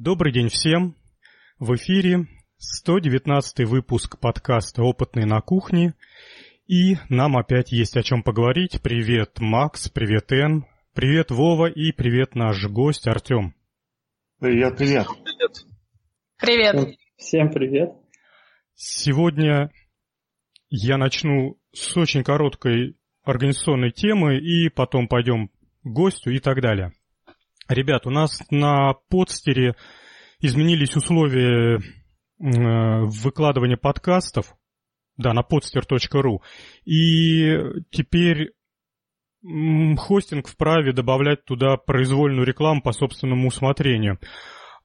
Добрый 0.00 0.32
день 0.32 0.48
всем. 0.48 0.94
В 1.58 1.74
эфире 1.74 2.28
119 2.58 3.66
выпуск 3.66 4.16
подкаста 4.20 4.84
«Опытный 4.84 5.24
на 5.24 5.40
кухне». 5.40 5.94
И 6.68 6.94
нам 7.08 7.36
опять 7.36 7.72
есть 7.72 7.96
о 7.96 8.04
чем 8.04 8.22
поговорить. 8.22 8.80
Привет, 8.80 9.40
Макс, 9.40 9.88
привет, 9.88 10.30
Эн, 10.30 10.66
привет, 10.94 11.32
Вова 11.32 11.66
и 11.66 11.90
привет, 11.90 12.36
наш 12.36 12.64
гость 12.68 13.08
Артем. 13.08 13.56
Привет, 14.38 14.78
привет. 14.78 15.08
Привет. 15.24 15.66
Привет. 16.38 16.96
Всем 17.16 17.50
привет. 17.50 17.90
Сегодня 18.76 19.72
я 20.70 20.96
начну 20.96 21.58
с 21.72 21.96
очень 21.96 22.22
короткой 22.22 22.96
организационной 23.24 23.90
темы 23.90 24.38
и 24.38 24.68
потом 24.68 25.08
пойдем 25.08 25.48
к 25.48 25.52
гостю 25.82 26.30
и 26.30 26.38
так 26.38 26.60
далее. 26.60 26.92
Ребят, 27.68 28.06
у 28.06 28.10
нас 28.10 28.42
на 28.50 28.94
подстере 29.10 29.74
изменились 30.40 30.96
условия 30.96 31.80
выкладывания 32.38 33.76
подкастов, 33.76 34.54
да, 35.16 35.34
на 35.34 35.40
podster.ru, 35.40 36.38
и 36.84 37.58
теперь 37.90 38.52
хостинг 39.98 40.48
вправе 40.48 40.92
добавлять 40.92 41.44
туда 41.44 41.76
произвольную 41.76 42.46
рекламу 42.46 42.80
по 42.80 42.92
собственному 42.92 43.48
усмотрению. 43.48 44.18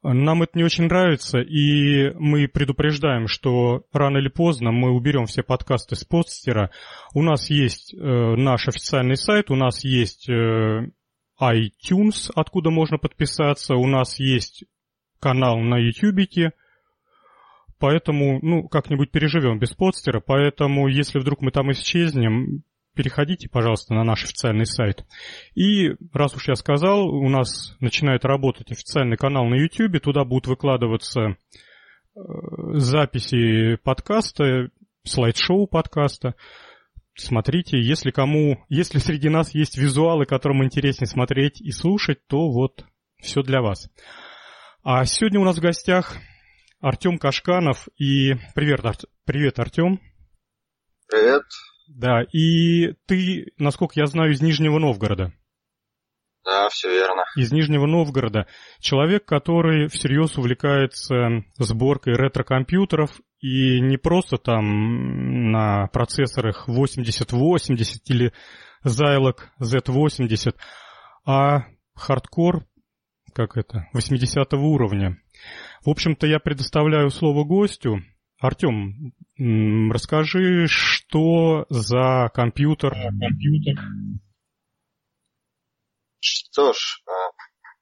Нам 0.01 0.43
это 0.43 0.57
не 0.57 0.65
очень 0.65 0.85
нравится, 0.85 1.39
и 1.39 2.11
мы 2.15 2.49
предупреждаем, 2.49 3.27
что 3.27 3.85
рано 3.93 4.17
или 4.17 4.27
поздно 4.27 4.73
мы 4.73 4.91
уберем 4.91 5.27
все 5.27 5.43
подкасты 5.43 5.95
с 5.95 6.03
подстера. 6.03 6.71
У 7.13 7.21
нас 7.21 7.49
есть 7.49 7.93
э, 7.93 7.97
наш 7.97 8.67
официальный 8.67 9.15
сайт, 9.15 9.49
у 9.49 9.55
нас 9.55 9.85
есть 9.85 10.27
э, 10.27 10.89
iTunes, 11.51 12.31
откуда 12.35 12.69
можно 12.69 12.97
подписаться. 12.97 13.75
У 13.75 13.87
нас 13.87 14.19
есть 14.19 14.65
канал 15.19 15.59
на 15.59 15.77
YouTube, 15.77 16.53
поэтому, 17.79 18.39
ну, 18.41 18.67
как-нибудь 18.67 19.11
переживем 19.11 19.59
без 19.59 19.73
подстера, 19.73 20.19
поэтому, 20.19 20.87
если 20.87 21.19
вдруг 21.19 21.41
мы 21.41 21.51
там 21.51 21.71
исчезнем, 21.71 22.63
переходите, 22.95 23.49
пожалуйста, 23.49 23.93
на 23.93 24.03
наш 24.03 24.23
официальный 24.23 24.65
сайт. 24.65 25.05
И, 25.55 25.95
раз 26.13 26.35
уж 26.35 26.47
я 26.47 26.55
сказал, 26.55 27.07
у 27.07 27.29
нас 27.29 27.75
начинает 27.79 28.25
работать 28.25 28.71
официальный 28.71 29.17
канал 29.17 29.45
на 29.45 29.55
YouTube, 29.55 30.01
туда 30.01 30.25
будут 30.25 30.47
выкладываться 30.47 31.21
э, 31.21 31.35
записи 32.73 33.77
подкаста, 33.83 34.69
слайд-шоу 35.03 35.67
подкаста. 35.67 36.35
Смотрите, 37.15 37.79
если 37.79 38.11
кому, 38.11 38.63
если 38.69 38.97
среди 38.97 39.29
нас 39.29 39.53
есть 39.53 39.77
визуалы, 39.77 40.25
которым 40.25 40.63
интереснее 40.63 41.07
смотреть 41.07 41.61
и 41.61 41.71
слушать, 41.71 42.25
то 42.27 42.49
вот 42.51 42.85
все 43.21 43.43
для 43.43 43.61
вас. 43.61 43.89
А 44.83 45.05
сегодня 45.05 45.39
у 45.39 45.43
нас 45.43 45.57
в 45.57 45.61
гостях 45.61 46.17
Артем 46.81 47.17
Кашканов 47.17 47.87
и 47.97 48.33
привет, 48.55 48.83
Ар... 48.83 48.95
привет, 49.25 49.59
Артем. 49.59 50.01
Привет. 51.07 51.43
Да, 51.87 52.23
и 52.33 52.93
ты, 53.05 53.53
насколько 53.57 53.93
я 53.99 54.07
знаю, 54.07 54.31
из 54.31 54.41
Нижнего 54.41 54.79
Новгорода. 54.79 55.31
Да, 56.43 56.67
все 56.69 56.89
верно. 56.89 57.23
Из 57.37 57.51
Нижнего 57.51 57.85
Новгорода. 57.85 58.47
Человек, 58.79 59.23
который 59.25 59.87
всерьез 59.87 60.37
увлекается 60.37 61.45
сборкой 61.57 62.15
ретро-компьютеров 62.15 63.11
и 63.43 63.81
не 63.81 63.97
просто 63.97 64.37
там 64.37 65.51
на 65.51 65.87
процессорах 65.87 66.69
8080 66.69 68.09
или 68.09 68.31
Zilog 68.85 69.39
Z80, 69.61 70.55
а 71.25 71.65
хардкор, 71.93 72.65
как 73.33 73.57
это, 73.57 73.89
80 73.91 74.53
уровня. 74.53 75.21
В 75.85 75.89
общем-то, 75.89 76.25
я 76.25 76.39
предоставляю 76.39 77.09
слово 77.09 77.43
гостю. 77.43 77.97
Артем, 78.39 79.11
расскажи, 79.91 80.67
что 80.67 81.65
за 81.69 82.29
компьютер? 82.33 82.93
компьютер. 82.93 83.75
Что 86.21 86.71
ж, 86.71 87.01
а, 87.07 87.11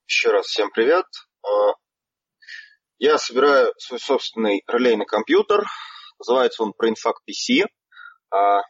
еще 0.07 0.31
раз 0.31 0.47
всем 0.47 0.71
привет. 0.71 1.05
Я 3.01 3.17
собираю 3.17 3.73
свой 3.79 3.99
собственный 3.99 4.61
релейный 4.67 5.07
компьютер. 5.07 5.63
Называется 6.19 6.61
он 6.61 6.71
BrainFuck 6.79 7.15
PC. 7.27 7.65
А, 8.29 8.61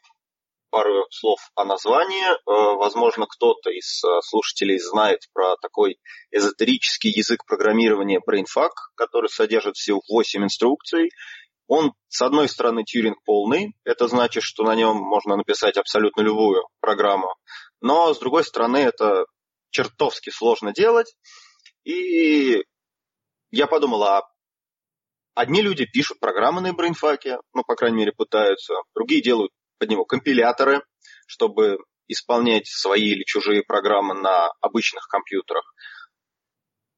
пару 0.69 1.05
слов 1.09 1.41
о 1.53 1.65
названии. 1.65 2.23
А, 2.23 2.75
возможно, 2.77 3.25
кто-то 3.27 3.69
из 3.71 4.01
а, 4.05 4.21
слушателей 4.21 4.79
знает 4.79 5.19
про 5.33 5.57
такой 5.57 5.97
эзотерический 6.31 7.11
язык 7.11 7.45
программирования 7.45 8.21
BrainFuck, 8.25 8.69
который 8.95 9.29
содержит 9.29 9.75
всего 9.75 9.99
8 10.07 10.45
инструкций. 10.45 11.11
Он, 11.67 11.91
с 12.07 12.21
одной 12.21 12.47
стороны, 12.47 12.85
тьюринг 12.85 13.17
полный. 13.25 13.73
Это 13.83 14.07
значит, 14.07 14.43
что 14.43 14.63
на 14.63 14.75
нем 14.75 14.95
можно 14.95 15.35
написать 15.35 15.75
абсолютно 15.75 16.21
любую 16.21 16.63
программу. 16.79 17.35
Но, 17.81 18.13
с 18.13 18.19
другой 18.19 18.45
стороны, 18.45 18.77
это 18.77 19.25
чертовски 19.71 20.29
сложно 20.29 20.71
делать. 20.71 21.17
И 21.83 22.63
я 23.51 23.67
подумал, 23.67 24.03
а 24.03 24.23
одни 25.35 25.62
люди 25.62 25.85
пишут 25.85 26.19
программы 26.19 26.62
на 26.62 26.73
брейнфаке, 26.73 27.38
ну, 27.53 27.63
по 27.63 27.75
крайней 27.75 27.97
мере, 27.97 28.12
пытаются, 28.13 28.73
другие 28.95 29.22
делают 29.22 29.51
под 29.78 29.89
него 29.89 30.06
компиляторы, 30.06 30.84
чтобы 31.28 31.78
исполнять 32.07 32.67
свои 32.67 33.11
или 33.11 33.23
чужие 33.23 33.63
программы 33.63 34.13
на 34.16 34.50
обычных 34.61 35.07
компьютерах. 35.07 35.63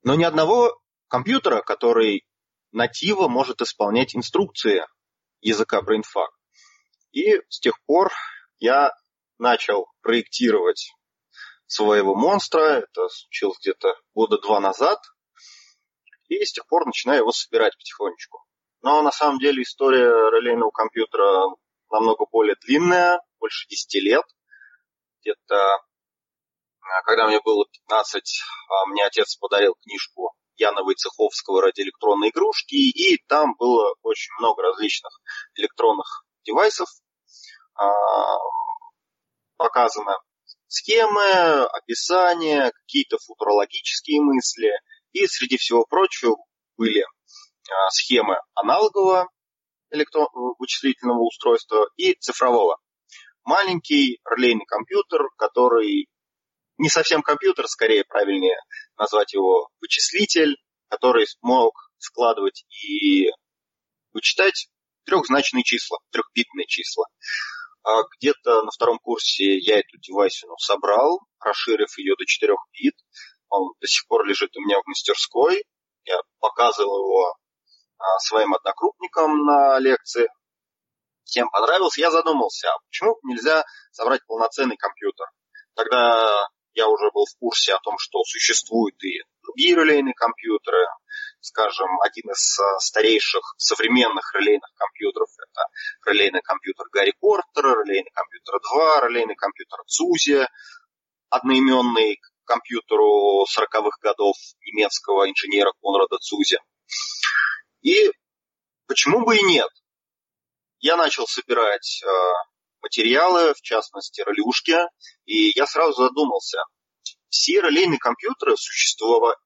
Но 0.04 0.16
ни 0.16 0.24
одного 0.24 0.80
компьютера, 1.08 1.62
который 1.62 2.26
нативно 2.72 3.28
может 3.28 3.62
исполнять 3.62 4.16
инструкции 4.16 4.86
языка 5.42 5.82
BrainFuck. 5.82 6.30
И 7.12 7.40
с 7.50 7.60
тех 7.60 7.76
пор 7.86 8.12
я 8.58 8.92
начал 9.38 9.88
проектировать 10.02 10.92
своего 11.68 12.16
монстра. 12.16 12.62
Это 12.62 13.08
случилось 13.10 13.60
где-то 13.60 13.96
года 14.16 14.40
два 14.40 14.60
назад 14.60 15.00
и 16.42 16.46
с 16.46 16.52
тех 16.52 16.68
пор 16.68 16.86
начинаю 16.86 17.20
его 17.20 17.32
собирать 17.32 17.78
потихонечку. 17.78 18.44
Но 18.82 19.02
на 19.02 19.12
самом 19.12 19.40
деле 19.40 19.64
история 19.64 20.10
релейного 20.10 20.72
компьютера 20.72 21.56
намного 21.90 22.26
более 22.30 22.56
длинная, 22.66 23.22
больше 23.40 23.68
10 23.70 24.04
лет. 24.04 24.26
Где-то, 25.22 25.56
а, 26.82 27.02
когда 27.06 27.28
мне 27.28 27.40
было 27.40 27.66
15, 27.72 28.42
а, 28.70 28.86
мне 28.88 29.06
отец 29.06 29.38
подарил 29.38 29.76
книжку 29.82 30.34
Яна 30.58 30.84
Войцеховского 30.84 31.62
«Радиоэлектронные 31.62 32.30
игрушки», 32.30 32.76
и 32.76 33.18
там 33.28 33.56
было 33.58 33.96
очень 34.02 34.34
много 34.40 34.62
различных 34.64 35.18
электронных 35.56 36.26
девайсов. 36.44 36.90
А, 37.76 37.86
показаны 39.56 40.14
схемы, 40.68 41.64
описания, 41.68 42.72
какие-то 42.72 43.18
футурологические 43.18 44.22
мысли– 44.22 44.72
и 45.14 45.28
среди 45.28 45.58
всего 45.58 45.86
прочего 45.86 46.36
были 46.78 47.04
а, 47.04 47.90
схемы 47.92 48.36
аналогового 48.56 49.30
электрон... 49.92 50.28
вычислительного 50.60 51.22
устройства 51.22 51.88
и 51.96 52.14
цифрового. 52.16 52.78
Маленький 53.46 54.20
релейный 54.30 54.66
компьютер, 54.66 55.22
который 55.38 56.08
не 56.78 56.90
совсем 56.90 57.22
компьютер, 57.22 57.68
скорее 57.68 58.04
правильнее 58.04 58.58
назвать 58.98 59.34
его 59.34 59.70
вычислитель, 59.80 60.58
который 60.90 61.26
мог 61.42 61.74
складывать 61.98 62.66
и 62.84 63.30
вычитать 64.14 64.70
трехзначные 65.06 65.64
числа, 65.64 66.00
трехбитные 66.12 66.66
числа. 66.68 67.06
А 67.84 68.02
где-то 68.18 68.64
на 68.64 68.72
втором 68.72 68.98
курсе 69.00 69.58
я 69.58 69.80
эту 69.80 69.98
девайсину 70.00 70.56
собрал, 70.58 71.20
расширив 71.40 71.98
ее 71.98 72.16
до 72.18 72.26
4 72.26 72.54
бит. 72.72 72.96
Он 73.54 73.72
до 73.80 73.88
сих 73.88 74.08
пор 74.08 74.26
лежит 74.26 74.56
у 74.58 74.62
меня 74.62 74.80
в 74.80 74.88
мастерской. 74.88 75.64
Я 76.06 76.20
показывал 76.40 77.06
его 77.06 77.36
а, 78.00 78.20
своим 78.20 78.54
однокрупникам 78.56 79.46
на 79.46 79.78
лекции. 79.78 80.28
Всем 81.24 81.50
понравился. 81.52 82.02
Я 82.02 82.10
задумался, 82.10 82.74
а 82.74 82.80
почему 82.88 83.20
нельзя 83.22 83.64
собрать 83.92 84.26
полноценный 84.26 84.76
компьютер? 84.76 85.28
Тогда 85.76 86.48
я 86.74 86.88
уже 86.88 87.12
был 87.12 87.26
в 87.26 87.38
курсе 87.38 87.76
о 87.76 87.80
том, 87.80 88.00
что 88.00 88.24
существуют 88.24 88.96
и 89.04 89.22
другие 89.44 89.76
релейные 89.76 90.16
компьютеры. 90.16 90.88
Скажем, 91.40 91.90
один 92.02 92.32
из 92.32 92.60
а, 92.60 92.80
старейших 92.80 93.54
современных 93.58 94.34
релейных 94.34 94.74
компьютеров– 94.76 95.30
это 95.38 96.10
релейный 96.10 96.42
компьютер 96.42 96.88
Гарри 96.92 97.14
Портера, 97.20 97.84
релейный 97.84 98.12
компьютер 98.16 98.60
2, 98.74 99.08
релейный 99.10 99.36
компьютер 99.36 99.80
Цузи, 99.86 100.48
одноименный 101.30 102.20
компьютеру 102.46 103.46
40-х 103.46 103.98
годов 104.02 104.36
немецкого 104.62 105.30
инженера 105.30 105.74
Конрада 105.82 106.18
Цузи. 106.20 106.58
И 107.82 108.12
почему 108.88 109.26
бы 109.26 109.38
и 109.38 109.44
нет? 109.44 109.70
Я 110.80 110.98
начал 110.98 111.28
собирать 111.28 112.02
э, 112.04 112.08
материалы, 112.82 113.54
в 113.54 113.62
частности, 113.62 114.22
ролюшки, 114.22 114.78
и 115.26 115.52
я 115.56 115.66
сразу 115.66 116.04
задумался, 116.04 116.60
все 117.30 117.62
релейные 117.62 118.00
компьютеры, 118.00 118.56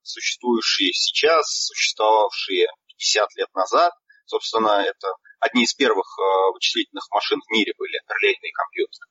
существующие 0.03 0.91
сейчас, 0.93 1.67
существовавшие 1.67 2.67
50 2.97 3.35
лет 3.35 3.53
назад, 3.53 3.93
собственно, 4.25 4.83
это 4.83 5.07
одни 5.39 5.63
из 5.63 5.73
первых 5.73 6.05
э, 6.19 6.51
вычислительных 6.53 7.07
машин 7.11 7.39
в 7.39 7.51
мире 7.51 7.73
были 7.77 7.97
релейные 8.19 8.51
компьютеры, 8.51 9.07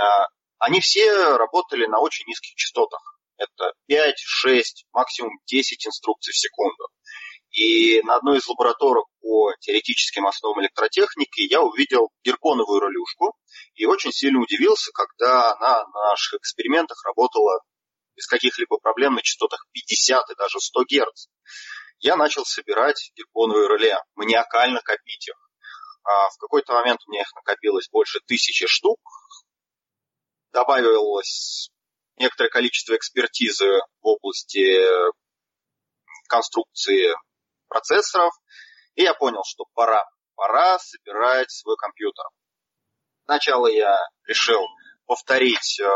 э, 0.00 0.04
они 0.58 0.80
все 0.80 1.36
работали 1.36 1.86
на 1.86 2.00
очень 2.00 2.26
низких 2.26 2.54
частотах. 2.54 3.00
Это 3.36 3.72
5, 3.86 4.14
6, 4.18 4.86
максимум 4.92 5.38
10 5.46 5.86
инструкций 5.86 6.32
в 6.32 6.36
секунду. 6.36 6.88
И 7.50 8.02
на 8.02 8.16
одной 8.16 8.38
из 8.38 8.46
лабораторий 8.46 9.02
по 9.20 9.52
теоретическим 9.60 10.26
основам 10.26 10.60
электротехники 10.62 11.40
я 11.40 11.62
увидел 11.62 12.10
герконовую 12.22 12.80
ролюшку 12.80 13.36
и 13.74 13.86
очень 13.86 14.12
сильно 14.12 14.40
удивился, 14.40 14.90
когда 14.92 15.54
она 15.54 15.84
на 15.84 16.10
наших 16.10 16.34
экспериментах 16.40 17.02
работала 17.04 17.60
без 18.16 18.26
каких-либо 18.26 18.78
проблем 18.78 19.14
на 19.14 19.22
частотах 19.22 19.66
50 19.72 20.30
и 20.30 20.34
даже 20.34 20.60
100 20.60 20.82
Гц. 20.84 21.28
Я 22.00 22.16
начал 22.16 22.44
собирать 22.44 23.12
герконовые 23.16 23.68
реле, 23.68 23.96
маниакально 24.14 24.80
копить 24.80 25.28
их. 25.28 25.36
А 26.04 26.30
в 26.30 26.36
какой-то 26.38 26.72
момент 26.74 27.00
у 27.06 27.10
меня 27.10 27.22
их 27.22 27.32
накопилось 27.34 27.88
больше 27.90 28.20
тысячи 28.26 28.66
штук. 28.66 28.98
Добавилось 30.52 31.70
некоторое 32.16 32.50
количество 32.50 32.96
экспертизы 32.96 33.68
в 34.00 34.06
области 34.06 34.78
конструкции 36.28 37.14
процессоров, 37.68 38.32
и 38.94 39.02
я 39.02 39.14
понял, 39.14 39.42
что 39.44 39.64
пора, 39.74 40.04
пора 40.34 40.78
собирать 40.78 41.50
свой 41.50 41.76
компьютер. 41.76 42.24
Сначала 43.24 43.66
я 43.66 43.98
решил 44.26 44.64
повторить 45.06 45.80
э, 45.80 45.88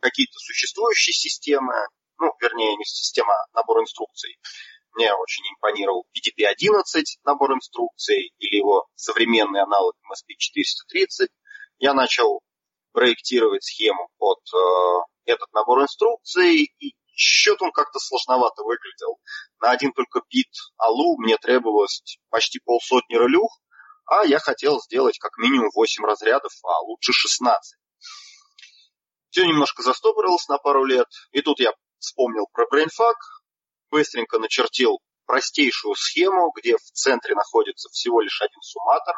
какие-то 0.00 0.38
существующие 0.38 1.14
системы, 1.14 1.74
ну, 2.18 2.32
вернее, 2.40 2.76
не 2.76 2.84
система, 2.84 3.34
а 3.34 3.46
набор 3.54 3.80
инструкций. 3.80 4.38
Мне 4.92 5.12
очень 5.12 5.44
импонировал 5.54 6.06
PDP-11 6.14 7.02
набор 7.24 7.52
инструкций 7.52 8.32
или 8.38 8.56
его 8.56 8.86
современный 8.94 9.60
аналог 9.60 9.94
MSP-430. 10.10 11.28
Я 11.78 11.92
начал 11.92 12.40
проектировать 12.96 13.62
схему 13.62 14.08
под 14.16 14.38
э, 14.54 15.30
этот 15.30 15.52
набор 15.52 15.82
инструкций 15.82 16.62
и 16.78 16.96
Счет 17.18 17.62
он 17.62 17.72
как-то 17.72 17.98
сложновато 17.98 18.62
выглядел. 18.62 19.18
На 19.62 19.70
один 19.70 19.92
только 19.92 20.20
бит 20.28 20.52
алу 20.76 21.16
мне 21.16 21.38
требовалось 21.38 22.02
почти 22.28 22.60
полсотни 22.62 23.14
релюх, 23.14 23.58
а 24.04 24.26
я 24.26 24.38
хотел 24.38 24.82
сделать 24.82 25.18
как 25.18 25.38
минимум 25.38 25.70
8 25.74 26.04
разрядов, 26.04 26.52
а 26.62 26.82
лучше 26.82 27.12
16. 27.14 27.78
Все 29.30 29.46
немножко 29.46 29.82
застопорилось 29.82 30.46
на 30.48 30.58
пару 30.58 30.84
лет, 30.84 31.08
и 31.32 31.40
тут 31.40 31.58
я 31.58 31.72
вспомнил 31.98 32.48
про 32.52 32.66
BrainFuck, 32.66 33.16
быстренько 33.90 34.38
начертил 34.38 35.00
простейшую 35.24 35.94
схему, 35.94 36.52
где 36.54 36.76
в 36.76 36.90
центре 36.92 37.34
находится 37.34 37.88
всего 37.88 38.20
лишь 38.20 38.42
один 38.42 38.60
сумматор. 38.60 39.14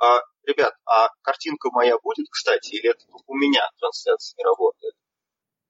А, 0.00 0.20
ребят, 0.46 0.72
а 0.86 1.08
картинка 1.22 1.70
моя 1.70 1.98
будет, 1.98 2.26
кстати, 2.30 2.74
или 2.74 2.90
это 2.90 3.04
у 3.26 3.34
меня 3.34 3.60
трансляция 3.78 4.36
не 4.38 4.44
работает? 4.44 4.94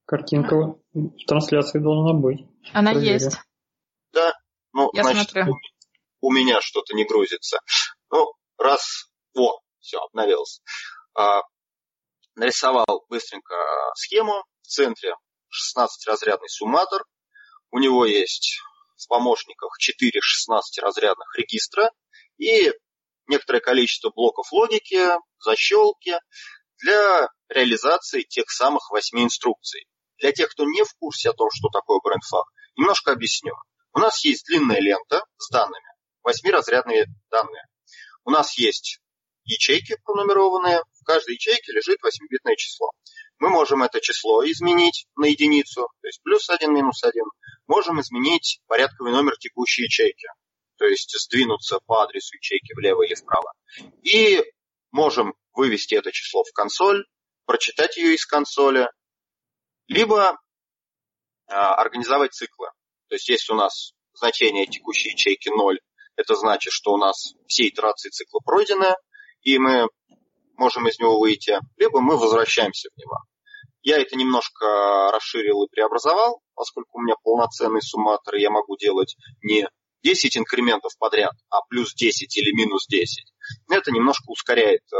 Картинка 0.07 0.77
в 0.93 1.27
трансляции 1.27 1.79
должна 1.79 2.15
быть. 2.15 2.47
Она 2.73 2.93
Проверю. 2.93 3.13
есть. 3.15 3.37
Да, 4.13 4.33
ну, 4.73 4.91
Я 4.93 5.03
значит, 5.03 5.31
смотрю. 5.31 5.55
у 6.21 6.33
меня 6.33 6.61
что-то 6.61 6.95
не 6.95 7.05
грузится. 7.05 7.59
Ну, 8.11 8.33
раз, 8.59 9.11
во, 9.35 9.61
все, 9.81 9.99
обновилось. 9.99 10.63
А, 11.15 11.43
нарисовал 12.37 13.05
быстренько 13.09 13.55
схему. 13.97 14.45
В 14.63 14.67
центре 14.67 15.15
16-разрядный 15.77 16.49
сумматор. 16.49 17.05
У 17.73 17.79
него 17.79 18.05
есть 18.05 18.61
в 18.97 19.09
помощниках 19.09 19.77
4 19.79 20.13
16-разрядных 20.21 21.37
регистра 21.37 21.91
и 22.39 22.73
некоторое 23.31 23.61
количество 23.61 24.11
блоков 24.11 24.53
логики, 24.53 25.01
защелки 25.39 26.19
для 26.79 27.29
реализации 27.49 28.23
тех 28.23 28.51
самых 28.51 28.91
8 28.91 29.19
инструкций. 29.23 29.87
Для 30.19 30.33
тех, 30.33 30.51
кто 30.51 30.65
не 30.65 30.85
в 30.85 30.93
курсе 30.99 31.31
о 31.31 31.33
том, 31.33 31.49
что 31.53 31.69
такое 31.69 32.01
брендфак, 32.03 32.45
немножко 32.77 33.13
объясню. 33.13 33.55
У 33.93 33.99
нас 33.99 34.23
есть 34.25 34.47
длинная 34.47 34.81
лента 34.81 35.25
с 35.39 35.51
данными, 35.51 35.87
восьмиразрядные 36.23 37.07
данные. 37.31 37.65
У 38.25 38.31
нас 38.31 38.59
есть 38.59 39.01
ячейки 39.45 39.97
пронумерованные, 40.05 40.83
в 41.01 41.05
каждой 41.05 41.35
ячейке 41.35 41.73
лежит 41.73 41.99
8-битное 42.05 42.57
число. 42.57 42.91
Мы 43.39 43.49
можем 43.49 43.83
это 43.83 44.01
число 44.01 44.45
изменить 44.45 45.07
на 45.17 45.27
единицу, 45.27 45.89
то 46.01 46.07
есть 46.07 46.23
плюс 46.23 46.51
1, 46.51 46.73
минус 46.73 47.03
1. 47.03 47.25
Можем 47.67 48.01
изменить 48.01 48.61
порядковый 48.67 49.13
номер 49.13 49.37
текущей 49.39 49.85
ячейки, 49.85 50.29
то 50.81 50.87
есть 50.87 51.15
сдвинуться 51.15 51.79
по 51.85 52.05
адресу 52.05 52.37
ячейки 52.37 52.73
влево 52.73 53.03
или 53.03 53.15
вправо. 53.15 53.53
И 54.03 54.43
можем 54.91 55.35
вывести 55.53 55.95
это 55.95 56.11
число 56.11 56.43
в 56.43 56.53
консоль, 56.55 57.05
прочитать 57.45 57.99
ее 57.99 58.15
из 58.15 58.25
консоли, 58.25 58.89
либо 59.89 60.39
а, 61.49 61.75
организовать 61.75 62.33
циклы. 62.33 62.69
То 63.09 63.17
есть 63.17 63.29
если 63.29 63.53
у 63.53 63.57
нас 63.57 63.93
значение 64.15 64.67
текущей 64.67 65.11
ячейки 65.11 65.51
0, 65.51 65.79
это 66.17 66.35
значит, 66.35 66.73
что 66.73 66.93
у 66.95 66.97
нас 66.97 67.35
все 67.47 67.69
итерации 67.69 68.09
цикла 68.09 68.41
пройдены, 68.43 68.95
и 69.43 69.59
мы 69.59 69.87
можем 70.57 70.89
из 70.89 70.99
него 70.99 71.21
выйти, 71.21 71.59
либо 71.77 72.01
мы 72.01 72.17
возвращаемся 72.17 72.89
в 72.89 72.99
него. 72.99 73.19
Я 73.83 73.99
это 73.99 74.17
немножко 74.17 75.11
расширил 75.13 75.63
и 75.63 75.71
преобразовал, 75.71 76.41
поскольку 76.55 76.99
у 76.99 77.03
меня 77.03 77.17
полноценный 77.23 77.83
сумматор, 77.83 78.37
я 78.37 78.49
могу 78.49 78.79
делать 78.79 79.17
не 79.43 79.69
10 80.03 80.37
инкрементов 80.37 80.97
подряд, 80.99 81.33
а 81.51 81.63
плюс 81.69 81.95
10 81.95 82.37
или 82.37 82.53
минус 82.53 82.87
10. 82.87 83.33
Это 83.71 83.91
немножко 83.91 84.31
ускоряет 84.31 84.83
э, 84.93 84.97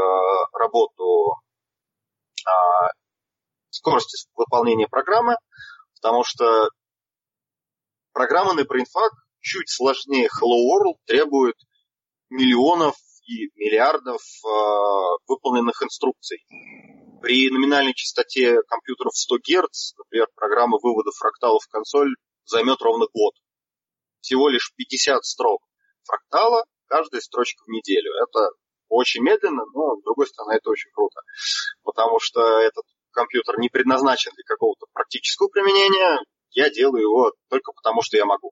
работу 0.53 1.35
э, 2.45 2.49
скорости 3.69 4.27
выполнения 4.35 4.87
программы, 4.87 5.35
потому 5.95 6.23
что 6.23 6.69
программа 8.13 8.53
на 8.53 8.61
BrainFuck 8.61 9.11
чуть 9.39 9.69
сложнее 9.69 10.27
Hello 10.27 10.59
World 10.69 10.97
требует 11.05 11.55
миллионов 12.29 12.95
и 13.25 13.49
миллиардов 13.55 14.21
э, 14.21 15.21
выполненных 15.27 15.81
инструкций. 15.83 16.45
При 17.21 17.49
номинальной 17.49 17.93
частоте 17.93 18.61
компьютеров 18.67 19.15
100 19.15 19.37
Гц, 19.37 19.93
например, 19.97 20.27
программа 20.35 20.79
вывода 20.81 21.11
фракталов 21.11 21.63
в 21.63 21.69
консоль 21.69 22.15
займет 22.45 22.81
ровно 22.81 23.05
год. 23.13 23.33
Всего 24.21 24.49
лишь 24.49 24.73
50 24.75 25.25
строк 25.25 25.61
фрактала, 26.03 26.63
каждая 26.87 27.21
строчка 27.21 27.63
в 27.65 27.69
неделю. 27.69 28.11
Это 28.23 28.49
очень 28.87 29.23
медленно, 29.23 29.63
но, 29.73 29.97
с 29.97 30.03
другой 30.03 30.27
стороны, 30.27 30.53
это 30.53 30.69
очень 30.69 30.91
круто. 30.91 31.21
Потому 31.83 32.19
что 32.19 32.41
этот 32.59 32.85
компьютер 33.11 33.59
не 33.59 33.69
предназначен 33.69 34.31
для 34.35 34.43
какого-то 34.45 34.85
практического 34.93 35.47
применения, 35.47 36.19
я 36.51 36.69
делаю 36.69 37.01
его 37.01 37.33
только 37.49 37.71
потому, 37.73 38.01
что 38.01 38.17
я 38.17 38.25
могу. 38.25 38.51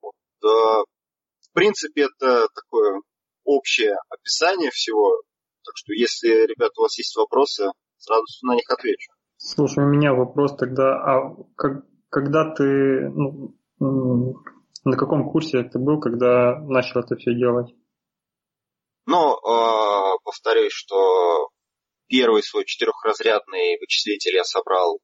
Вот. 0.00 0.14
В 0.40 1.52
принципе, 1.52 2.02
это 2.02 2.48
такое 2.54 3.00
общее 3.44 3.96
описание 4.08 4.70
всего. 4.70 5.22
Так 5.64 5.76
что, 5.76 5.92
если, 5.92 6.46
ребята, 6.46 6.72
у 6.78 6.82
вас 6.82 6.98
есть 6.98 7.16
вопросы, 7.16 7.70
сразу 7.96 8.24
на 8.42 8.54
них 8.54 8.68
отвечу. 8.70 9.12
Слушай, 9.36 9.84
у 9.84 9.88
меня 9.88 10.14
вопрос 10.14 10.56
тогда, 10.56 10.96
а 10.96 11.36
как, 11.56 11.84
когда 12.10 12.52
ты, 12.54 13.08
ну, 13.10 13.54
на 13.80 14.96
каком 14.96 15.30
курсе 15.30 15.62
ты 15.62 15.78
был, 15.78 16.00
когда 16.00 16.58
начал 16.60 17.00
это 17.00 17.16
все 17.16 17.34
делать? 17.34 17.74
Ну, 19.06 19.34
э, 19.34 20.18
повторюсь, 20.22 20.72
что 20.72 21.48
первый 22.08 22.42
свой 22.42 22.64
четырехразрядный 22.64 23.78
вычислитель 23.80 24.36
я 24.36 24.44
собрал. 24.44 25.00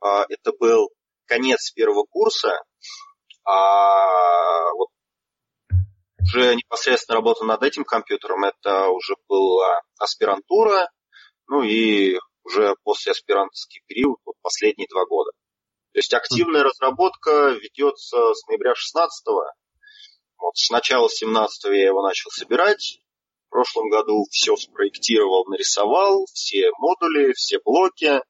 А, 0.00 0.24
это 0.28 0.52
был 0.58 0.90
конец 1.26 1.70
первого 1.72 2.04
курса. 2.08 2.62
А 3.44 4.72
вот 4.72 4.88
уже 6.22 6.54
непосредственно 6.56 7.16
работа 7.16 7.44
над 7.44 7.62
этим 7.62 7.84
компьютером, 7.84 8.44
это 8.44 8.88
уже 8.88 9.14
была 9.28 9.82
аспирантура, 9.98 10.90
ну 11.48 11.62
и 11.62 12.18
уже 12.44 12.74
после 12.82 13.12
аспирантский 13.12 13.82
период, 13.86 14.18
вот 14.24 14.36
последние 14.42 14.88
два 14.88 15.04
года. 15.06 15.32
То 15.92 15.98
есть 15.98 16.14
активная 16.14 16.62
разработка 16.62 17.50
ведется 17.60 18.32
с 18.34 18.46
ноября 18.46 18.74
16 18.74 19.26
-го. 19.26 19.42
Вот 20.38 20.56
с 20.56 20.70
начала 20.70 21.08
17 21.10 21.64
я 21.72 21.86
его 21.86 22.02
начал 22.02 22.30
собирать. 22.30 23.00
В 23.48 23.50
прошлом 23.50 23.90
году 23.90 24.24
все 24.30 24.54
спроектировал, 24.56 25.44
нарисовал, 25.46 26.26
все 26.32 26.70
модули, 26.78 27.32
все 27.32 27.58
блоки. 27.64 28.22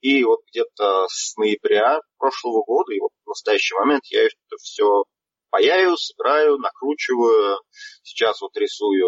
И 0.00 0.24
вот 0.24 0.40
где-то 0.50 1.06
с 1.08 1.36
ноября 1.36 2.00
прошлого 2.18 2.64
года, 2.64 2.92
и 2.92 2.98
вот 2.98 3.10
в 3.24 3.28
настоящий 3.28 3.74
момент 3.74 4.04
я 4.06 4.24
это 4.24 4.56
все 4.58 5.04
паяю, 5.50 5.96
собираю, 5.98 6.56
накручиваю. 6.56 7.58
Сейчас 8.02 8.40
вот 8.40 8.56
рисую 8.56 9.06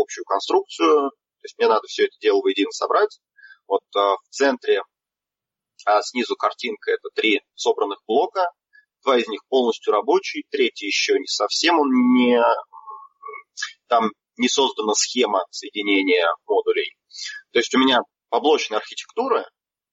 общую 0.00 0.24
конструкцию. 0.24 1.10
То 1.10 1.44
есть 1.44 1.56
мне 1.56 1.68
надо 1.68 1.86
все 1.86 2.04
это 2.04 2.16
дело 2.20 2.42
воедино 2.42 2.72
собрать. 2.72 3.20
Вот 3.68 3.82
а, 3.96 4.16
в 4.16 4.28
центре 4.30 4.82
а 5.86 6.02
снизу 6.02 6.36
картинка 6.36 6.92
это 6.92 7.08
три 7.14 7.42
собранных 7.54 8.00
блока, 8.06 8.50
два 9.02 9.18
из 9.18 9.28
них 9.28 9.40
полностью 9.48 9.92
рабочие, 9.92 10.44
третий 10.50 10.86
еще 10.86 11.18
не 11.18 11.26
совсем, 11.26 11.78
он 11.78 11.88
не, 12.14 12.42
там 13.88 14.10
не 14.36 14.48
создана 14.48 14.94
схема 14.94 15.44
соединения 15.50 16.26
модулей. 16.46 16.96
То 17.52 17.58
есть 17.58 17.74
у 17.74 17.78
меня 17.78 18.00
поблочная 18.28 18.78
архитектура, 18.78 19.48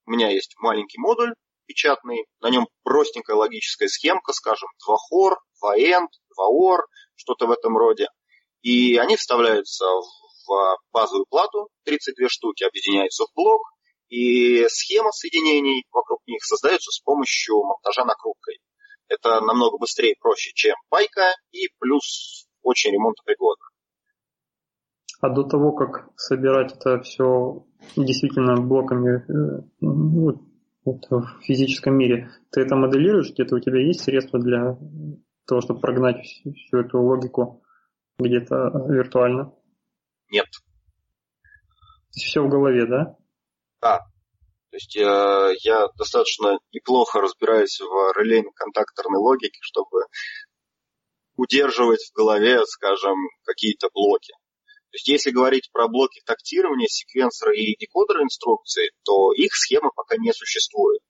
у 0.05 0.11
меня 0.11 0.29
есть 0.29 0.55
маленький 0.57 0.99
модуль 0.99 1.33
печатный, 1.67 2.25
на 2.41 2.49
нем 2.49 2.67
простенькая 2.83 3.35
логическая 3.35 3.87
схемка, 3.87 4.33
скажем, 4.33 4.67
2 4.85 4.97
хор, 4.97 5.39
2 5.61 5.77
end, 5.77 6.07
2 6.35 6.49
or, 6.49 6.79
что-то 7.15 7.47
в 7.47 7.51
этом 7.51 7.77
роде. 7.77 8.07
И 8.61 8.97
они 8.97 9.15
вставляются 9.15 9.85
в 9.85 10.77
базовую 10.91 11.25
плату, 11.29 11.69
32 11.85 12.27
штуки 12.29 12.63
объединяются 12.63 13.25
в 13.25 13.33
блок, 13.35 13.61
и 14.11 14.67
схема 14.67 15.11
соединений 15.11 15.85
вокруг 15.91 16.19
них 16.27 16.43
создается 16.43 16.91
с 16.91 16.99
помощью 16.99 17.63
монтажа 17.63 18.03
накруткой. 18.03 18.59
Это 19.07 19.39
намного 19.39 19.77
быстрее 19.77 20.11
и 20.11 20.19
проще, 20.19 20.51
чем 20.53 20.75
пайка, 20.89 21.33
и 21.51 21.69
плюс 21.79 22.47
очень 22.61 22.91
ремонтопригодно. 22.91 23.65
А 25.21 25.29
до 25.29 25.43
того, 25.43 25.71
как 25.71 26.09
собирать 26.17 26.73
это 26.73 26.99
все 27.01 27.65
действительно 27.95 28.59
блоками 28.59 29.19
э, 29.19 29.63
ну, 29.79 30.49
вот, 30.83 31.07
в 31.09 31.41
физическом 31.43 31.95
мире, 31.95 32.31
ты 32.51 32.61
это 32.61 32.75
моделируешь? 32.75 33.31
Где-то 33.31 33.55
у 33.55 33.59
тебя 33.59 33.79
есть 33.79 34.01
средства 34.01 34.39
для 34.39 34.77
того, 35.47 35.61
чтобы 35.61 35.79
прогнать 35.79 36.25
всю 36.25 36.77
эту 36.77 37.01
логику 37.01 37.63
где-то 38.19 38.71
виртуально? 38.89 39.53
Нет. 40.29 40.47
Все 42.09 42.41
в 42.41 42.49
голове, 42.49 42.85
да? 42.87 43.15
Да. 43.81 43.99
То 44.69 44.77
есть 44.77 44.95
э, 44.95 45.55
я 45.63 45.87
достаточно 45.97 46.59
неплохо 46.71 47.19
разбираюсь 47.19 47.79
в 47.79 48.13
релейно-контакторной 48.17 49.19
логике, 49.19 49.59
чтобы 49.61 50.05
удерживать 51.35 52.01
в 52.09 52.15
голове, 52.15 52.65
скажем, 52.65 53.17
какие-то 53.43 53.89
блоки. 53.93 54.33
То 54.91 54.95
есть 54.95 55.07
если 55.07 55.31
говорить 55.31 55.69
про 55.71 55.87
блоки 55.87 56.21
тактирования, 56.25 56.87
секвенсора 56.87 57.53
и 57.53 57.75
декодера 57.77 58.23
инструкции, 58.23 58.91
то 59.03 59.33
их 59.33 59.51
схемы 59.55 59.89
пока 59.95 60.17
не 60.17 60.33
существует. 60.33 61.01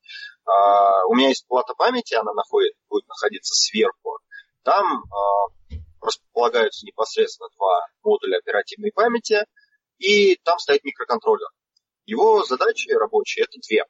А, 0.46 1.06
у 1.08 1.16
меня 1.16 1.30
есть 1.30 1.48
плата 1.48 1.74
памяти, 1.75 2.13
она 2.13 2.34
находит, 2.34 2.74
будет 2.90 3.08
находиться 3.08 3.54
сверху. 3.54 4.20
Там 4.63 4.86
а, 4.86 5.78
располагаются 6.01 6.86
непосредственно 6.86 7.50
два 7.58 7.88
модуля 8.04 8.38
оперативной 8.38 8.92
памяти, 8.92 9.46
и 9.98 10.36
там 10.44 10.58
стоит 10.60 10.84
микроконтроллер. 10.84 11.50
Его 12.12 12.44
задачи 12.44 12.91
рабочие 12.91 13.46
это 13.46 13.58
две. 13.65 13.86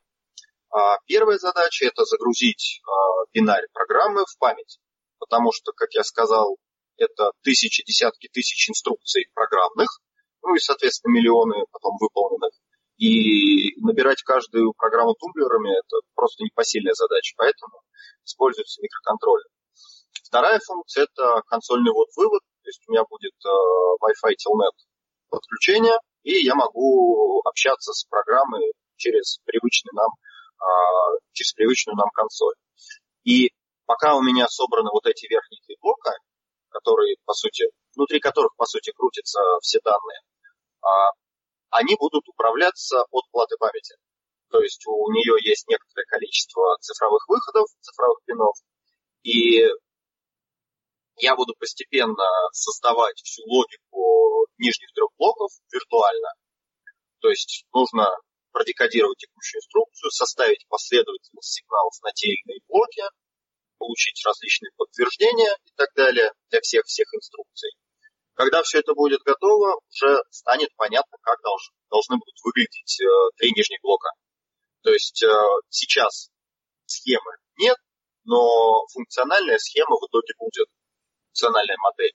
А, 0.69 0.97
первая 1.07 1.39
задача 1.39 1.85
это 1.85 2.05
загрузить 2.05 2.79
бинарь 3.33 3.65
программы 3.73 4.25
в 4.27 4.37
память, 4.37 4.77
потому 5.17 5.51
что, 5.51 5.71
как 5.71 5.91
я 5.95 6.03
сказал, 6.03 6.57
это 6.97 7.31
тысячи, 7.41 7.83
десятки 7.83 8.29
тысяч 8.31 8.69
инструкций 8.69 9.25
программных, 9.33 9.89
ну 10.43 10.53
и, 10.53 10.59
соответственно, 10.59 11.13
миллионы 11.13 11.65
потом 11.71 11.97
выполненных. 11.99 12.53
И 12.97 13.73
набирать 13.81 14.21
каждую 14.21 14.73
программу 14.73 15.15
тумблерами– 15.15 15.71
это 15.79 16.05
просто 16.13 16.43
непосильная 16.43 16.93
задача, 16.93 17.33
поэтому 17.37 17.81
используется 18.23 18.83
микроконтроллер. 18.83 19.47
Вторая 20.25 20.59
функция– 20.63 21.07
это 21.11 21.41
консольный 21.47 21.91
ввод-вывод, 21.91 22.43
то 22.61 22.69
есть 22.69 22.83
у 22.87 22.91
меня 22.91 23.03
будет 23.09 23.33
э, 23.43 23.49
Wi-Fi 24.05 24.33
Telnet 24.37 24.77
подключение, 25.29 25.97
и 26.23 26.43
я 26.43 26.55
могу 26.55 27.41
общаться 27.45 27.93
с 27.93 28.05
программой 28.05 28.73
через 28.95 29.39
привычный 29.45 29.91
нам, 29.93 30.11
э, 30.11 31.19
через 31.33 31.53
привычную 31.53 31.95
нам 31.97 32.09
консоль. 32.13 32.55
И 33.23 33.51
пока 33.85 34.15
у 34.15 34.21
меня 34.21 34.47
собраны 34.47 34.89
вот 34.91 35.05
эти 35.05 35.27
верхние 35.29 35.61
три 35.65 35.77
блока, 35.81 36.13
которые, 36.69 37.17
по 37.25 37.33
сути, 37.33 37.65
внутри 37.95 38.19
которых, 38.19 38.55
по 38.55 38.65
сути, 38.65 38.91
крутятся 38.91 39.39
все 39.61 39.79
данные, 39.83 40.19
а, 40.81 41.11
они 41.69 41.95
будут 41.95 42.27
управляться 42.27 43.03
от 43.11 43.29
платы 43.31 43.55
памяти. 43.57 43.95
То 44.49 44.61
есть 44.61 44.83
у 44.87 45.11
нее 45.11 45.35
есть 45.43 45.67
некоторое 45.67 46.05
количество 46.05 46.77
цифровых 46.81 47.27
выходов, 47.27 47.67
цифровых 47.81 48.19
пинов, 48.25 48.55
и 49.23 49.67
я 51.17 51.35
буду 51.35 51.53
постепенно 51.55 52.23
создавать 52.51 53.17
всю 53.21 53.43
логику 53.45 54.47
нижних 54.57 54.91
трех 54.93 55.09
блоков 55.17 55.51
виртуально. 55.71 56.29
То 57.19 57.29
есть 57.29 57.65
нужно 57.73 58.07
продекодировать 58.51 59.17
текущую 59.19 59.59
инструкцию, 59.59 60.11
составить 60.11 60.67
последовательность 60.67 61.53
сигналов 61.53 61.93
на 62.03 62.11
те 62.11 62.27
или 62.27 62.41
иные 62.45 62.59
блоки, 62.67 63.03
получить 63.77 64.21
различные 64.25 64.71
подтверждения 64.75 65.57
и 65.65 65.71
так 65.75 65.89
далее 65.95 66.31
для 66.49 66.61
всех 66.61 66.85
всех 66.85 67.07
инструкций. 67.13 67.71
Когда 68.33 68.63
все 68.63 68.79
это 68.79 68.93
будет 68.93 69.21
готово, 69.21 69.79
уже 69.89 70.23
станет 70.29 70.69
понятно, 70.75 71.17
как 71.21 71.41
долж, 71.43 71.71
должны 71.89 72.17
будут 72.17 72.35
выглядеть 72.43 73.01
э, 73.01 73.05
три 73.37 73.51
нижних 73.55 73.79
блока. 73.81 74.09
То 74.83 74.91
есть 74.91 75.21
э, 75.23 75.27
сейчас 75.69 76.29
схемы 76.85 77.31
нет, 77.57 77.77
но 78.23 78.85
функциональная 78.93 79.57
схема 79.57 79.95
в 79.97 80.07
итоге 80.07 80.33
будет, 80.37 80.67
функциональная 81.31 81.77
модель. 81.77 82.13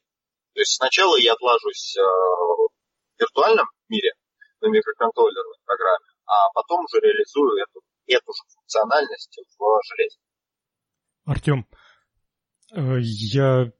То 0.54 0.60
есть 0.60 0.76
сначала 0.76 1.16
я 1.18 1.32
отложусь 1.32 1.96
э, 1.96 2.02
в 2.02 2.68
виртуальном 3.18 3.66
мире 3.88 4.12
на 4.60 4.68
микроконтроллерной 4.68 5.58
программе, 5.64 6.06
а 6.26 6.50
потом 6.54 6.84
уже 6.84 7.00
реализую 7.00 7.62
эту, 7.62 7.80
эту 8.06 8.32
же 8.32 8.42
функциональность 8.54 9.38
в 9.58 9.80
железе. 9.88 10.18
Артем, 11.24 11.66
э, 12.72 13.00
я 13.00 13.72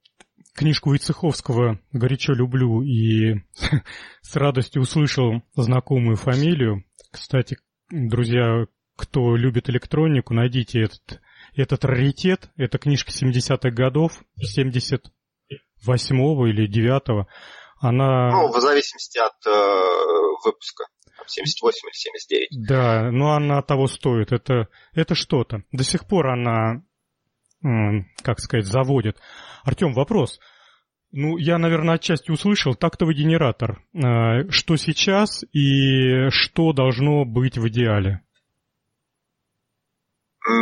книжку 0.55 0.91
Войцеховского 0.91 1.81
горячо 1.93 2.33
люблю 2.33 2.83
и 2.83 3.43
с 4.23 4.37
радостью 4.37 4.83
услышал 4.83 5.43
знакомую 5.55 6.17
фамилию. 6.17 6.85
Кстати, 7.11 7.59
друзья, 7.91 8.67
кто 8.97 9.37
любит 9.37 9.69
электронику, 9.69 10.35
найдите 10.35 10.83
этот, 10.83 11.21
этот 11.55 11.85
раритет. 11.85 12.51
Это 12.57 12.79
книжка 12.79 13.13
70-х 13.13 13.71
годов, 13.71 14.23
78-го 15.93 16.47
или 16.47 16.69
9-го. 16.69 17.27
Она... 17.79 18.31
Ну, 18.31 18.49
в 18.49 18.61
зависимости 18.61 19.19
от 19.19 19.47
э, 19.47 20.45
выпуска. 20.45 20.85
78 21.27 21.89
или 21.89 21.95
79. 21.95 22.69
Да, 22.69 23.11
но 23.11 23.33
она 23.33 23.63
того 23.63 23.87
стоит. 23.87 24.33
Это, 24.33 24.69
это 24.95 25.15
что-то. 25.15 25.63
До 25.73 25.85
сих 25.85 26.07
пор 26.07 26.29
она 26.29 26.83
как 28.23 28.41
сказать, 28.41 28.67
заводит. 28.67 29.17
Артем, 29.65 29.93
вопрос. 29.93 30.39
Ну, 31.13 31.37
я, 31.39 31.59
наверное, 31.59 31.95
отчасти 31.95 32.31
услышал 32.31 32.75
тактовый 32.75 33.15
генератор. 33.15 33.83
Э, 33.95 34.49
что 34.51 34.77
сейчас 34.77 35.45
и 35.53 36.29
что 36.31 36.73
должно 36.73 37.25
быть 37.25 37.59
в 37.59 37.69
идеале? 37.69 38.23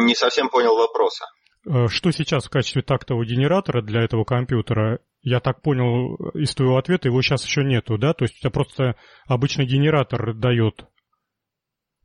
Не 0.04 0.14
совсем 0.14 0.48
понял 0.48 0.76
вопроса. 0.76 1.26
Э, 1.66 1.88
что 1.88 2.10
сейчас 2.10 2.46
в 2.46 2.50
качестве 2.50 2.82
тактового 2.82 3.24
генератора 3.24 3.82
для 3.82 4.02
этого 4.02 4.24
компьютера? 4.24 5.00
Я 5.22 5.40
так 5.40 5.62
понял 5.62 6.16
из 6.34 6.54
твоего 6.54 6.76
ответа, 6.76 7.08
его 7.08 7.22
сейчас 7.22 7.44
еще 7.44 7.64
нету, 7.64 7.96
да? 7.98 8.12
То 8.12 8.24
есть 8.24 8.36
у 8.36 8.40
тебя 8.40 8.50
просто 8.50 8.96
обычный 9.26 9.66
генератор 9.66 10.34
дает 10.34 10.84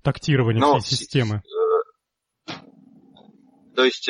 тактирование 0.03 0.61
Но, 0.61 0.79
всей 0.79 0.97
системы. 0.97 1.43
Э, 2.47 2.53
то 3.75 3.83
есть 3.85 4.09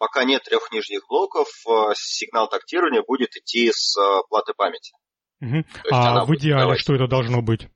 пока 0.00 0.24
нет 0.24 0.42
трех 0.44 0.72
нижних 0.72 1.06
блоков, 1.08 1.48
э, 1.68 1.92
сигнал 1.94 2.48
тактирования 2.48 3.02
будет 3.06 3.36
идти 3.36 3.70
с 3.70 3.96
э, 3.98 4.22
платы 4.30 4.54
памяти. 4.54 4.94
Угу. 5.42 5.64
А 5.90 6.24
в 6.24 6.34
идеале 6.36 6.62
давать... 6.62 6.80
что 6.80 6.94
это 6.94 7.06
должно 7.06 7.42
быть? 7.42 7.68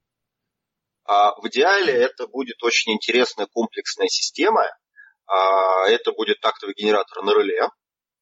А 1.05 1.39
в 1.39 1.47
идеале 1.49 1.93
это 1.93 2.27
будет 2.27 2.63
очень 2.63 2.93
интересная 2.93 3.47
комплексная 3.47 4.09
система. 4.09 4.65
А 5.27 5.89
это 5.89 6.13
будет 6.13 6.41
тактовый 6.41 6.75
генератор 6.75 7.23
на 7.23 7.31
реле. 7.31 7.69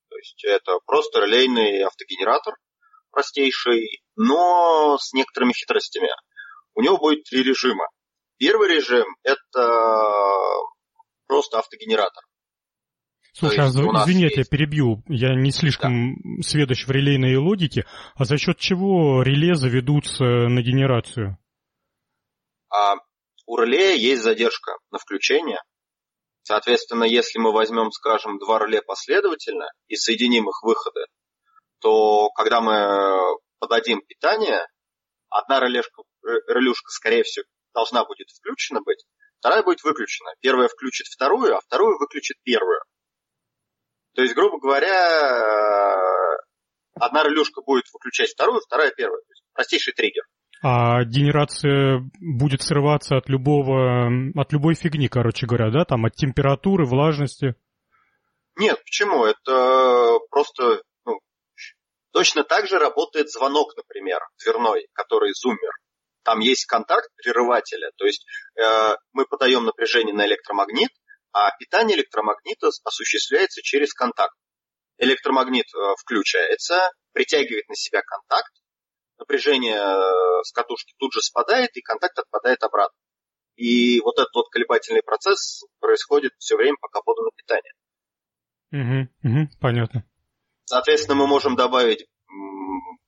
То 0.09 0.17
есть 0.17 0.45
это 0.45 0.79
просто 0.87 1.21
релейный 1.21 1.83
автогенератор 1.83 2.55
простейший, 3.11 4.03
но 4.17 4.99
с 4.99 5.13
некоторыми 5.13 5.53
хитростями. 5.53 6.09
У 6.75 6.83
него 6.83 6.99
будет 6.99 7.25
три 7.25 7.43
режима. 7.43 7.87
Первый 8.39 8.69
режим– 8.69 9.07
это 9.23 9.69
просто 11.27 11.59
автогенератор. 11.59 12.25
Слушай, 13.35 13.61
а 13.61 13.69
извини, 13.69 14.25
есть... 14.25 14.37
я 14.37 14.45
перебью, 14.45 15.03
я 15.09 15.35
не 15.35 15.53
слишком 15.53 16.17
да. 16.17 16.43
сведущ 16.43 16.87
в 16.87 16.91
релейной 16.91 17.37
логике, 17.37 17.87
а 18.15 18.25
за 18.25 18.37
счет 18.37 18.59
чего 18.59 19.23
реле 19.23 19.55
заведутся 19.55 20.25
на 20.25 20.61
генерацию? 20.61 21.39
А 22.69 22.97
у 23.47 23.57
реле 23.57 23.99
есть 23.99 24.23
задержка 24.23 24.73
на 24.91 24.99
включение. 24.99 25.61
Соответственно, 26.43 27.05
если 27.05 27.39
мы 27.39 27.53
возьмем, 27.53 27.91
скажем, 27.93 28.39
два 28.39 28.59
реле 28.59 28.83
последовательно 28.83 29.69
и 29.87 29.97
соединим 29.97 30.49
их 30.49 30.63
выходы, 30.63 31.07
то 31.81 32.31
когда 32.31 32.61
мы 32.61 33.39
подадим 33.59 34.01
питание, 34.07 34.67
одна 35.29 35.61
релешка, 35.61 36.03
релюшка, 36.23 36.91
скорее 36.91 37.23
всего, 37.23 37.45
должна 37.75 38.05
будет 38.05 38.29
включена 38.31 38.81
быть, 38.83 39.05
вторая 39.39 39.63
будет 39.63 39.83
выключена. 39.83 40.33
Первая 40.41 40.69
включит 40.69 41.07
вторую, 41.07 41.57
а 41.57 41.61
вторую 41.61 41.99
выключит 41.99 42.37
первую. 42.43 42.81
То 44.15 44.23
есть, 44.23 44.35
грубо 44.35 44.59
говоря, 44.59 45.97
одна 47.01 47.23
релюшка 47.23 47.63
будет 47.63 47.85
выключать 47.93 48.31
вторую, 48.31 48.61
вторая 48.61 48.91
первую. 48.91 49.23
То 49.23 49.33
есть 49.33 49.43
простейший 49.53 49.95
триггер. 49.95 50.25
А 50.65 51.03
генерация 51.03 52.09
будет 52.21 52.63
срываться 52.63 53.17
от 53.17 53.29
любого, 53.29 54.07
от 54.37 54.53
любой 54.53 54.75
фигни, 54.75 55.09
короче 55.09 55.47
говоря, 55.47 55.71
да, 55.71 55.85
там 55.85 56.05
от 56.05 56.15
температуры, 56.15 56.87
влажности? 56.87 57.57
Нет, 58.57 58.79
почему? 58.85 59.25
Это 59.25 60.19
просто 60.31 60.83
ну, 61.05 61.19
точно 62.13 62.45
так 62.45 62.69
же 62.69 62.79
работает 62.79 63.29
звонок, 63.29 63.77
например, 63.77 64.21
дверной, 64.39 64.87
который 64.93 65.33
зуммер. 65.35 65.73
Там 66.23 66.39
есть 66.39 66.67
контакт 66.67 67.09
прерывателя, 67.17 67.91
то 67.97 68.07
есть 68.07 68.25
э, 68.57 68.95
мы 69.13 69.27
подаем 69.27 69.65
напряжение 69.65 70.15
на 70.15 70.25
электромагнит, 70.27 70.91
а 71.33 71.51
питание 71.59 71.97
электромагнита 71.97 72.69
осуществляется 72.85 73.63
через 73.63 73.93
контакт. 73.93 74.37
Электромагнит 74.99 75.67
э, 75.75 75.95
включается, 75.99 76.93
притягивает 77.13 77.69
на 77.69 77.75
себя 77.75 78.03
контакт, 78.03 78.53
напряжение 79.23 79.79
э, 79.79 80.43
с 80.43 80.53
катушки 80.53 80.95
тут 80.99 81.13
же 81.13 81.21
спадает, 81.21 81.71
и 81.77 81.81
контакт 81.81 82.19
отпадает 82.19 82.63
обратно. 82.63 82.99
И 83.57 84.01
вот 84.01 84.19
этот 84.19 84.35
вот 84.35 84.49
колебательный 84.51 85.03
процесс 85.03 85.65
происходит 85.79 86.33
все 86.39 86.57
время, 86.57 86.77
пока 86.81 87.01
подано 87.03 87.31
питание. 87.37 87.73
Угу, 88.73 89.31
угу, 89.31 89.49
понятно. 89.61 90.05
Соответственно, 90.65 91.17
мы 91.17 91.27
можем 91.27 91.57
добавить 91.57 92.07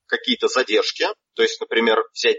какие-то 0.07 0.47
задержки, 0.47 1.05
то 1.33 1.41
есть, 1.41 1.59
например, 1.59 2.03
взять 2.13 2.37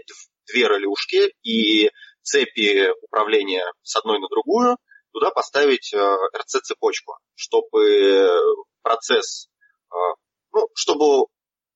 две 0.51 0.63
релюшки 0.63 1.33
и 1.43 1.91
цепи 2.21 2.89
управления 3.03 3.63
с 3.83 3.95
одной 3.97 4.19
на 4.19 4.27
другую, 4.29 4.77
туда 5.11 5.31
поставить 5.31 5.93
э, 5.93 5.97
РЦ-цепочку, 6.37 7.17
чтобы 7.35 8.29
процесс, 8.81 9.49
э, 9.91 9.95
ну, 10.53 10.67
чтобы 10.75 11.27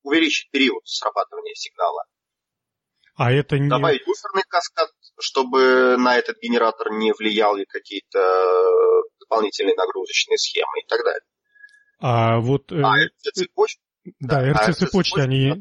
увеличить 0.03 0.49
период 0.51 0.81
срабатывания 0.85 1.53
сигнала. 1.55 2.03
А 3.15 3.31
это 3.31 3.59
не... 3.59 3.69
Добавить 3.69 4.05
буферный 4.05 4.43
каскад, 4.47 4.89
чтобы 5.19 5.97
на 5.97 6.17
этот 6.17 6.37
генератор 6.41 6.91
не 6.91 7.13
влияли 7.13 7.65
какие-то 7.65 8.19
дополнительные 9.19 9.75
нагрузочные 9.75 10.37
схемы 10.37 10.79
и 10.83 10.87
так 10.87 11.03
далее. 11.03 11.21
А 11.99 12.39
вот... 12.39 12.71
Э, 12.71 12.81
а 12.83 12.95
РЦ-цепочки? 13.05 13.81
Да, 14.19 14.41
РЦ-цепочки 14.51 15.19
а 15.19 15.23
они... 15.23 15.53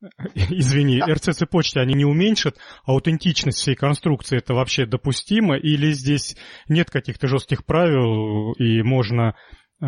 Извини, 0.34 1.00
РЦ-цепочки 1.00 1.78
они 1.78 1.94
не 1.94 2.04
уменьшат, 2.04 2.58
аутентичность 2.84 3.58
всей 3.58 3.74
конструкции 3.74 4.36
это 4.38 4.52
вообще 4.54 4.84
допустимо, 4.84 5.56
или 5.56 5.92
здесь 5.92 6.36
нет 6.68 6.90
каких-то 6.90 7.28
жестких 7.28 7.64
правил 7.64 8.52
и 8.52 8.82
можно 8.82 9.36
э, 9.80 9.86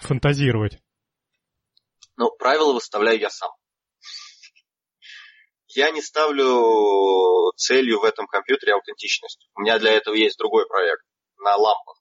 фантазировать? 0.00 0.80
Ну, 2.16 2.30
правила 2.38 2.72
выставляю 2.72 3.18
я 3.18 3.30
сам. 3.30 3.50
Я 5.68 5.90
не 5.90 6.00
ставлю 6.00 7.52
целью 7.56 8.00
в 8.00 8.04
этом 8.04 8.26
компьютере 8.26 8.74
аутентичность. 8.74 9.48
У 9.56 9.62
меня 9.62 9.78
для 9.78 9.92
этого 9.92 10.14
есть 10.14 10.38
другой 10.38 10.66
проект 10.66 11.02
на 11.38 11.56
лампах, 11.56 11.96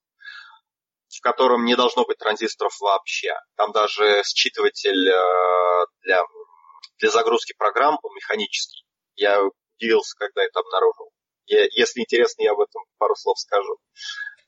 в 1.10 1.22
котором 1.22 1.66
не 1.66 1.76
должно 1.76 2.06
быть 2.06 2.20
транзисторов 2.20 2.80
вообще. 2.80 3.34
Там 3.56 3.72
даже 3.72 4.22
считыватель 4.24 5.10
э, 5.10 5.86
для, 6.04 6.22
для 7.00 7.10
загрузки 7.10 7.54
программ, 7.58 7.98
механический. 8.16 8.86
Я 9.16 9.42
удивился, 9.78 10.16
когда 10.18 10.44
это 10.44 10.60
обнаружил. 10.60 11.10
Я, 11.46 11.66
если 11.72 12.02
интересно, 12.02 12.44
я 12.44 12.52
об 12.52 12.60
этом 12.60 12.84
пару 13.00 13.16
слов 13.16 13.40
скажу. 13.40 13.78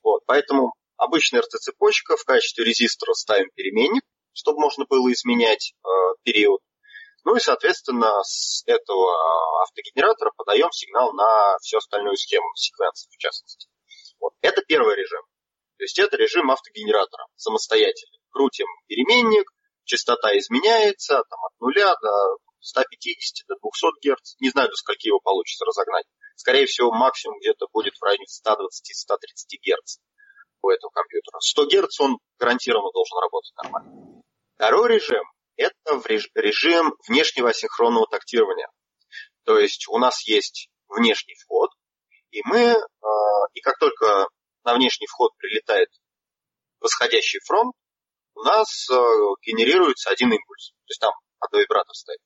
Вот, 0.03 0.23
поэтому 0.27 0.73
обычная 0.97 1.41
RT-цепочка, 1.41 2.15
в 2.15 2.23
качестве 2.25 2.63
резистора 2.63 3.13
ставим 3.13 3.49
переменник, 3.55 4.03
чтобы 4.35 4.59
можно 4.59 4.85
было 4.85 5.11
изменять 5.11 5.73
э, 5.83 5.87
период. 6.23 6.61
Ну 7.23 7.35
и, 7.35 7.39
соответственно, 7.39 8.21
с 8.23 8.63
этого 8.67 9.63
автогенератора 9.63 10.31
подаем 10.37 10.71
сигнал 10.71 11.11
на 11.13 11.57
всю 11.59 11.77
остальную 11.77 12.15
схему, 12.17 12.47
секвенции 12.55 13.09
в 13.11 13.17
частности. 13.17 13.67
Вот. 14.19 14.33
Это 14.41 14.61
первый 14.61 14.95
режим. 14.95 15.21
То 15.77 15.83
есть 15.83 15.97
это 15.97 16.17
режим 16.17 16.51
автогенератора, 16.51 17.25
самостоятельный. 17.35 18.19
Крутим 18.29 18.67
переменник, 18.87 19.49
частота 19.85 20.37
изменяется 20.37 21.23
там, 21.29 21.39
от 21.45 21.59
нуля 21.59 21.95
до 22.01 22.37
150 22.59 23.47
до 23.47 23.55
200 23.61 24.07
Гц. 24.07 24.35
Не 24.39 24.49
знаю, 24.49 24.69
до 24.69 24.75
скольки 24.75 25.07
его 25.07 25.19
получится 25.19 25.65
разогнать. 25.65 26.05
Скорее 26.35 26.65
всего, 26.65 26.91
максимум 26.91 27.39
где-то 27.39 27.67
будет 27.71 27.95
в 27.95 28.03
районе 28.03 28.25
120-130 28.25 28.57
Гц 29.61 29.97
у 30.61 30.69
этого 30.69 30.91
компьютера. 30.91 31.39
100 31.39 31.65
Гц 31.65 31.99
он 31.99 32.17
гарантированно 32.39 32.91
должен 32.91 33.17
работать 33.19 33.53
нормально. 33.63 34.14
Второй 34.55 34.89
режим– 34.89 35.23
это 35.57 36.01
режим 36.35 36.93
внешнего 37.07 37.49
асинхронного 37.49 38.07
тактирования. 38.07 38.69
То 39.43 39.59
есть 39.59 39.87
у 39.89 39.97
нас 39.97 40.25
есть 40.25 40.69
внешний 40.87 41.35
вход, 41.35 41.71
и 42.31 42.41
мы, 42.45 42.71
а, 42.71 43.07
и 43.53 43.59
как 43.59 43.77
только 43.77 44.27
на 44.63 44.75
внешний 44.75 45.07
вход 45.07 45.35
прилетает 45.37 45.89
восходящий 46.79 47.39
фронт, 47.45 47.73
у 48.33 48.43
нас 48.43 48.89
а, 48.89 48.95
генерируется 49.45 50.09
один 50.09 50.31
импульс. 50.31 50.71
То 50.71 50.91
есть 50.91 51.01
там 51.01 51.13
одно 51.39 51.59
вибратор 51.59 51.93
стоит. 51.93 52.19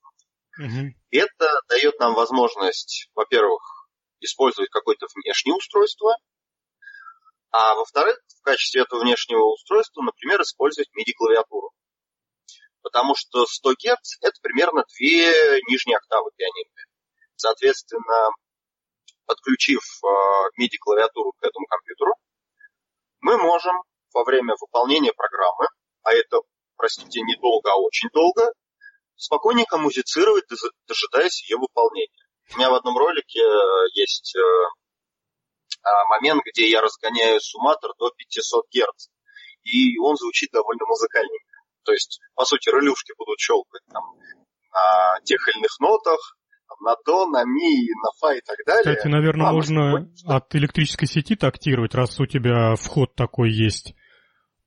Угу. 0.60 0.94
Это 1.12 1.62
дает 1.68 2.00
нам 2.00 2.14
возможность, 2.14 3.10
во-первых, 3.16 3.90
использовать 4.20 4.70
какое-то 4.70 5.08
внешнее 5.16 5.56
устройство, 5.56 6.16
а 7.52 7.74
во-вторых, 7.74 8.20
в 8.40 8.42
качестве 8.44 8.84
этого 8.84 9.02
внешнего 9.02 9.52
устройства, 9.52 10.04
например, 10.04 10.42
использовать 10.42 10.90
MIDI-клавиатуру 10.96 11.72
потому 12.82 13.16
что 13.16 13.46
100 13.46 13.72
Гц– 13.74 14.18
это 14.22 14.40
примерно 14.42 14.84
две 14.98 15.60
нижние 15.68 15.98
октавы 15.98 16.32
пианинные. 16.36 16.86
Соответственно, 17.36 18.32
подключив 19.26 19.82
MIDI-клавиатуру 20.60 21.34
к 21.34 21.44
этому 21.44 21.66
компьютеру, 21.68 22.14
мы 23.22 23.38
можем 23.38 23.76
во 24.14 24.24
время 24.24 24.56
выполнения 24.60 25.14
программы, 25.14 25.68
а 26.04 26.14
это, 26.14 26.40
простите, 26.76 27.22
недолго, 27.22 27.72
а 27.72 27.76
очень 27.76 28.10
долго, 28.14 28.52
спокойненько 29.16 29.78
музицировать, 29.78 30.46
дожидаясь 30.88 31.44
ее 31.50 31.58
выполнения. 31.58 32.10
У 32.54 32.58
меня 32.58 32.72
в 32.72 32.74
одном 32.74 32.98
ролике 32.98 33.40
э, 33.40 33.86
есть 33.94 34.36
э, 34.36 34.40
а, 35.84 36.06
момент, 36.08 36.42
где 36.46 36.68
я 36.68 36.82
разгоняю 36.82 37.40
сумматор 37.40 37.92
до 38.00 38.10
500 38.10 38.66
Гц, 38.74 39.10
и 39.64 39.98
он 40.00 40.16
звучит 40.16 40.50
довольно 40.52 40.86
музыкальненько. 40.88 41.49
То 41.84 41.92
есть, 41.92 42.20
по 42.36 42.46
сути, 42.46 42.70
релюшки 42.70 43.14
будут 43.18 43.40
щелкать 43.40 43.82
там 43.92 44.04
на 44.72 45.22
тех 45.24 45.40
или 45.48 45.60
иных 45.60 45.80
нотах, 45.80 46.38
на 46.82 46.96
до, 47.06 47.28
на 47.28 47.44
ми, 47.44 47.90
на 48.04 48.12
фа 48.20 48.36
и 48.36 48.42
так 48.42 48.58
далее. 48.66 48.96
Кстати, 48.96 49.08
наверное, 49.08 49.48
а, 49.48 49.52
можно 49.52 50.10
от 50.26 50.56
электрической 50.56 51.08
сети 51.08 51.36
тактировать, 51.36 51.94
раз 51.94 52.20
у 52.20 52.26
тебя 52.26 52.76
вход 52.76 53.16
такой 53.16 53.52
есть. 53.52 53.96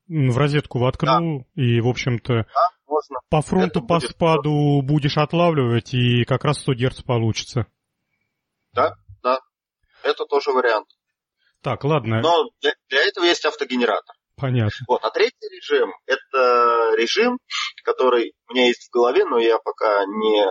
В 0.08 0.36
розетку 0.36 0.78
воткнул, 0.78 1.46
да. 1.54 1.62
и, 1.62 1.80
в 1.80 1.88
общем-то, 1.88 2.34
да, 2.34 2.68
можно. 2.86 3.18
по 3.30 3.40
фронту, 3.40 3.78
Это 3.78 3.80
по 3.80 3.94
будет... 3.94 4.10
спаду 4.10 4.82
будешь 4.82 5.16
отлавливать, 5.16 5.94
и 5.94 6.24
как 6.24 6.44
раз 6.44 6.58
100 6.60 6.72
Гц 6.74 7.02
получится. 7.02 7.66
Да, 8.72 8.96
да. 9.22 9.38
Это 10.02 10.26
тоже 10.26 10.50
вариант. 10.50 10.88
Так, 11.62 11.84
ладно. 11.84 12.20
Но 12.20 12.50
для, 12.60 12.72
для 12.88 13.06
этого 13.06 13.24
есть 13.24 13.44
автогенератор. 13.44 14.14
Понятно. 14.42 14.84
Вот. 14.88 15.04
А 15.04 15.10
третий 15.10 15.48
режим– 15.48 15.94
это 16.06 16.94
режим, 16.96 17.38
который 17.84 18.34
у 18.48 18.52
меня 18.52 18.66
есть 18.66 18.88
в 18.88 18.92
голове, 18.92 19.24
но 19.24 19.38
я 19.38 19.56
пока 19.58 20.04
не, 20.04 20.44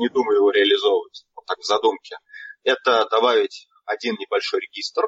не 0.00 0.08
думаю 0.08 0.38
его 0.38 0.50
реализовывать, 0.50 1.24
вот 1.36 1.46
так 1.46 1.58
в 1.58 1.64
задумке. 1.64 2.16
Это 2.64 3.06
добавить 3.08 3.68
один 3.86 4.16
небольшой 4.18 4.62
регистр, 4.62 5.04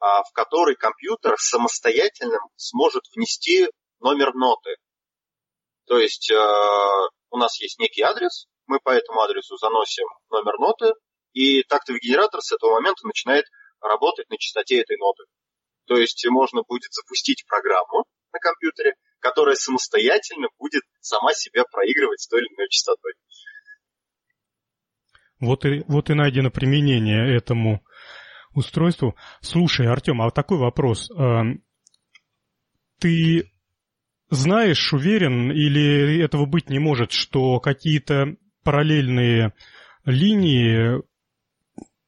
а, 0.00 0.24
в 0.24 0.32
который 0.32 0.74
компьютер 0.74 1.36
самостоятельно 1.38 2.40
сможет 2.56 3.04
внести 3.14 3.68
номер 4.00 4.34
ноты. 4.34 4.74
То 5.86 5.98
есть 5.98 6.32
э, 6.32 7.08
у 7.30 7.36
нас 7.36 7.60
есть 7.60 7.78
некий 7.78 8.02
адрес, 8.02 8.46
мы 8.66 8.80
по 8.80 8.90
этому 8.90 9.20
адресу 9.20 9.56
заносим 9.56 10.06
номер 10.30 10.58
ноты, 10.58 10.94
и 11.32 11.62
тактовый 11.62 12.00
генератор 12.00 12.40
с 12.40 12.50
этого 12.50 12.72
момента 12.72 13.06
начинает 13.06 13.44
работать 13.80 14.28
на 14.30 14.36
частоте 14.36 14.80
этой 14.80 14.96
ноты. 14.98 15.22
То 15.88 15.96
есть 15.96 16.24
можно 16.28 16.62
будет 16.68 16.92
запустить 16.92 17.44
программу 17.46 18.04
на 18.32 18.38
компьютере, 18.38 18.94
которая 19.20 19.56
самостоятельно 19.56 20.48
будет 20.58 20.82
сама 21.00 21.32
себя 21.32 21.64
проигрывать 21.64 22.20
с 22.20 22.28
той 22.28 22.40
или 22.40 22.54
иной 22.54 22.68
частотой. 22.68 23.14
Вот 25.40 25.64
и, 25.64 25.84
вот 25.88 26.10
и 26.10 26.14
найдено 26.14 26.50
применение 26.50 27.34
этому 27.34 27.82
устройству. 28.54 29.16
Слушай, 29.40 29.86
Артем, 29.86 30.20
а 30.20 30.26
вот 30.26 30.34
такой 30.34 30.58
вопрос. 30.58 31.10
Эм, 31.10 31.64
ты 32.98 33.50
знаешь, 34.30 34.92
уверен, 34.92 35.50
или 35.50 36.22
этого 36.22 36.44
быть 36.44 36.68
не 36.68 36.78
может, 36.78 37.12
что 37.12 37.60
какие-то 37.60 38.36
параллельные 38.62 39.54
линии 40.04 41.02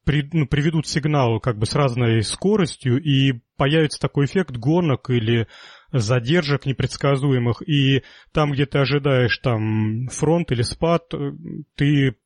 при, 0.05 0.27
ну, 0.33 0.47
приведут 0.47 0.87
сигнал 0.87 1.39
как 1.39 1.57
бы 1.57 1.65
с 1.65 1.73
разной 1.73 2.23
скоростью, 2.23 3.01
и 3.01 3.41
появится 3.57 3.99
такой 3.99 4.25
эффект 4.25 4.57
гонок 4.57 5.09
или 5.09 5.47
задержек 5.91 6.65
непредсказуемых, 6.65 7.67
и 7.67 8.03
там, 8.31 8.51
где 8.51 8.65
ты 8.65 8.79
ожидаешь 8.79 9.37
там 9.39 10.07
фронт 10.07 10.51
или 10.51 10.61
спад, 10.61 11.13
э, 11.13 11.31
ты 11.75 12.17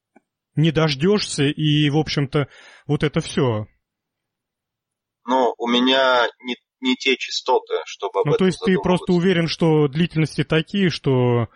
не 0.55 0.71
дождешься, 0.71 1.43
и, 1.43 1.89
в 1.89 1.97
общем-то, 1.97 2.47
вот 2.87 3.03
это 3.03 3.19
все. 3.19 3.67
Ну, 5.27 5.53
у 5.57 5.67
меня 5.67 6.27
не, 6.43 6.55
не 6.79 6.95
те 6.95 7.17
частоты, 7.17 7.73
чтобы 7.85 8.21
об 8.21 8.27
Ну, 8.27 8.37
то 8.37 8.45
есть 8.45 8.61
ты 8.63 8.77
просто 8.77 9.13
уверен, 9.13 9.47
что 9.47 9.87
длительности 9.87 10.43
такие, 10.43 10.89
что 10.89 11.47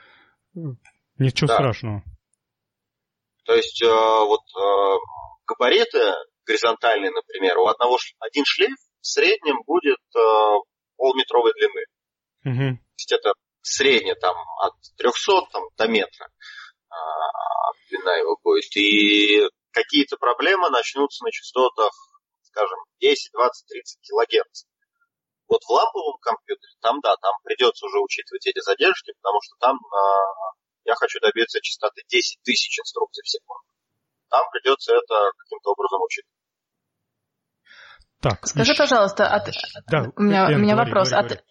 э, 0.55 0.59
ничего 1.17 1.47
да. 1.47 1.55
страшного. 1.55 2.03
То 3.45 3.55
есть 3.55 3.81
э, 3.81 3.87
вот 3.87 4.41
э, 4.41 4.97
габариты 5.49 6.13
горизонтальные, 6.45 7.11
например, 7.11 7.57
у 7.57 7.67
одного 7.67 7.97
один 8.19 8.45
шлейф 8.45 8.77
в 9.01 9.07
среднем 9.07 9.57
будет 9.65 9.99
э, 10.15 10.19
полметровой 10.97 11.53
длины. 11.53 11.85
Угу. 12.45 12.77
То 12.77 12.97
есть 12.97 13.11
это 13.11 13.33
средняя 13.61 14.15
там 14.15 14.35
от 14.61 14.73
300 14.97 15.41
там, 15.51 15.63
до 15.77 15.87
метра 15.87 16.27
э, 16.27 16.95
длина 17.89 18.15
его 18.17 18.37
будет. 18.43 18.75
И 18.75 19.41
какие-то 19.71 20.17
проблемы 20.17 20.69
начнутся 20.69 21.23
на 21.23 21.31
частотах, 21.31 21.91
скажем, 22.43 22.79
10, 22.99 23.31
20, 23.33 23.67
30 23.67 24.01
килогерц. 24.01 24.65
Вот 25.47 25.63
в 25.63 25.69
ламповом 25.69 26.17
компьютере, 26.21 26.73
там 26.81 26.99
да, 27.01 27.15
там 27.17 27.33
придется 27.43 27.85
уже 27.87 27.99
учитывать 27.99 28.45
эти 28.45 28.61
задержки, 28.61 29.13
потому 29.21 29.39
что 29.41 29.55
там 29.59 29.77
э, 29.77 29.99
я 30.85 30.95
хочу 30.95 31.19
добиться 31.19 31.59
частоты 31.61 32.03
10 32.07 32.39
тысяч 32.43 32.79
инструкций 32.79 33.23
в 33.23 33.29
секунду. 33.29 33.69
Там 34.29 34.43
придется 34.51 34.93
это 34.93 35.31
каким-то 35.37 35.71
образом 35.71 36.01
учитывать. 36.01 36.35
Так, 38.21 38.45
Скажи, 38.47 38.71
еще... 38.71 38.83
пожалуйста, 38.83 39.27
а 39.27 39.39
ты... 39.39 39.51
да, 39.87 40.11
у 40.15 40.21
меня, 40.21 40.47
у 40.47 40.57
меня 40.57 40.75
говори, 40.75 40.91
вопрос. 40.91 41.09
Говори, 41.09 41.25
а, 41.25 41.27
говори. 41.27 41.35
Ты, 41.35 41.43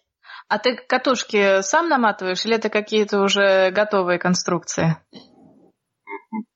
а 0.47 0.59
ты 0.59 0.75
катушки 0.75 1.61
сам 1.61 1.89
наматываешь 1.89 2.45
или 2.45 2.55
это 2.55 2.69
какие-то 2.69 3.21
уже 3.21 3.71
готовые 3.71 4.19
конструкции? 4.19 4.97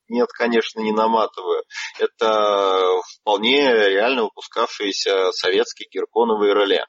Нет, 0.08 0.30
конечно, 0.32 0.82
не 0.82 0.92
наматываю. 0.92 1.64
Это 2.00 3.02
вполне 3.20 3.74
реально 3.74 4.24
выпускавшиеся 4.24 5.32
советские 5.32 5.90
герконовые 5.92 6.54
реле. 6.54 6.86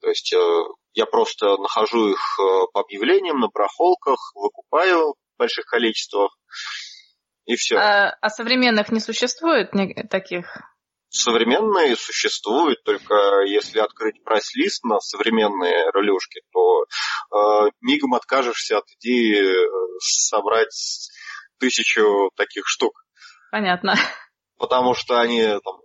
То 0.00 0.08
есть 0.08 0.32
э, 0.32 0.64
я 0.92 1.06
просто 1.06 1.56
нахожу 1.56 2.10
их 2.10 2.20
э, 2.38 2.66
по 2.72 2.82
объявлениям 2.82 3.40
на 3.40 3.48
барахолках, 3.48 4.32
выкупаю 4.34 5.14
в 5.14 5.38
больших 5.38 5.64
количествах, 5.64 6.30
и 7.46 7.56
все. 7.56 7.76
А, 7.76 8.16
а 8.20 8.30
современных 8.30 8.90
не 8.90 9.00
существует 9.00 9.70
таких? 10.10 10.46
Современные 11.08 11.94
существуют, 11.96 12.82
только 12.82 13.14
если 13.46 13.78
открыть 13.78 14.22
прайс-лист 14.24 14.82
на 14.84 14.98
современные 14.98 15.90
рулюшки, 15.92 16.40
то 16.52 16.82
э, 16.82 17.70
мигом 17.80 18.14
откажешься 18.14 18.78
от 18.78 18.84
идеи 18.98 19.64
э, 19.64 19.68
собрать 20.00 20.74
тысячу 21.60 22.30
таких 22.36 22.64
штук. 22.66 23.04
Понятно. 23.52 23.94
Потому 24.58 24.94
что 24.94 25.20
они 25.20 25.44
там, 25.44 25.80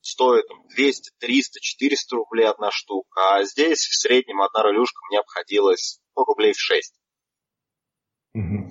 стоит 0.00 0.46
там, 0.46 0.66
200, 0.68 1.10
300, 1.18 1.60
400 1.60 2.16
рублей 2.16 2.46
одна 2.46 2.70
штука, 2.70 3.36
а 3.36 3.44
здесь 3.44 3.80
в 3.80 4.00
среднем 4.00 4.40
одна 4.40 4.62
рулюшка 4.62 5.00
мне 5.08 5.18
обходилась 5.18 6.00
ну, 6.16 6.24
рублей 6.24 6.52
в 6.52 6.60
6. 6.60 6.94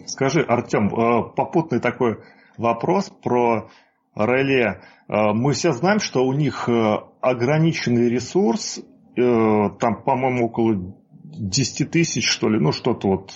Скажи, 0.05 0.41
Артем, 0.41 0.87
э, 0.87 1.33
попутный 1.35 1.79
такой 1.79 2.19
вопрос 2.57 3.11
про 3.21 3.69
реле. 4.15 4.81
Э, 5.07 5.33
мы 5.33 5.53
все 5.53 5.73
знаем, 5.73 5.99
что 5.99 6.25
у 6.25 6.33
них 6.33 6.69
э, 6.69 6.97
ограниченный 7.21 8.09
ресурс, 8.09 8.79
там, 9.15 10.03
по-моему, 10.03 10.45
около 10.45 10.93
10 11.23 11.89
тысяч, 11.89 12.29
что 12.29 12.49
ли, 12.49 12.59
ну 12.59 12.71
что-то 12.71 13.07
вот 13.07 13.31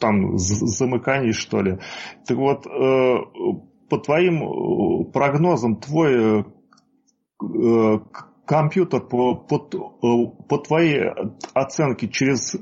там 0.00 0.36
замыканий, 0.38 1.30
что 1.30 1.62
ли. 1.62 1.78
Так 2.26 2.36
вот, 2.36 2.64
по 2.64 3.98
твоим 3.98 5.04
прогнозам, 5.12 5.76
твой 5.76 6.44
компьютер 8.44 9.02
по, 9.02 9.36
по, 9.36 9.58
по 9.60 10.58
твоей 10.58 11.12
оценке 11.54 12.08
через 12.08 12.56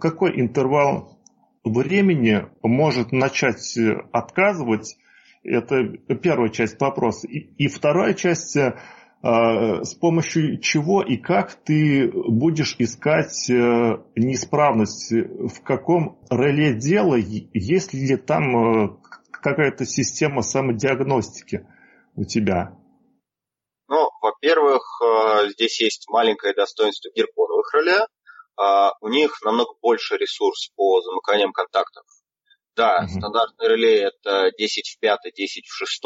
какой 0.00 0.40
интервал 0.40 1.21
времени 1.64 2.46
может 2.62 3.12
начать 3.12 3.78
отказывать? 4.12 4.96
Это 5.42 5.84
первая 6.22 6.50
часть 6.50 6.80
вопроса. 6.80 7.26
И, 7.28 7.38
и 7.64 7.68
вторая 7.68 8.14
часть, 8.14 8.56
с 9.22 9.94
помощью 9.94 10.60
чего 10.60 11.02
и 11.02 11.16
как 11.16 11.54
ты 11.54 12.10
будешь 12.12 12.76
искать 12.78 13.48
неисправность, 13.48 15.12
в 15.12 15.62
каком 15.62 16.18
реле 16.30 16.74
дела, 16.74 17.16
есть 17.16 17.92
ли 17.94 18.16
там 18.16 19.00
какая-то 19.42 19.84
система 19.84 20.42
самодиагностики 20.42 21.66
у 22.14 22.24
тебя? 22.24 22.76
Ну, 23.88 24.08
во-первых, 24.22 24.82
э, 25.02 25.48
здесь 25.50 25.80
есть 25.80 26.08
маленькое 26.08 26.54
достоинство 26.54 27.10
гирконовых 27.14 27.74
реле. 27.74 28.06
А, 28.56 28.92
у 29.00 29.08
них 29.08 29.40
намного 29.42 29.74
больше 29.80 30.16
ресурс 30.16 30.70
по 30.76 31.00
замыканиям 31.02 31.52
контактов. 31.52 32.04
Да, 32.74 33.02
mm-hmm. 33.02 33.18
стандартный 33.18 33.68
реле 33.68 34.02
это 34.02 34.50
10 34.56 34.96
в 34.96 34.98
5, 35.00 35.18
10 35.34 35.66
в 35.66 35.74
6 35.74 36.02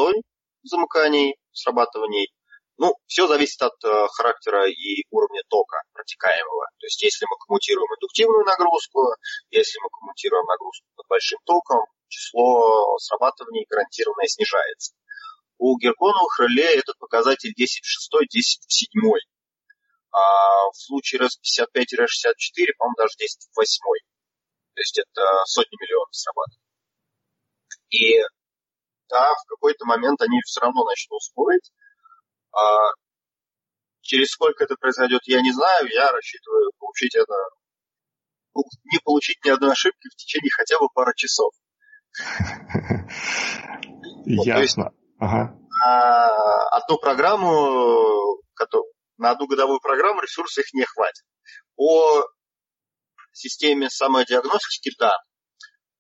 замыканий, 0.63 1.37
срабатываний. 1.53 2.33
Ну, 2.79 2.93
все 3.07 3.27
зависит 3.27 3.63
от 3.63 3.73
э, 3.85 4.07
характера 4.13 4.69
и 4.69 5.05
уровня 5.11 5.41
тока 5.49 5.79
протекаемого. 5.93 6.67
То 6.79 6.87
есть, 6.87 7.03
если 7.03 7.25
мы 7.25 7.37
коммутируем 7.47 7.89
индуктивную 7.95 8.45
нагрузку, 8.45 9.15
если 9.51 9.79
мы 9.81 9.89
коммутируем 9.89 10.45
нагрузку 10.45 10.85
под 10.95 11.07
большим 11.09 11.39
током, 11.45 11.87
число 12.09 12.99
срабатываний 12.99 13.67
гарантированно 13.69 14.29
снижается. 14.29 14.95
У 15.59 15.79
герконовых 15.79 16.39
реле 16.41 16.79
этот 16.79 16.99
показатель 16.99 17.55
10 17.57 17.83
в 17.83 17.89
6, 17.89 18.11
10 18.31 18.65
в 18.67 18.73
7. 18.73 18.89
А 20.17 20.71
в 20.71 20.77
случае 20.77 21.21
RS55-64, 21.21 22.73
по-моему, 22.79 22.95
даже 22.97 23.17
10 23.19 23.51
в 23.53 23.57
8. 23.57 23.83
То 24.75 24.81
есть 24.81 24.99
это 24.99 25.45
сотни 25.45 25.77
миллионов 25.79 26.09
срабатывает. 26.13 26.63
И 27.91 28.23
да, 29.11 29.35
в 29.35 29.45
какой-то 29.47 29.85
момент 29.85 30.23
они 30.23 30.41
все 30.47 30.61
равно 30.61 30.85
начнут 30.85 31.23
спорить. 31.23 31.71
А 32.53 32.93
через 34.01 34.31
сколько 34.31 34.65
это 34.65 34.77
произойдет, 34.77 35.21
я 35.25 35.43
не 35.43 35.53
знаю. 35.53 35.87
Я 35.93 36.11
рассчитываю 36.11 36.73
получить 36.79 37.15
это, 37.15 37.35
не 38.55 38.99
получить 39.05 39.45
ни 39.45 39.51
одной 39.51 39.73
ошибки 39.73 40.09
в 40.09 40.17
течение 40.17 40.51
хотя 40.51 40.79
бы 40.79 40.89
пары 40.95 41.13
часов. 41.15 41.53
Ясно. 44.25 44.95
Ага. 45.19 45.59
На 45.69 46.69
одну 46.71 46.97
программу, 46.99 48.41
на 49.19 49.31
одну 49.31 49.47
годовую 49.47 49.81
программу 49.81 50.21
ресурсов 50.21 50.65
их 50.65 50.73
не 50.75 50.85
хватит. 50.85 51.25
По 51.77 52.27
системе 53.33 53.91
самодиагностики, 53.91 54.91
да, 54.99 55.17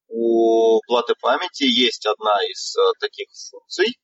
у 0.09 0.81
платы 0.87 1.14
памяти 1.20 1.64
есть 1.64 2.07
одна 2.07 2.42
из 2.44 2.76
э, 2.76 2.81
таких 3.00 3.29
функций. 3.50 3.98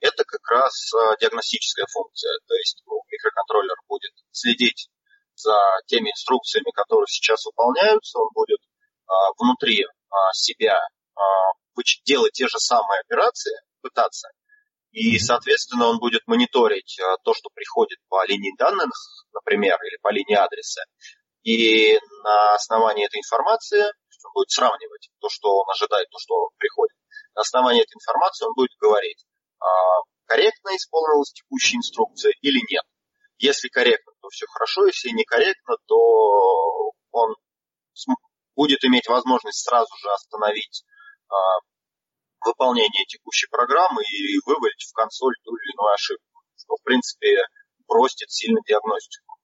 Это 0.00 0.24
как 0.24 0.40
раз 0.48 0.92
э, 0.94 1.16
диагностическая 1.20 1.86
функция. 1.92 2.38
То 2.46 2.54
есть 2.54 2.82
микроконтроллер 3.10 3.76
будет 3.88 4.12
следить 4.30 4.88
за 5.34 5.54
теми 5.86 6.10
инструкциями, 6.10 6.70
которые 6.72 7.06
сейчас 7.08 7.44
выполняются. 7.44 8.18
Он 8.18 8.28
будет 8.34 8.60
э, 8.60 9.12
внутри 9.38 9.86
себя 10.34 10.78
делать 12.04 12.32
те 12.32 12.46
же 12.48 12.58
самые 12.58 13.00
операции, 13.00 13.54
пытаться, 13.80 14.28
и, 14.92 15.18
соответственно, 15.18 15.86
он 15.88 15.98
будет 15.98 16.26
мониторить 16.26 17.00
а, 17.00 17.16
то, 17.24 17.32
что 17.32 17.48
приходит 17.54 17.98
по 18.08 18.24
линии 18.26 18.54
данных, 18.58 18.92
например, 19.32 19.78
или 19.82 19.96
по 20.02 20.12
линии 20.12 20.36
адреса. 20.36 20.84
И 21.42 21.98
на 22.22 22.54
основании 22.54 23.06
этой 23.06 23.18
информации 23.18 23.82
он 24.24 24.32
будет 24.34 24.50
сравнивать 24.50 25.08
то, 25.18 25.28
что 25.30 25.48
он 25.56 25.64
ожидает, 25.70 26.08
то, 26.10 26.18
что 26.20 26.50
приходит. 26.58 26.94
На 27.34 27.40
основании 27.40 27.82
этой 27.82 27.96
информации 27.96 28.44
он 28.44 28.52
будет 28.54 28.70
говорить, 28.78 29.24
а, 29.58 29.66
корректно 30.26 30.76
исполнилась 30.76 31.32
текущая 31.32 31.78
инструкция 31.78 32.32
или 32.42 32.60
нет. 32.70 32.84
Если 33.38 33.68
корректно, 33.68 34.12
то 34.20 34.28
все 34.28 34.46
хорошо, 34.46 34.86
если 34.86 35.08
некорректно, 35.08 35.76
то 35.86 36.92
он 37.10 37.34
будет 38.54 38.84
иметь 38.84 39.08
возможность 39.08 39.66
сразу 39.66 39.90
же 39.96 40.10
остановить 40.12 40.84
а, 42.42 42.48
выполнение 42.48 43.04
текущей 43.06 43.46
программы 43.50 44.02
и 44.02 44.38
вывалить 44.44 44.84
в 44.88 44.92
консоль 44.92 45.34
ту 45.44 45.54
или 45.56 45.72
иную 45.72 45.94
ошибку, 45.94 46.42
что, 46.56 46.76
в 46.76 46.82
принципе, 46.82 47.46
простит 47.86 48.30
сильно 48.30 48.60
диагностику. 48.66 49.36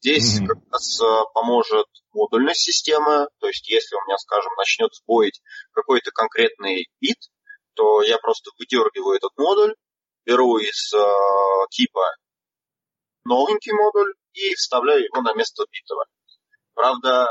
Здесь 0.00 0.40
mm-hmm. 0.40 0.46
как 0.46 0.58
раз 0.72 1.00
э, 1.00 1.04
поможет 1.32 1.86
модульная 2.12 2.54
система, 2.54 3.28
то 3.38 3.46
есть 3.46 3.68
если 3.68 3.94
у 3.94 4.00
меня, 4.06 4.18
скажем, 4.18 4.50
начнет 4.56 4.92
сбоить 4.94 5.40
какой-то 5.72 6.10
конкретный 6.10 6.88
бит, 7.00 7.18
то 7.74 8.02
я 8.02 8.18
просто 8.18 8.50
выдергиваю 8.58 9.16
этот 9.16 9.30
модуль, 9.36 9.76
беру 10.24 10.58
из 10.58 10.92
э, 10.92 10.98
типа 11.70 12.16
новенький 13.24 13.72
модуль 13.72 14.12
и 14.32 14.54
вставляю 14.54 15.04
его 15.04 15.22
на 15.22 15.34
место 15.34 15.64
битого. 15.70 16.04
Правда, 16.74 17.28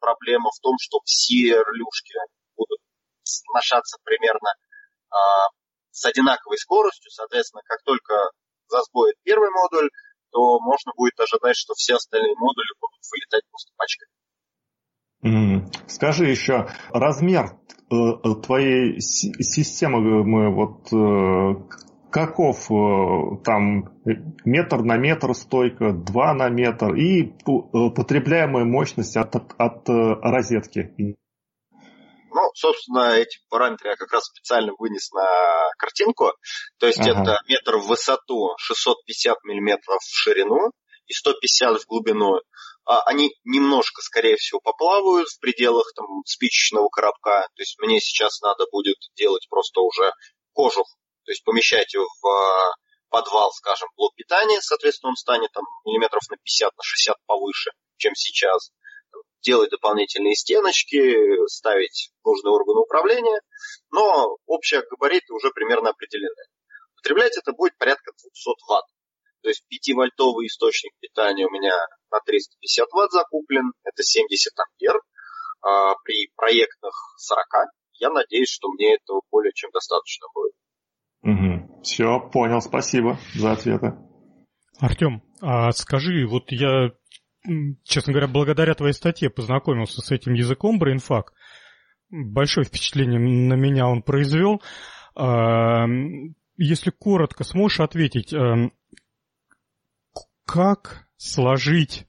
проблема 0.00 0.50
в 0.50 0.60
том, 0.60 0.76
что 0.80 0.98
все 1.04 1.58
релюшки 1.60 2.12
сношаться 3.40 3.98
примерно 4.04 4.48
э, 4.50 5.16
с 5.90 6.04
одинаковой 6.04 6.58
скоростью. 6.58 7.10
Соответственно, 7.10 7.62
как 7.64 7.82
только 7.84 8.14
засбоит 8.68 9.16
первый 9.22 9.50
модуль, 9.50 9.90
то 10.30 10.58
можно 10.60 10.92
будет 10.96 11.18
ожидать, 11.20 11.56
что 11.56 11.74
все 11.74 11.94
остальные 11.94 12.34
модули 12.36 12.72
будут 12.80 13.00
вылетать 13.10 13.42
просто 13.50 13.72
пачками. 13.76 14.10
Скажи 15.86 16.24
еще, 16.24 16.68
размер 16.90 17.52
э, 17.90 17.94
э, 17.94 18.34
твоей 18.42 19.00
системы 19.00 20.24
мы 20.24 20.52
вот 20.52 20.92
э, 20.92 21.54
каков 22.10 22.66
там 23.44 23.88
метр 24.44 24.82
на 24.82 24.96
метр 24.96 25.34
стойка, 25.34 25.92
два 25.92 26.34
на 26.34 26.48
метр 26.48 26.94
и 26.94 27.32
потребляемая 27.44 28.64
мощность 28.64 29.16
от, 29.16 29.36
от, 29.36 29.52
от 29.58 29.88
розетки? 29.88 31.16
Ну, 32.34 32.50
собственно, 32.54 33.16
эти 33.16 33.38
параметры 33.50 33.90
я 33.90 33.96
как 33.96 34.10
раз 34.12 34.24
специально 34.24 34.72
вынес 34.78 35.10
на 35.12 35.70
картинку. 35.76 36.32
То 36.78 36.86
есть 36.86 37.00
ага. 37.00 37.22
это 37.22 37.40
метр 37.46 37.76
в 37.76 37.86
высоту, 37.86 38.54
650 38.58 39.44
миллиметров 39.44 40.02
в 40.02 40.16
ширину 40.16 40.70
и 41.06 41.12
150 41.12 41.82
в 41.82 41.86
глубину. 41.86 42.40
А, 42.84 43.02
они 43.02 43.34
немножко, 43.44 44.00
скорее 44.02 44.36
всего, 44.36 44.60
поплавают 44.60 45.28
в 45.28 45.40
пределах 45.40 45.92
там, 45.94 46.06
спичечного 46.26 46.88
коробка. 46.88 47.48
То 47.54 47.62
есть 47.62 47.78
мне 47.78 48.00
сейчас 48.00 48.40
надо 48.40 48.64
будет 48.72 48.96
делать 49.14 49.46
просто 49.50 49.80
уже 49.80 50.12
кожух, 50.52 50.86
то 51.24 51.32
есть 51.32 51.44
помещать 51.44 51.92
его 51.94 52.06
в 52.22 52.26
а, 52.26 52.72
подвал, 53.10 53.52
скажем, 53.52 53.88
блок 53.96 54.14
питания, 54.16 54.60
соответственно, 54.62 55.10
он 55.10 55.16
станет 55.16 55.52
там 55.52 55.64
миллиметров 55.84 56.22
на 56.30 56.36
50, 56.36 56.76
на 56.76 56.82
60 56.82 57.16
повыше, 57.26 57.70
чем 57.98 58.14
сейчас. 58.14 58.72
Делать 59.42 59.70
дополнительные 59.70 60.34
стеночки, 60.34 61.46
ставить 61.48 62.12
нужные 62.24 62.52
органы 62.52 62.80
управления, 62.80 63.40
но 63.90 64.36
общие 64.46 64.82
габариты 64.88 65.32
уже 65.34 65.50
примерно 65.50 65.90
определены. 65.90 66.44
Потреблять 66.96 67.36
это 67.36 67.52
будет 67.52 67.76
порядка 67.76 68.12
200 68.12 68.50
ватт. 68.68 68.86
То 69.42 69.48
есть 69.48 69.64
5-вольтовый 69.66 70.46
источник 70.46 70.92
питания 71.00 71.46
у 71.46 71.50
меня 71.50 71.74
на 72.12 72.20
350 72.20 72.86
ватт 72.92 73.10
закуплен, 73.10 73.72
это 73.82 74.02
70 74.02 74.52
ампер. 74.56 75.00
А 75.64 75.94
при 76.04 76.30
проектных 76.36 76.94
40 77.18 77.46
я 77.94 78.10
надеюсь, 78.10 78.48
что 78.48 78.68
мне 78.70 78.94
этого 78.94 79.22
более 79.30 79.52
чем 79.54 79.70
достаточно 79.72 80.26
будет. 80.34 80.54
Угу. 81.22 81.82
Все, 81.82 82.20
понял, 82.32 82.60
спасибо 82.60 83.18
за 83.34 83.52
ответы. 83.52 83.92
Артем, 84.80 85.22
а 85.40 85.70
скажи, 85.72 86.26
вот 86.26 86.50
я, 86.50 86.90
честно 87.84 88.12
говоря, 88.12 88.28
благодаря 88.28 88.74
твоей 88.74 88.94
статье 88.94 89.30
познакомился 89.30 90.00
с 90.00 90.10
этим 90.10 90.34
языком 90.34 90.80
BrainFuck. 90.82 91.24
Большое 92.10 92.66
впечатление 92.66 93.18
на 93.18 93.54
меня 93.54 93.86
он 93.86 94.02
произвел. 94.02 94.62
А, 95.14 95.86
если 96.56 96.90
коротко, 96.90 97.44
сможешь 97.44 97.80
ответить, 97.80 98.32
эм, 98.32 98.72
как 100.46 101.08
сложить 101.16 102.06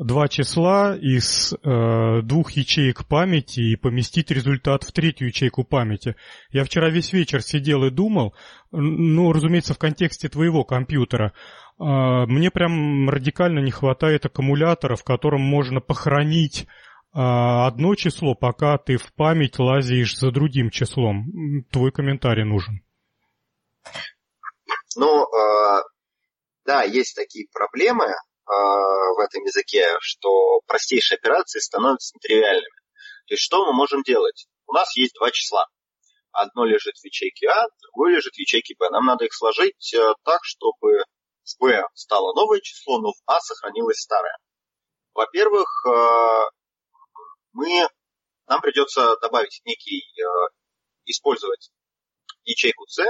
два 0.00 0.28
числа 0.28 0.96
из 0.96 1.52
э, 1.52 2.22
двух 2.22 2.52
ячеек 2.52 3.06
памяти 3.06 3.60
и 3.60 3.76
поместить 3.76 4.30
результат 4.30 4.82
в 4.82 4.92
третью 4.92 5.28
ячейку 5.28 5.62
памяти. 5.62 6.16
Я 6.50 6.64
вчера 6.64 6.88
весь 6.88 7.12
вечер 7.12 7.42
сидел 7.42 7.84
и 7.84 7.90
думал, 7.90 8.34
ну, 8.70 9.30
разумеется, 9.32 9.74
в 9.74 9.78
контексте 9.78 10.30
твоего 10.30 10.64
компьютера. 10.64 11.34
Э, 11.78 12.24
мне 12.26 12.50
прям 12.50 13.10
радикально 13.10 13.58
не 13.58 13.70
хватает 13.70 14.24
аккумулятора, 14.24 14.96
в 14.96 15.04
котором 15.04 15.42
можно 15.42 15.80
похоронить 15.80 16.62
э, 16.62 16.66
одно 17.12 17.94
число, 17.94 18.34
пока 18.34 18.78
ты 18.78 18.96
в 18.96 19.12
память 19.12 19.58
лазишь 19.58 20.16
за 20.16 20.30
другим 20.30 20.70
числом. 20.70 21.64
Твой 21.70 21.92
комментарий 21.92 22.44
нужен. 22.44 22.80
Ну, 24.96 25.24
э, 25.24 25.82
да, 26.64 26.84
есть 26.84 27.14
такие 27.14 27.48
проблемы 27.52 28.06
в 28.50 29.18
этом 29.20 29.44
языке, 29.44 29.86
что 30.00 30.60
простейшие 30.66 31.16
операции 31.16 31.60
становятся 31.60 32.16
нетривиальными. 32.16 32.80
То 33.26 33.34
есть 33.34 33.44
что 33.44 33.64
мы 33.64 33.72
можем 33.72 34.02
делать? 34.02 34.48
У 34.66 34.72
нас 34.72 34.96
есть 34.96 35.14
два 35.14 35.30
числа. 35.30 35.66
Одно 36.32 36.64
лежит 36.64 36.96
в 36.96 37.04
ячейке 37.04 37.48
А, 37.48 37.66
другое 37.82 38.16
лежит 38.16 38.34
в 38.34 38.38
ячейке 38.38 38.74
Б. 38.78 38.88
Нам 38.90 39.04
надо 39.04 39.24
их 39.24 39.34
сложить 39.34 39.94
э, 39.94 40.14
так, 40.24 40.40
чтобы 40.42 41.04
в 41.44 41.60
Б 41.60 41.84
стало 41.94 42.34
новое 42.34 42.60
число, 42.60 43.00
но 43.00 43.12
в 43.12 43.16
А 43.26 43.40
сохранилось 43.40 44.00
старое. 44.00 44.36
Во-первых, 45.14 45.68
э, 45.86 46.42
мы, 47.52 47.88
нам 48.46 48.60
придется 48.60 49.16
добавить 49.20 49.60
некий, 49.64 50.02
э, 50.20 50.24
использовать 51.04 51.70
ячейку 52.44 52.86
С, 52.86 53.04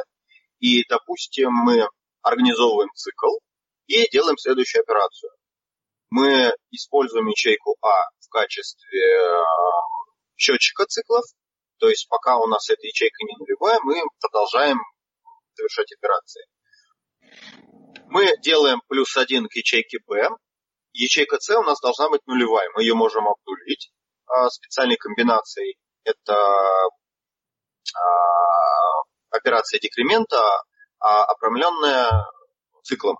и, 0.58 0.84
допустим, 0.88 1.52
мы 1.52 1.88
организовываем 2.22 2.90
цикл, 2.94 3.36
и 3.90 4.08
делаем 4.10 4.38
следующую 4.38 4.82
операцию. 4.82 5.32
Мы 6.10 6.54
используем 6.70 7.26
ячейку 7.26 7.76
А 7.82 8.10
в 8.20 8.28
качестве 8.30 9.00
э, 9.00 9.42
счетчика 10.36 10.86
циклов, 10.86 11.24
то 11.78 11.88
есть 11.88 12.08
пока 12.08 12.38
у 12.38 12.46
нас 12.46 12.70
эта 12.70 12.86
ячейка 12.86 13.16
не 13.24 13.36
нулевая, 13.36 13.80
мы 13.82 14.00
продолжаем 14.20 14.78
совершать 15.54 15.92
операции. 15.92 16.44
Мы 18.06 18.36
делаем 18.42 18.80
плюс 18.88 19.16
один 19.16 19.48
к 19.48 19.54
ячейке 19.54 19.98
Б. 20.06 20.28
Ячейка 20.92 21.38
С 21.40 21.50
у 21.56 21.62
нас 21.62 21.80
должна 21.80 22.08
быть 22.10 22.24
нулевая. 22.26 22.68
Мы 22.74 22.82
ее 22.82 22.94
можем 22.94 23.26
обдулить 23.26 23.92
а, 24.26 24.48
специальной 24.50 24.96
комбинацией. 24.96 25.78
Это 26.04 26.34
а, 27.94 28.00
операция 29.30 29.80
декремента, 29.80 30.40
а, 30.98 31.24
циклом. 32.82 33.18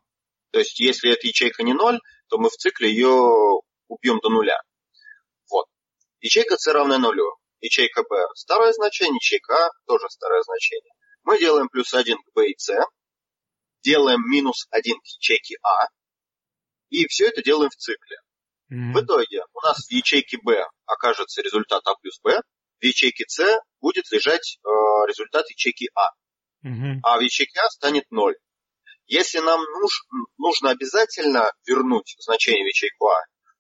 То 0.51 0.59
есть, 0.59 0.79
если 0.81 1.13
эта 1.13 1.27
ячейка 1.27 1.63
не 1.63 1.73
ноль, 1.73 2.01
то 2.29 2.39
мы 2.39 2.49
в 2.49 2.57
цикле 2.57 2.91
ее 2.91 3.09
убьем 3.89 4.19
до 4.21 4.31
нуля. 4.31 4.61
Вот. 5.51 5.67
Ячейка 6.21 6.57
C 6.57 6.73
равна 6.73 6.99
нулю. 6.99 7.37
Ячейка 7.61 8.03
B 8.03 8.17
старое 8.35 8.73
значение, 8.73 9.17
ячейка 9.17 9.67
A 9.67 9.71
тоже 9.87 10.09
старое 10.09 10.43
значение. 10.43 10.93
Мы 11.25 11.39
делаем 11.39 11.69
плюс 11.69 11.93
1 11.93 12.17
к 12.17 12.35
B 12.35 12.49
и 12.49 12.59
C, 12.59 12.79
делаем 13.83 14.23
минус 14.29 14.67
1 14.71 14.97
к 14.99 15.07
ячейке 15.07 15.57
А, 15.63 15.87
и 16.89 17.07
все 17.07 17.29
это 17.29 17.43
делаем 17.43 17.71
в 17.71 17.77
цикле. 17.77 18.17
Mm-hmm. 18.73 18.93
В 18.95 19.05
итоге 19.05 19.43
у 19.53 19.61
нас 19.61 19.87
в 19.87 19.91
ячейке 19.91 20.39
B 20.43 20.65
окажется 20.87 21.43
результат 21.43 21.83
А 21.87 21.95
плюс 21.97 22.19
B, 22.23 22.41
в 22.81 22.85
ячейке 22.85 23.25
С 23.29 23.61
будет 23.81 24.11
лежать 24.11 24.59
э, 24.65 24.69
результат 25.07 25.49
ячейки 25.51 25.91
А. 25.95 26.11
Mm-hmm. 26.67 27.01
А 27.03 27.19
в 27.19 27.21
ячейке 27.21 27.61
А 27.61 27.69
станет 27.69 28.05
0. 28.11 28.35
Если 29.11 29.41
нам 29.41 29.61
нуж, 29.61 30.07
нужно 30.39 30.71
обязательно 30.71 31.51
вернуть 31.67 32.15
значение 32.21 32.63
в 32.63 32.69
ячейку 32.69 33.09
А, 33.09 33.17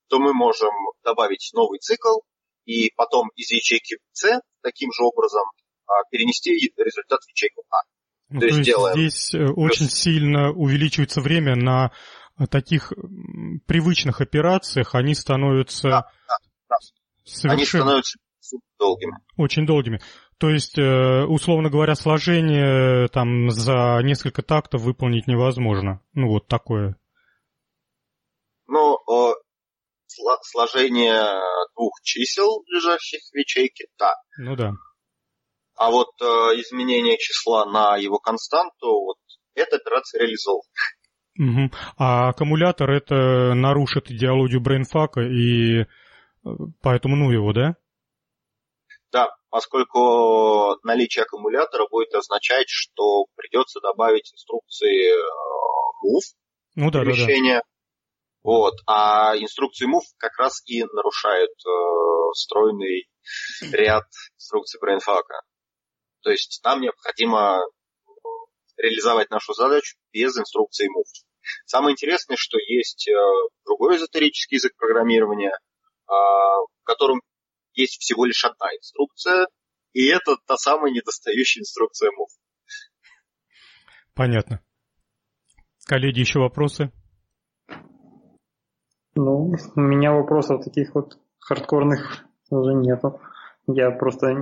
то 0.08 0.20
мы 0.20 0.32
можем 0.32 0.70
добавить 1.02 1.50
новый 1.54 1.80
цикл 1.80 2.20
и 2.66 2.92
потом 2.94 3.30
из 3.34 3.50
ячейки 3.50 3.98
С 4.12 4.40
таким 4.62 4.92
же 4.92 5.02
образом 5.02 5.42
а, 5.88 6.04
перенести 6.08 6.52
результат 6.52 7.18
в 7.22 7.28
ячейку 7.30 7.64
А. 7.68 7.82
Ну, 8.28 8.38
то, 8.38 8.46
то 8.46 8.54
есть 8.54 8.62
делаем 8.62 8.96
здесь 8.96 9.34
э, 9.34 9.38
плюс... 9.38 9.54
очень 9.56 9.90
сильно 9.90 10.52
увеличивается 10.52 11.20
время 11.20 11.56
на 11.56 11.90
э, 12.38 12.46
таких 12.46 12.92
привычных 13.66 14.20
операциях, 14.20 14.94
они 14.94 15.16
становятся 15.16 15.88
да, 15.88 16.06
да, 16.28 16.36
да. 16.68 16.76
совершенно... 17.24 17.54
Они 17.54 17.64
становятся 17.66 18.18
долгими. 18.78 19.16
Очень 19.36 19.66
долгими. 19.66 20.00
То 20.40 20.48
есть, 20.48 20.78
э, 20.78 21.24
условно 21.28 21.68
говоря, 21.68 21.94
сложение 21.94 23.08
там 23.08 23.50
за 23.50 24.00
несколько 24.02 24.42
тактов 24.42 24.80
выполнить 24.80 25.26
невозможно. 25.26 26.00
Ну, 26.14 26.28
вот 26.28 26.48
такое. 26.48 26.96
Ну, 28.66 28.96
сложение 30.42 31.40
двух 31.76 31.92
чисел, 32.02 32.62
лежащих 32.66 33.20
в 33.32 33.36
ячейке, 33.36 33.86
да. 33.98 34.14
Ну 34.38 34.56
да. 34.56 34.72
А 35.76 35.90
вот 35.90 36.10
э, 36.20 36.24
изменение 36.60 37.16
числа 37.18 37.64
на 37.64 37.96
его 37.96 38.18
константу, 38.18 39.04
вот 39.04 39.16
эта 39.54 39.76
операция 39.76 40.20
реализована. 40.20 40.62
Угу. 41.38 41.70
А 41.96 42.28
аккумулятор 42.28 42.90
это 42.90 43.54
нарушит 43.54 44.10
идеологию 44.10 44.60
BrainFuck 44.60 45.11
а, 45.11 45.22
и 45.22 45.82
э, 45.82 45.86
поэтому 46.82 47.16
ну 47.16 47.30
его, 47.30 47.52
да? 47.52 47.76
Да, 49.10 49.28
поскольку 49.50 50.78
наличие 50.84 51.24
аккумулятора 51.24 51.86
будет 51.88 52.14
означать, 52.14 52.68
что 52.68 53.26
придется 53.36 53.80
добавить 53.80 54.32
инструкции 54.32 55.12
э, 55.12 55.20
move 56.04 56.36
ну, 56.76 56.90
да, 56.90 57.00
перемещения. 57.00 57.56
Да, 57.56 57.60
да. 57.60 57.64
Вот. 58.42 58.74
А 58.86 59.36
инструкции 59.36 59.86
move 59.86 60.06
как 60.16 60.38
раз 60.38 60.62
и 60.66 60.82
нарушают 60.84 61.50
э, 61.50 62.32
стройный 62.34 63.08
ряд 63.72 64.04
инструкций 64.36 64.80
BrainFuck. 64.80 65.24
То 66.22 66.30
есть 66.30 66.60
нам 66.64 66.80
необходимо 66.80 67.60
реализовать 68.76 69.30
нашу 69.30 69.52
задачу 69.52 69.96
без 70.12 70.36
инструкции 70.38 70.86
MOVE. 70.86 71.26
Самое 71.66 71.92
интересное, 71.92 72.36
что 72.38 72.58
есть 72.58 73.08
э, 73.08 73.14
другой 73.64 73.96
эзотерический 73.96 74.56
язык 74.56 74.76
программирования, 74.76 75.52
а, 76.06 76.14
в 76.14 76.84
котором 76.84 77.20
есть 77.74 78.00
всего 78.00 78.24
лишь 78.24 78.44
одна 78.44 78.66
инструкция, 78.76 79.46
и 79.92 80.06
это 80.06 80.36
та 80.46 80.56
самая 80.56 80.92
недостающая 80.92 81.62
инструкция 81.62 82.10
MOVE. 82.10 82.40
Понятно. 84.14 84.60
Коллеги, 85.86 86.20
еще 86.20 86.40
вопросы? 86.40 86.92
Ну, 89.14 89.52
у 89.74 89.80
меня 89.80 90.12
вопросов 90.12 90.64
таких 90.64 90.94
вот 90.94 91.18
хардкорных 91.38 92.24
уже 92.50 92.74
нету. 92.74 93.20
Я 93.66 93.90
просто 93.90 94.34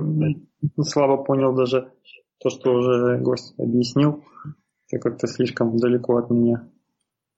слабо 0.81 1.23
понял 1.23 1.55
даже 1.55 1.91
то, 2.39 2.49
что 2.49 2.73
уже 2.73 3.17
гость 3.17 3.53
объяснил. 3.57 4.23
Это 4.91 5.09
как-то 5.09 5.27
слишком 5.27 5.77
далеко 5.77 6.17
от 6.17 6.29
меня. 6.29 6.69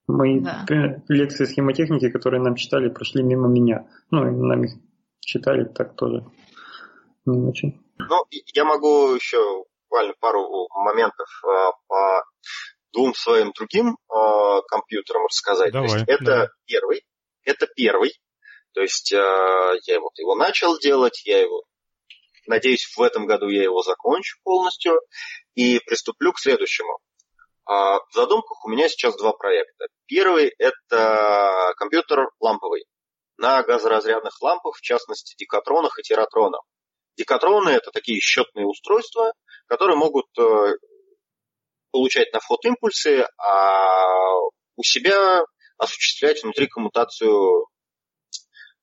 Мои 0.08 0.39
да. 0.39 0.65
лекции 1.08 1.45
схемотехники, 1.45 2.10
которые 2.10 2.41
нам 2.41 2.56
читали, 2.56 2.89
прошли 2.89 3.23
мимо 3.23 3.47
меня. 3.47 3.88
Ну, 4.10 4.27
и 4.27 4.32
нам 4.32 4.63
их 4.63 4.73
читали 5.21 5.65
так 5.65 5.95
тоже 5.95 6.25
не 7.25 7.47
очень. 7.47 7.79
Ну, 7.97 8.25
я 8.53 8.65
могу 8.65 9.13
еще 9.13 9.65
буквально 9.84 10.13
пару 10.19 10.67
моментов 10.71 11.27
а, 11.45 11.71
по 11.88 12.23
двум 12.93 13.13
своим 13.13 13.51
другим 13.51 13.97
а, 14.10 14.62
компьютерам 14.63 15.25
рассказать. 15.25 15.71
Давай, 15.71 15.89
То 15.89 15.95
есть 15.95 16.10
это 16.10 16.23
давай. 16.23 16.47
первый, 16.65 17.05
это 17.43 17.67
первый. 17.67 18.13
То 18.73 18.81
есть 18.81 19.13
а, 19.13 19.73
я 19.86 19.99
вот 19.99 20.17
его 20.17 20.36
начал 20.36 20.79
делать, 20.79 21.21
я 21.25 21.39
его, 21.39 21.63
надеюсь, 22.47 22.86
в 22.95 23.01
этом 23.01 23.27
году 23.27 23.49
я 23.49 23.63
его 23.63 23.81
закончу 23.84 24.39
полностью 24.43 24.99
и 25.55 25.79
приступлю 25.79 26.34
к 26.34 26.39
следующему. 26.39 26.99
В 27.67 28.13
задумках 28.13 28.65
у 28.65 28.69
меня 28.69 28.89
сейчас 28.89 29.15
два 29.15 29.31
проекта. 29.31 29.86
Первый– 30.05 30.51
это 30.57 31.73
компьютер 31.77 32.27
ламповый 32.39 32.86
на 33.41 33.63
газоразрядных 33.63 34.39
лампах, 34.41 34.77
в 34.77 34.82
частности, 34.82 35.36
декатронах 35.36 35.97
и 35.97 36.04
тератронах. 36.04 36.62
Декатроны– 37.17 37.69
это 37.71 37.91
такие 37.91 38.19
счетные 38.19 38.67
устройства, 38.67 39.34
которые 39.65 39.97
могут 39.97 40.27
э, 40.39 40.75
получать 41.91 42.32
на 42.34 42.39
вход 42.39 42.63
импульсы, 42.65 43.27
а 43.38 44.38
у 44.75 44.84
себя 44.84 45.43
осуществлять 45.77 46.43
внутри 46.43 46.67
коммутацию 46.67 47.65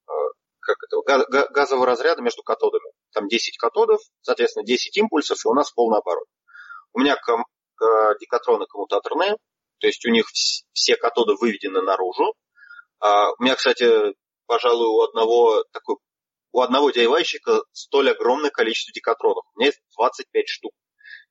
э, 0.07 0.12
как 0.61 0.77
это, 0.83 1.49
газового 1.51 1.87
разряда 1.87 2.21
между 2.21 2.42
катодами. 2.42 2.90
Там 3.12 3.29
10 3.29 3.57
катодов, 3.59 4.01
соответственно, 4.23 4.66
10 4.66 4.97
импульсов, 4.99 5.38
и 5.44 5.49
у 5.49 5.55
нас 5.55 5.71
полный 5.71 5.99
оборот. 5.99 6.27
У 6.92 6.99
меня 6.99 7.16
декатроны 8.21 8.66
коммутаторные, 8.66 9.37
то 9.79 9.87
есть 9.87 10.05
у 10.05 10.11
них 10.11 10.27
все 10.73 10.97
катоды 10.97 11.35
выведены 11.40 11.81
наружу. 11.81 12.35
А 12.99 13.31
у 13.31 13.42
меня, 13.42 13.55
кстати, 13.55 14.14
пожалуй, 14.49 14.89
у 14.89 15.03
одного 15.03 15.63
такой 15.73 15.97
у 16.51 16.61
одного 16.63 16.91
DIY-щика 16.91 17.61
столь 17.73 18.11
огромное 18.11 18.51
количество 18.51 18.93
декатронов. 18.93 19.45
У 19.55 19.59
меня 19.61 19.67
есть 19.67 19.81
25 19.97 20.49
штук. 20.49 20.73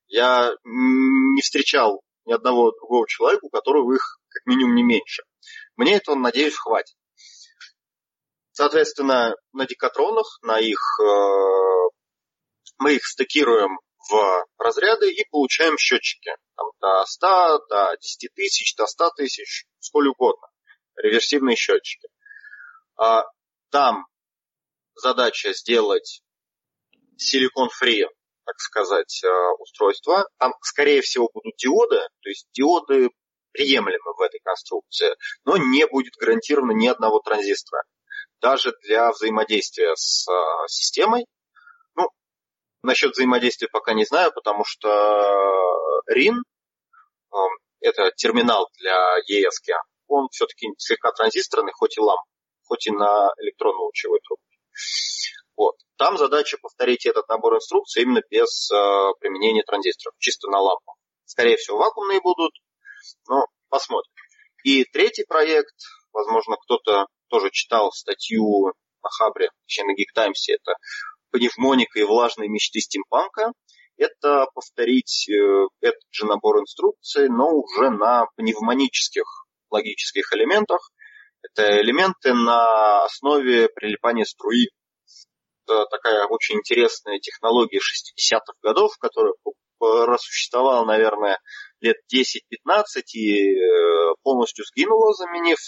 Я 0.05 0.53
не 0.63 1.41
встречал 1.41 2.01
ни 2.25 2.33
одного 2.33 2.71
другого 2.71 3.07
человека, 3.07 3.45
у 3.45 3.49
которого 3.49 3.93
их 3.95 4.19
как 4.29 4.45
минимум 4.45 4.75
не 4.75 4.83
меньше. 4.83 5.23
Мне 5.75 5.95
этого, 5.95 6.15
надеюсь, 6.15 6.55
хватит. 6.55 6.95
Соответственно, 8.51 9.35
на 9.53 9.65
декатронах, 9.65 10.39
на 10.43 10.59
их, 10.59 10.79
э, 11.01 11.89
мы 12.77 12.95
их 12.95 13.05
стыкируем 13.05 13.79
в 14.09 14.45
разряды 14.57 15.11
и 15.11 15.27
получаем 15.29 15.77
счетчики. 15.77 16.31
Там, 16.55 16.67
до 16.79 17.05
100, 17.05 17.59
до 17.69 17.97
10 17.99 18.33
тысяч, 18.33 18.75
до 18.75 18.85
100 18.85 19.11
тысяч, 19.17 19.65
сколь 19.79 20.07
угодно. 20.07 20.47
Реверсивные 20.95 21.55
счетчики. 21.55 22.07
А, 22.97 23.23
там 23.69 24.05
задача 24.95 25.53
сделать 25.53 26.21
силикон-фри, 27.17 28.07
так 28.45 28.59
сказать, 28.59 29.23
э, 29.23 29.27
устройство. 29.59 30.27
Там, 30.37 30.53
скорее 30.61 31.01
всего, 31.01 31.29
будут 31.33 31.55
диоды, 31.57 31.99
то 32.21 32.29
есть 32.29 32.47
диоды 32.53 33.09
приемлемы 33.51 34.13
в 34.15 34.21
этой 34.21 34.39
конструкции, 34.39 35.15
но 35.45 35.57
не 35.57 35.85
будет 35.87 36.13
гарантировано 36.15 36.71
ни 36.71 36.87
одного 36.87 37.19
транзистора. 37.19 37.83
Даже 38.39 38.73
для 38.83 39.11
взаимодействия 39.11 39.95
с 39.95 40.27
э, 40.27 40.67
системой. 40.67 41.25
Ну, 41.95 42.09
насчет 42.83 43.11
взаимодействия 43.11 43.67
пока 43.67 43.93
не 43.93 44.05
знаю, 44.05 44.31
потому 44.33 44.63
что 44.65 44.89
RIN, 46.09 46.35
э, 46.35 47.37
это 47.81 48.11
терминал 48.15 48.69
для 48.79 49.17
ESC, 49.29 49.73
он 50.07 50.29
все-таки 50.31 50.67
слегка 50.77 51.11
транзисторный, 51.11 51.73
хоть 51.73 51.97
и 51.97 52.01
ламп, 52.01 52.21
хоть 52.67 52.87
и 52.87 52.91
на 52.91 53.31
электронно-лучевой 53.39 54.19
трубке. 54.19 54.57
Вот. 55.55 55.75
Там 55.97 56.17
задача 56.17 56.57
повторить 56.61 57.05
этот 57.05 57.27
набор 57.29 57.55
инструкций 57.55 58.03
именно 58.03 58.21
без 58.29 58.69
э, 58.71 58.75
применения 59.19 59.63
транзисторов, 59.63 60.15
чисто 60.19 60.49
на 60.49 60.59
лампу. 60.59 60.93
Скорее 61.25 61.57
всего, 61.57 61.77
вакуумные 61.77 62.21
будут, 62.21 62.53
но 63.27 63.47
посмотрим. 63.69 64.13
И 64.63 64.83
третий 64.85 65.25
проект, 65.27 65.75
возможно, 66.13 66.57
кто-то 66.57 67.07
тоже 67.29 67.49
читал 67.51 67.91
статью 67.91 68.73
на 69.01 69.09
Хабре, 69.09 69.49
точнее 69.65 69.85
на 69.85 69.91
Geek 69.93 70.13
Times, 70.13 70.49
это 70.49 70.73
пневмоника 71.31 71.99
и 71.99 72.03
влажные 72.03 72.49
мечты 72.49 72.79
стимпанка. 72.79 73.51
Это 73.97 74.45
повторить 74.53 75.27
э, 75.29 75.67
этот 75.81 76.03
же 76.11 76.25
набор 76.25 76.59
инструкций, 76.59 77.29
но 77.29 77.49
уже 77.49 77.89
на 77.89 78.27
пневмонических 78.35 79.25
логических 79.71 80.31
элементах, 80.33 80.91
это 81.51 81.81
элементы 81.81 82.33
на 82.33 83.03
основе 83.03 83.69
прилипания 83.69 84.25
струи. 84.25 84.69
Это 85.65 85.85
такая 85.85 86.25
очень 86.27 86.55
интересная 86.55 87.19
технология 87.19 87.79
60-х 87.79 88.53
годов, 88.61 88.97
которая 88.99 89.33
просуществовала, 89.77 90.85
наверное, 90.85 91.39
лет 91.81 91.97
10-15 92.13 93.01
и 93.13 93.53
э, 93.53 94.13
полностью 94.23 94.65
сгинула, 94.65 95.13
заменив, 95.13 95.59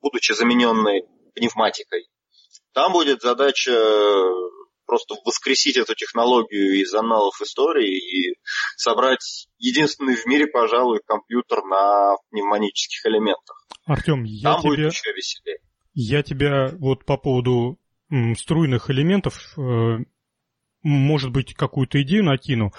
будучи 0.00 0.32
замененной 0.32 1.04
пневматикой. 1.34 2.08
Там 2.72 2.92
будет 2.92 3.20
задача 3.20 3.70
просто 4.92 5.14
воскресить 5.24 5.78
эту 5.78 5.94
технологию 5.94 6.78
из 6.82 6.92
аналов 6.92 7.40
истории 7.40 7.96
и 7.96 8.34
собрать 8.76 9.48
единственный 9.58 10.16
в 10.16 10.26
мире, 10.26 10.46
пожалуй, 10.46 11.00
компьютер 11.06 11.64
на 11.64 12.16
пневмонических 12.30 13.06
элементах. 13.06 13.66
Артем, 13.86 14.24
я 14.24 14.52
Там 14.52 14.60
тебе... 14.60 14.70
будет 14.70 14.92
еще 14.92 15.12
веселее. 15.14 15.58
Я 15.94 16.22
тебя 16.22 16.72
вот 16.78 17.06
по 17.06 17.16
поводу 17.16 17.78
струйных 18.36 18.90
элементов, 18.90 19.54
э, 19.56 20.04
может 20.82 21.32
быть, 21.32 21.54
какую-то 21.54 22.02
идею 22.02 22.24
накину. 22.24 22.72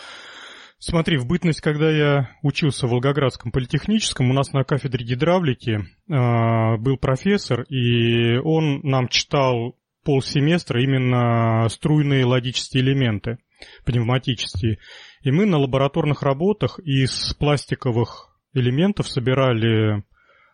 Смотри, 0.77 1.17
в 1.17 1.25
бытность, 1.25 1.61
когда 1.61 1.89
я 1.89 2.29
учился 2.43 2.85
в 2.85 2.91
Волгоградском 2.91 3.51
политехническом, 3.51 4.29
у 4.29 4.33
нас 4.33 4.53
на 4.53 4.63
кафедре 4.63 5.03
гидравлики 5.03 5.79
э, 5.79 6.77
был 6.77 6.97
профессор, 6.97 7.63
и 7.63 8.37
он 8.37 8.81
нам 8.83 9.07
читал 9.07 9.79
полсеместра 10.03 10.81
именно 10.81 11.67
струйные 11.69 12.25
логические 12.25 12.83
элементы, 12.83 13.37
пневматические. 13.85 14.79
И 15.21 15.31
мы 15.31 15.45
на 15.45 15.57
лабораторных 15.57 16.23
работах 16.23 16.79
из 16.79 17.33
пластиковых 17.35 18.37
элементов 18.53 19.07
собирали 19.07 20.03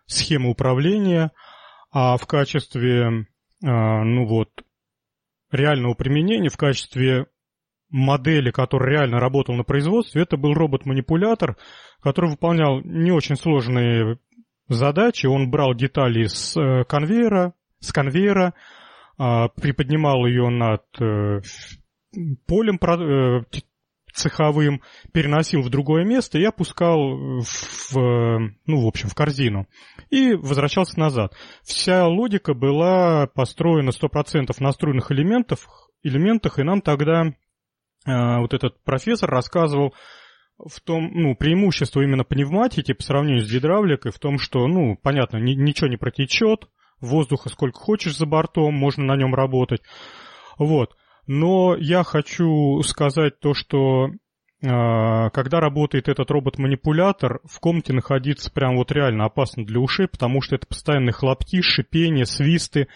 схему 0.05 0.51
управления, 0.51 1.31
а 1.91 2.17
в 2.17 2.25
качестве, 2.27 3.25
а, 3.63 4.03
ну 4.03 4.25
вот, 4.25 4.49
реального 5.51 5.93
применения, 5.93 6.49
в 6.49 6.57
качестве 6.57 7.27
модели, 7.89 8.51
которая 8.51 8.91
реально 8.91 9.19
работала 9.19 9.57
на 9.57 9.63
производстве, 9.63 10.21
это 10.21 10.37
был 10.37 10.53
робот-манипулятор, 10.53 11.57
который 12.01 12.29
выполнял 12.29 12.81
не 12.81 13.11
очень 13.11 13.35
сложные 13.35 14.19
задачи. 14.67 15.25
Он 15.25 15.49
брал 15.49 15.73
детали 15.73 16.25
с 16.25 16.55
э, 16.55 16.83
конвейера, 16.85 17.53
с 17.79 17.91
конвейера, 17.91 18.53
приподнимал 19.19 20.25
ее 20.25 20.49
над 20.49 20.83
э, 21.01 21.41
полем 22.47 22.79
э, 22.81 23.43
цеховым, 24.13 24.81
переносил 25.13 25.61
в 25.61 25.69
другое 25.69 26.05
место 26.05 26.39
и 26.39 26.43
опускал 26.43 27.41
в, 27.41 27.93
ну, 27.95 28.81
в 28.81 28.87
общем, 28.87 29.09
в 29.09 29.15
корзину. 29.15 29.67
И 30.09 30.33
возвращался 30.33 30.99
назад. 30.99 31.33
Вся 31.63 32.07
логика 32.07 32.53
была 32.53 33.27
построена 33.27 33.89
100% 33.89 34.55
на 34.59 34.71
струйных 34.71 35.11
элементах, 35.11 35.89
элементах, 36.01 36.59
и 36.59 36.63
нам 36.63 36.81
тогда 36.81 37.25
э, 37.25 37.31
вот 38.05 38.53
этот 38.53 38.81
профессор 38.83 39.29
рассказывал 39.29 39.93
в 40.57 40.79
том, 40.81 41.11
ну, 41.13 41.35
преимущество 41.35 42.01
именно 42.01 42.23
пневматики 42.23 42.93
по 42.93 43.03
сравнению 43.03 43.43
с 43.43 43.51
гидравликой 43.51 44.11
в 44.11 44.19
том, 44.19 44.39
что, 44.39 44.65
ну, 44.67 44.97
понятно, 45.01 45.37
ни, 45.37 45.53
ничего 45.53 45.87
не 45.87 45.97
протечет, 45.97 46.69
воздуха 47.01 47.49
сколько 47.49 47.79
хочешь 47.79 48.17
за 48.17 48.25
бортом, 48.25 48.73
можно 48.73 49.03
на 49.03 49.15
нем 49.15 49.33
работать. 49.35 49.81
Вот. 50.57 50.95
Но 51.27 51.75
я 51.75 52.03
хочу 52.03 52.81
сказать 52.83 53.39
то, 53.39 53.53
что 53.53 54.09
а, 54.65 55.29
когда 55.29 55.59
работает 55.59 56.09
этот 56.09 56.29
робот-манипулятор, 56.31 57.39
в 57.45 57.59
комнате 57.59 57.93
находиться 57.93 58.51
прям 58.51 58.75
вот 58.75 58.91
реально 58.91 59.25
опасно 59.25 59.65
для 59.65 59.79
ушей, 59.79 60.07
потому 60.07 60.41
что 60.41 60.55
это 60.55 60.67
постоянные 60.67 61.13
хлопки, 61.13 61.61
шипение, 61.61 62.25
свисты. 62.25 62.87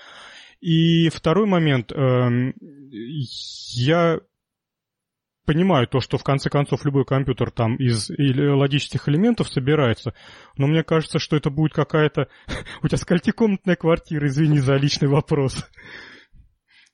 И 0.60 1.10
второй 1.10 1.45
момент, 1.45 1.91
эм, 1.91 2.54
я 2.89 4.20
понимаю 5.46 5.88
то, 5.88 6.00
что 6.00 6.18
в 6.18 6.24
конце 6.24 6.50
концов 6.50 6.86
любой 6.86 7.06
компьютер 7.06 7.52
там 7.52 7.76
из 7.76 8.10
логических 8.10 9.08
элементов 9.10 9.50
собирается, 9.50 10.14
но 10.58 10.68
мне 10.68 10.84
кажется, 10.84 11.20
что 11.20 11.36
это 11.36 11.50
будет 11.50 11.74
какая-то... 11.74 12.28
У 12.84 12.88
тебя 12.88 12.98
сколькикомнатная 12.98 13.76
квартира, 13.76 14.28
извини 14.28 14.60
за 14.60 14.76
личный 14.76 15.10
вопрос. 15.10 15.58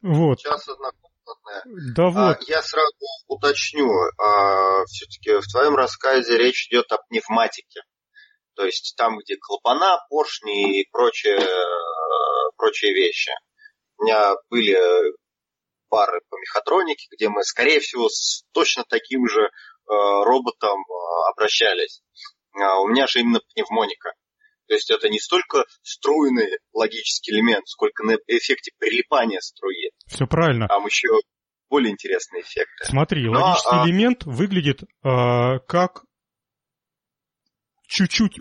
Вот. 0.02 0.40
Сейчас 0.40 0.68
однокомнатная. 0.68 1.94
Да 1.96 2.08
вот. 2.08 2.38
А, 2.38 2.40
я 2.48 2.62
сразу 2.62 2.94
уточню. 3.28 3.90
А, 4.18 4.86
все-таки 4.86 5.38
в 5.40 5.52
твоем 5.52 5.76
рассказе 5.76 6.38
речь 6.38 6.68
идет 6.70 6.92
о 6.92 6.98
пневматике. 7.10 7.82
То 8.56 8.66
есть 8.66 8.96
там, 8.98 9.18
где 9.20 9.38
клапана, 9.38 10.00
поршни 10.10 10.82
и 10.82 10.90
прочие, 10.92 11.40
прочие 12.58 12.94
вещи. 12.94 13.32
У 13.98 14.04
меня 14.04 14.36
были 14.50 14.78
пары 15.90 16.22
по 16.30 16.38
мехатронике, 16.38 17.08
где 17.12 17.30
мы, 17.30 17.44
скорее 17.44 17.80
всего, 17.80 18.10
с 18.10 18.44
точно 18.52 18.84
таким 18.88 19.28
же 19.28 19.42
э, 19.42 19.50
роботом 19.88 20.80
э, 20.80 21.32
обращались. 21.32 22.02
А 22.54 22.80
у 22.80 22.88
меня 22.88 23.08
же 23.08 23.20
именно 23.20 23.42
пневмоника. 23.54 24.14
То 24.68 24.76
есть 24.76 24.92
это 24.92 25.10
не 25.10 25.20
столько 25.20 25.66
струйный 25.82 26.60
логический 26.74 27.32
элемент, 27.32 27.68
сколько 27.68 28.04
на 28.04 28.18
эффекте 28.28 28.72
прилипания 28.78 29.42
струи. 29.42 29.92
Все 30.06 30.28
правильно. 30.28 30.68
Там 30.68 30.86
еще 30.86 31.08
более 31.70 31.92
интересные 31.92 32.44
эффекты. 32.44 32.86
Смотри, 32.86 33.26
Но, 33.26 33.40
логический 33.40 33.76
а... 33.76 33.86
элемент 33.86 34.26
выглядит 34.26 34.82
э, 34.82 35.60
как 35.68 36.04
чуть-чуть, 37.90 38.40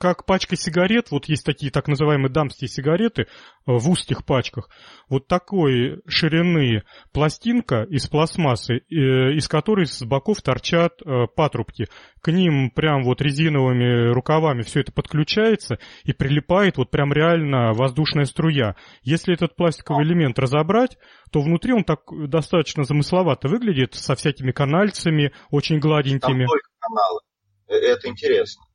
как 0.00 0.24
пачка 0.24 0.56
сигарет, 0.56 1.10
вот 1.10 1.26
есть 1.26 1.44
такие 1.44 1.70
так 1.70 1.88
называемые 1.88 2.32
дамские 2.32 2.68
сигареты 2.68 3.22
э, 3.22 3.26
в 3.66 3.88
узких 3.90 4.24
пачках, 4.24 4.70
вот 5.08 5.28
такой 5.28 6.00
ширины 6.06 6.84
пластинка 7.12 7.82
из 7.82 8.08
пластмассы, 8.08 8.76
э, 8.76 9.34
из 9.34 9.46
которой 9.46 9.86
с 9.86 10.02
боков 10.02 10.40
торчат 10.40 11.02
э, 11.02 11.26
патрубки. 11.36 11.86
К 12.22 12.32
ним 12.32 12.70
прям 12.70 13.04
вот 13.04 13.20
резиновыми 13.20 14.10
рукавами 14.10 14.62
все 14.62 14.80
это 14.80 14.90
подключается 14.90 15.78
и 16.04 16.14
прилипает 16.14 16.78
вот 16.78 16.90
прям 16.90 17.12
реально 17.12 17.74
воздушная 17.74 18.24
струя. 18.24 18.74
Если 19.02 19.34
этот 19.34 19.54
пластиковый 19.54 20.04
элемент 20.04 20.38
разобрать, 20.38 20.96
то 21.30 21.40
внутри 21.40 21.74
он 21.74 21.84
так 21.84 22.00
достаточно 22.28 22.84
замысловато 22.84 23.48
выглядит, 23.48 23.94
со 23.94 24.14
всякими 24.14 24.50
канальцами, 24.50 25.32
очень 25.50 25.78
гладенькими. 25.78 26.46
Там 26.46 26.46
только 26.46 26.68
каналы. 26.80 27.20
Это 27.68 28.08
интересно. 28.08 28.67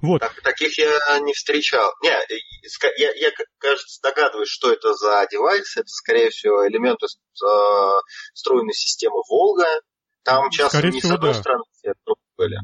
Вот. 0.00 0.20
Так, 0.20 0.40
таких 0.42 0.76
я 0.78 1.18
не 1.20 1.32
встречал. 1.32 1.92
Не, 2.02 2.08
я, 2.98 3.12
я, 3.14 3.30
кажется, 3.58 4.00
догадываюсь, 4.02 4.48
что 4.48 4.72
это 4.72 4.92
за 4.94 5.26
девайс. 5.30 5.76
Это, 5.76 5.88
скорее 5.88 6.30
всего, 6.30 6.66
элементы 6.66 7.06
э, 7.06 8.00
встроенной 8.34 8.74
системы 8.74 9.22
Волга. 9.28 9.66
Там 10.22 10.50
часто 10.50 10.78
скорее 10.78 10.92
не 10.92 11.00
всего, 11.00 11.12
с 11.12 11.14
одной 11.14 11.32
да. 11.32 11.40
стороны 11.40 11.64
все 11.72 11.92
были. 12.36 12.56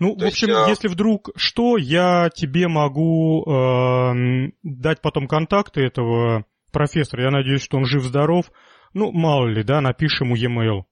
Ну, 0.00 0.16
То 0.16 0.24
в 0.24 0.28
общем, 0.28 0.48
есть, 0.48 0.68
если 0.68 0.88
вдруг 0.88 1.30
что, 1.36 1.76
я 1.76 2.28
тебе 2.34 2.68
могу 2.68 3.44
э, 3.44 4.50
дать 4.62 5.00
потом 5.00 5.28
контакты 5.28 5.82
этого 5.82 6.44
профессора. 6.72 7.24
Я 7.24 7.30
надеюсь, 7.30 7.62
что 7.62 7.76
он 7.76 7.84
жив-здоров. 7.84 8.46
Ну, 8.92 9.12
мало 9.12 9.46
ли, 9.46 9.62
да, 9.62 9.80
напишем 9.80 10.34
ему 10.34 10.62
e-mail. 10.62 10.84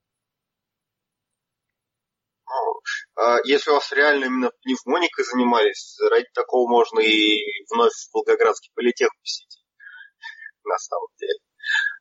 А 3.11 3.11
если 3.44 3.70
у 3.70 3.74
вас 3.74 3.92
реально 3.92 4.26
именно 4.26 4.50
пневмоникой 4.62 5.24
занимались, 5.24 5.98
ради 6.10 6.28
такого 6.34 6.68
можно 6.68 7.00
и 7.00 7.42
вновь 7.70 7.92
в 7.92 8.14
Волгоградский 8.14 8.72
политех 8.74 9.10
посетить. 9.20 9.62
На 10.64 10.78
самом 10.78 11.08
деле. 11.18 11.38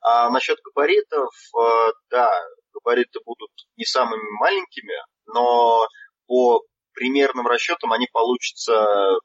А 0.01 0.29
насчет 0.29 0.57
габаритов, 0.63 1.31
а, 1.55 1.91
да, 2.09 2.31
габариты 2.73 3.19
будут 3.23 3.51
не 3.77 3.85
самыми 3.85 4.27
маленькими, 4.39 4.95
но 5.27 5.87
по 6.27 6.63
примерным 6.93 7.47
расчетам 7.47 7.93
они 7.93 8.07
получатся 8.11 9.19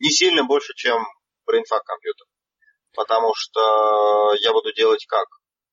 не 0.00 0.10
сильно 0.10 0.44
больше, 0.44 0.74
чем 0.74 1.04
BrainFuck 1.46 1.84
компьютер. 1.84 2.26
Потому 2.94 3.32
что 3.34 4.34
я 4.40 4.52
буду 4.52 4.72
делать 4.72 5.04
как? 5.06 5.26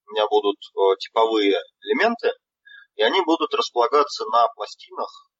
У 0.06 0.12
меня 0.12 0.26
будут 0.28 0.56
э, 0.56 0.96
типовые 0.98 1.54
элементы, 1.82 2.32
и 2.96 3.02
они 3.02 3.20
будут 3.22 3.54
располагаться 3.54 4.24
на 4.26 4.48
пластинах 4.48 5.30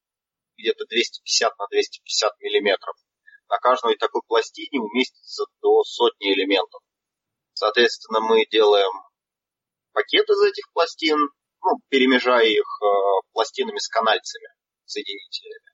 где-то 0.56 0.84
250 0.86 1.58
на 1.58 1.66
250 1.68 2.40
миллиметров. 2.40 2.96
На 3.48 3.58
каждой 3.58 3.96
такой 3.96 4.22
пластине 4.26 4.80
уместится 4.80 5.44
до 5.60 5.82
сотни 5.84 6.32
элементов. 6.32 6.80
Соответственно, 7.54 8.20
мы 8.20 8.46
делаем 8.46 8.92
пакет 9.92 10.28
из 10.28 10.42
этих 10.42 10.72
пластин, 10.72 11.18
ну, 11.62 11.78
перемежая 11.88 12.46
их 12.46 12.66
э, 12.82 12.86
пластинами 13.32 13.78
с 13.78 13.88
канальцами, 13.88 14.48
соединителями. 14.86 15.70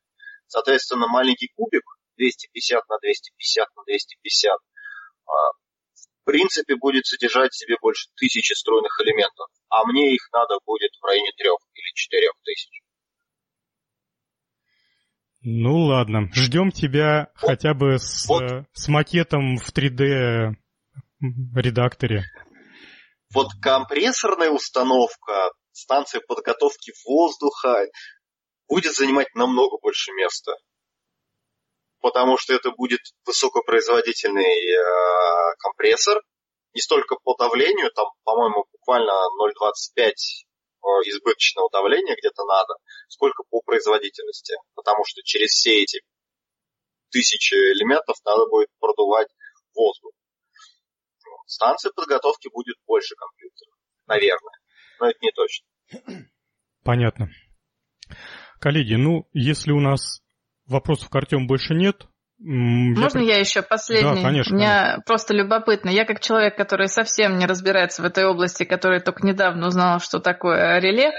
Соответственно, 0.48 1.06
маленький 1.06 1.50
кубик 1.54 1.84
250 2.16 2.88
на 2.88 2.98
250 2.98 3.68
на 3.76 3.84
250 3.84 4.52
э, 4.52 5.30
принципе 6.28 6.76
будет 6.76 7.06
содержать 7.06 7.52
в 7.52 7.58
себе 7.58 7.76
больше 7.80 8.08
тысячи 8.16 8.52
стройных 8.52 8.92
элементов 9.00 9.48
а 9.68 9.84
мне 9.84 10.14
их 10.14 10.28
надо 10.32 10.58
будет 10.64 10.90
в 11.00 11.04
районе 11.04 11.32
трех 11.36 11.58
или 11.74 11.94
четырех 11.94 12.32
тысяч. 12.42 12.82
Ну 15.40 15.84
ладно, 15.86 16.30
ждем 16.32 16.72
тебя 16.72 17.30
вот. 17.40 17.50
хотя 17.50 17.74
бы 17.74 17.98
с, 17.98 18.26
вот. 18.28 18.64
с 18.72 18.88
макетом 18.88 19.56
в 19.56 19.72
3D 19.72 20.54
редакторе. 21.20 22.24
Вот 23.32 23.48
компрессорная 23.62 24.50
установка, 24.50 25.52
станция 25.72 26.22
подготовки 26.26 26.92
воздуха 27.06 27.86
будет 28.68 28.94
занимать 28.94 29.34
намного 29.34 29.78
больше 29.80 30.12
места. 30.12 30.52
Потому 32.00 32.38
что 32.38 32.54
это 32.54 32.70
будет 32.70 33.00
высокопроизводительный 33.24 34.44
э, 34.44 35.54
компрессор, 35.58 36.22
не 36.74 36.80
столько 36.80 37.16
по 37.22 37.34
давлению, 37.36 37.90
там, 37.92 38.06
по-моему, 38.24 38.66
буквально 38.72 39.10
0,25 39.10 39.98
э, 39.98 40.12
избыточного 41.10 41.68
давления 41.72 42.14
где-то 42.16 42.44
надо, 42.44 42.74
сколько 43.08 43.42
по 43.50 43.60
производительности. 43.62 44.54
Потому 44.74 45.04
что 45.04 45.22
через 45.22 45.50
все 45.50 45.82
эти 45.82 46.00
тысячи 47.10 47.54
элементов 47.54 48.16
надо 48.24 48.46
будет 48.46 48.68
продувать 48.78 49.28
воздух. 49.74 50.12
Станция 51.46 51.92
подготовки 51.92 52.48
будет 52.52 52.76
больше 52.86 53.14
компьютера, 53.16 53.72
наверное. 54.06 54.58
Но 55.00 55.08
это 55.08 55.18
не 55.22 55.32
точно. 55.32 55.66
Понятно. 56.84 57.28
Коллеги, 58.60 58.94
ну, 58.94 59.28
если 59.32 59.72
у 59.72 59.80
нас 59.80 60.20
вопросов 60.68 61.08
к 61.08 61.16
Артему 61.16 61.46
больше 61.46 61.74
нет, 61.74 62.06
можно 62.40 63.18
я, 63.18 63.34
я 63.34 63.40
еще 63.40 63.62
последний? 63.62 64.22
Да, 64.22 64.28
конечно. 64.28 64.54
Мне 64.54 64.68
конечно. 64.68 65.02
просто 65.06 65.34
любопытно. 65.34 65.90
Я 65.90 66.04
как 66.04 66.20
человек, 66.20 66.56
который 66.56 66.86
совсем 66.86 67.36
не 67.36 67.46
разбирается 67.46 68.00
в 68.00 68.04
этой 68.04 68.26
области, 68.26 68.62
который 68.62 69.00
только 69.00 69.26
недавно 69.26 69.66
узнал, 69.66 69.98
что 69.98 70.20
такое 70.20 70.78
реле, 70.78 71.10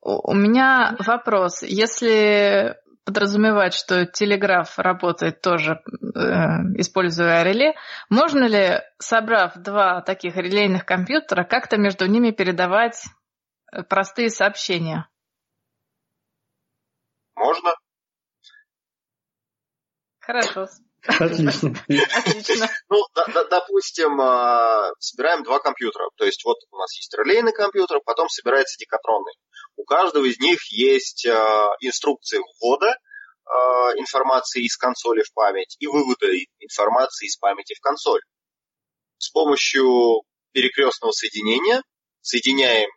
у 0.00 0.34
меня 0.34 0.96
вопрос. 0.98 1.62
Если 1.62 2.74
подразумевать, 3.04 3.74
что 3.74 4.06
телеграф 4.06 4.78
работает 4.78 5.40
тоже, 5.40 5.80
э, 6.14 6.18
используя 6.76 7.42
реле, 7.42 7.74
можно 8.10 8.44
ли, 8.44 8.80
собрав 8.98 9.56
два 9.56 10.00
таких 10.02 10.36
релейных 10.36 10.84
компьютера, 10.84 11.44
как-то 11.44 11.78
между 11.78 12.06
ними 12.06 12.30
передавать 12.30 13.04
э, 13.72 13.82
простые 13.82 14.30
сообщения? 14.30 15.08
Можно. 17.36 17.74
Хорошо. 20.22 20.68
Отлично. 21.04 21.74
Отлично. 21.88 22.70
Ну, 22.88 23.04
допустим, 23.50 24.20
а, 24.20 24.92
собираем 25.00 25.42
два 25.42 25.58
компьютера. 25.58 26.08
То 26.16 26.24
есть 26.24 26.44
вот 26.44 26.58
у 26.70 26.76
нас 26.76 26.96
есть 26.96 27.12
релейный 27.14 27.52
компьютер, 27.52 28.00
потом 28.04 28.28
собирается 28.28 28.78
декатронный. 28.78 29.34
У 29.76 29.84
каждого 29.84 30.24
из 30.24 30.38
них 30.38 30.60
есть 30.70 31.26
а, 31.26 31.74
инструкции 31.80 32.38
ввода 32.38 32.96
а, 33.44 33.92
информации 33.96 34.64
из 34.64 34.76
консоли 34.76 35.22
в 35.22 35.32
память 35.34 35.76
и 35.80 35.88
вывода 35.88 36.28
информации 36.60 37.26
из 37.26 37.36
памяти 37.36 37.74
в 37.74 37.80
консоль. 37.80 38.20
С 39.18 39.28
помощью 39.30 40.22
перекрестного 40.52 41.10
соединения 41.10 41.82
соединяем 42.20 42.88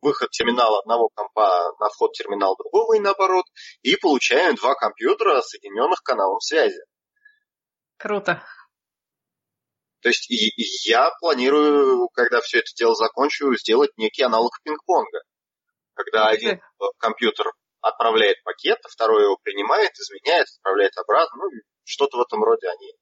выход 0.00 0.30
терминала 0.30 0.80
одного 0.80 1.08
компа 1.14 1.72
на 1.78 1.88
вход 1.88 2.12
терминала 2.12 2.56
другого 2.56 2.94
и 2.94 3.00
наоборот, 3.00 3.44
и 3.82 3.96
получаем 3.96 4.54
два 4.54 4.74
компьютера, 4.74 5.40
соединенных 5.42 6.02
каналом 6.02 6.40
связи. 6.40 6.80
Круто. 7.96 8.42
То 10.02 10.08
есть 10.08 10.30
и, 10.30 10.48
и 10.48 10.88
я 10.88 11.10
планирую, 11.20 12.08
когда 12.14 12.40
все 12.40 12.58
это 12.60 12.68
дело 12.74 12.94
закончу, 12.94 13.54
сделать 13.56 13.90
некий 13.96 14.22
аналог 14.22 14.52
пинг-понга. 14.62 15.20
когда 15.94 16.28
один 16.28 16.60
компьютер 16.98 17.52
отправляет 17.82 18.42
пакет, 18.42 18.78
а 18.84 18.88
второй 18.88 19.24
его 19.24 19.36
принимает, 19.42 19.92
изменяет, 19.98 20.46
отправляет 20.48 20.96
обратно. 20.96 21.44
Ну, 21.44 21.50
что-то 21.84 22.18
в 22.18 22.22
этом 22.22 22.42
роде 22.42 22.68
они 22.68 22.94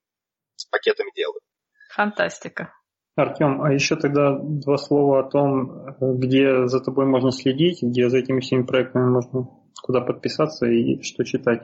с 0.57 0.65
пакетами 0.67 1.11
делают. 1.15 1.43
Фантастика. 1.91 2.75
Артем, 3.19 3.63
а 3.63 3.73
еще 3.73 3.97
тогда 3.97 4.39
два 4.41 4.77
слова 4.77 5.21
о 5.21 5.31
том, 5.31 5.97
где 6.01 6.67
за 6.67 6.81
тобой 6.81 7.07
можно 7.07 7.33
следить, 7.33 7.83
где 7.83 8.09
за 8.09 8.19
этими 8.19 8.41
всеми 8.41 8.63
проектами 8.63 9.11
можно 9.11 9.49
куда 9.83 10.01
подписаться 10.01 10.67
и 10.67 11.03
что 11.03 11.25
читать. 11.25 11.63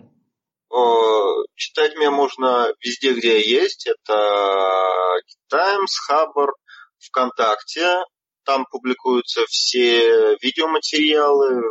Читать 1.57 1.95
меня 1.95 2.11
можно 2.11 2.73
везде, 2.83 3.15
где 3.15 3.39
я 3.39 3.61
есть. 3.63 3.87
Это 3.87 5.21
Times, 5.49 5.97
Хабр, 6.07 6.53
ВКонтакте. 6.99 8.03
Там 8.45 8.67
публикуются 8.71 9.43
все 9.47 10.37
видеоматериалы, 10.43 11.63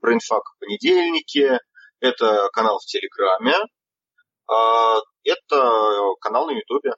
BrainFuck 0.00 0.42
в 0.44 0.58
понедельнике. 0.60 1.58
Это 2.00 2.48
канал 2.52 2.78
в 2.78 2.86
Телеграме. 2.86 3.56
А, 4.46 4.98
это 5.24 5.70
канал 6.20 6.46
на 6.46 6.52
Ютубе. 6.52 6.92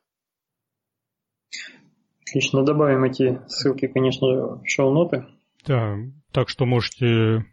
Отлично, 2.29 2.65
добавим 2.65 3.05
эти 3.05 3.41
ссылки, 3.47 3.87
конечно, 3.87 4.27
в 4.27 4.63
шоу-ноты. 4.67 5.27
Да, 5.65 5.97
так 6.33 6.49
что 6.49 6.67
можете 6.67 7.45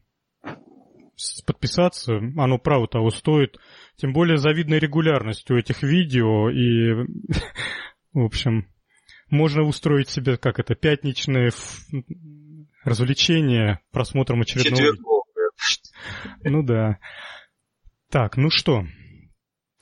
подписаться, 1.46 2.18
оно 2.18 2.58
право 2.58 2.88
того 2.88 3.12
стоит. 3.12 3.58
Тем 3.98 4.14
более 4.14 4.38
завидной 4.38 4.80
регулярностью 4.80 5.60
этих 5.60 5.84
видео 5.84 6.50
и, 6.50 6.94
в 8.14 8.26
общем, 8.26 8.68
можно 9.30 9.64
устроить 9.64 10.10
себе, 10.10 10.38
как 10.38 10.60
это, 10.60 10.76
пятничное 10.76 11.52
развлечение 12.84 13.80
просмотром 13.92 14.42
очередного... 14.42 14.76
Четверговое. 14.76 15.24
Ну 16.44 16.64
да. 16.64 16.98
Так, 18.10 18.36
ну 18.38 18.50
что, 18.50 18.84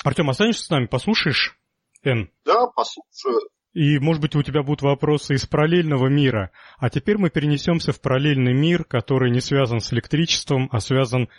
Артем, 0.04 0.30
останешься 0.30 0.66
с 0.66 0.70
нами, 0.70 0.86
послушаешь? 0.88 1.58
Н? 2.04 2.32
Да, 2.46 2.68
послушаю. 2.68 3.50
И, 3.74 4.00
может 4.00 4.22
быть, 4.22 4.36
у 4.36 4.44
тебя 4.44 4.64
будут 4.64 4.82
вопросы 4.82 5.36
из 5.36 5.46
параллельного 5.46 6.08
мира. 6.08 6.52
А 6.78 6.90
теперь 6.90 7.18
мы 7.18 7.30
перенесемся 7.30 7.94
в 7.94 8.02
параллельный 8.02 8.54
мир, 8.54 8.84
который 8.84 9.32
не 9.32 9.40
связан 9.40 9.80
с 9.80 9.94
электричеством, 9.94 10.68
а 10.72 10.80
связан 10.80 11.30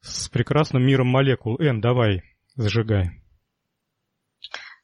с 0.00 0.28
прекрасным 0.30 0.82
миром 0.86 1.08
молекул. 1.08 1.58
Эн, 1.60 1.80
давай, 1.80 2.22
зажигай. 2.56 3.22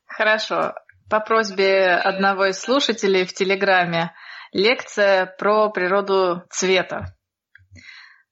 Хорошо. 0.04 0.74
По 1.08 1.20
просьбе 1.20 1.92
одного 1.92 2.46
из 2.46 2.60
слушателей 2.60 3.24
в 3.24 3.32
Телеграме 3.32 4.12
лекция 4.52 5.26
про 5.26 5.70
природу 5.70 6.42
цвета. 6.50 7.14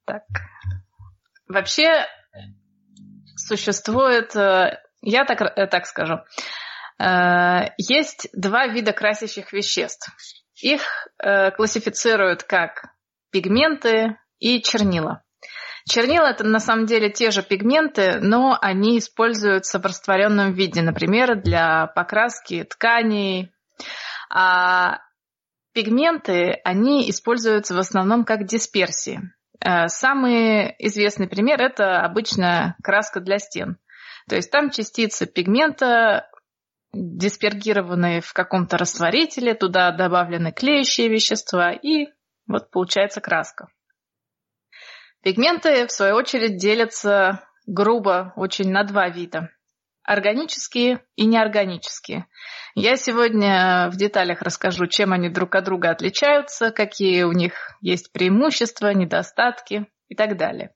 Так. 0.05 0.23
Вообще 1.47 2.05
существует, 3.35 4.35
э, 4.35 4.79
я 5.01 5.25
так, 5.25 5.41
э, 5.41 5.67
так 5.67 5.85
скажу, 5.85 6.19
есть 6.97 8.29
два 8.33 8.67
вида 8.67 8.93
красящих 8.93 9.51
веществ. 9.51 10.09
Их 10.61 10.81
э, 11.21 11.51
классифицируют 11.51 12.43
как 12.43 12.85
пигменты 13.31 14.17
и 14.39 14.61
чернила. 14.61 15.23
Чернила 15.87 16.27
это 16.27 16.43
на 16.43 16.59
самом 16.59 16.85
деле 16.85 17.11
те 17.11 17.29
же 17.29 17.43
пигменты, 17.43 18.19
но 18.19 18.57
они 18.59 18.97
используются 18.97 19.77
в 19.77 19.85
растворенном 19.85 20.53
виде, 20.53 20.81
например, 20.81 21.35
для 21.41 21.87
покраски 21.87 22.63
тканей. 22.63 23.51
А 24.31 24.99
пигменты, 25.73 26.59
они 26.63 27.09
используются 27.09 27.75
в 27.75 27.79
основном 27.79 28.23
как 28.23 28.45
дисперсии. 28.45 29.19
Э, 29.59 29.87
самый 29.87 30.73
известный 30.79 31.27
пример 31.27 31.61
это 31.61 31.99
обычная 31.99 32.77
краска 32.81 33.19
для 33.19 33.37
стен. 33.37 33.77
То 34.27 34.35
есть 34.35 34.49
там 34.49 34.71
частицы 34.71 35.27
пигмента 35.27 36.29
диспергированные 36.95 38.21
в 38.21 38.33
каком-то 38.33 38.77
растворителе, 38.77 39.53
туда 39.53 39.91
добавлены 39.91 40.51
клеящие 40.51 41.09
вещества, 41.09 41.71
и 41.73 42.07
вот 42.47 42.71
получается 42.71 43.21
краска. 43.21 43.67
Пигменты, 45.21 45.87
в 45.87 45.91
свою 45.91 46.15
очередь, 46.15 46.57
делятся 46.57 47.43
грубо 47.65 48.33
очень 48.35 48.71
на 48.71 48.83
два 48.83 49.09
вида. 49.09 49.49
Органические 50.03 51.03
и 51.15 51.25
неорганические. 51.25 52.27
Я 52.75 52.95
сегодня 52.95 53.89
в 53.91 53.97
деталях 53.97 54.43
расскажу, 54.43 54.85
чем 54.85 55.13
они 55.13 55.29
друг 55.29 55.55
от 55.55 55.65
друга 55.65 55.89
отличаются, 55.89 56.69
какие 56.69 57.23
у 57.23 57.31
них 57.31 57.53
есть 57.81 58.11
преимущества, 58.11 58.93
недостатки 58.93 59.87
и 60.07 60.15
так 60.15 60.37
далее. 60.37 60.75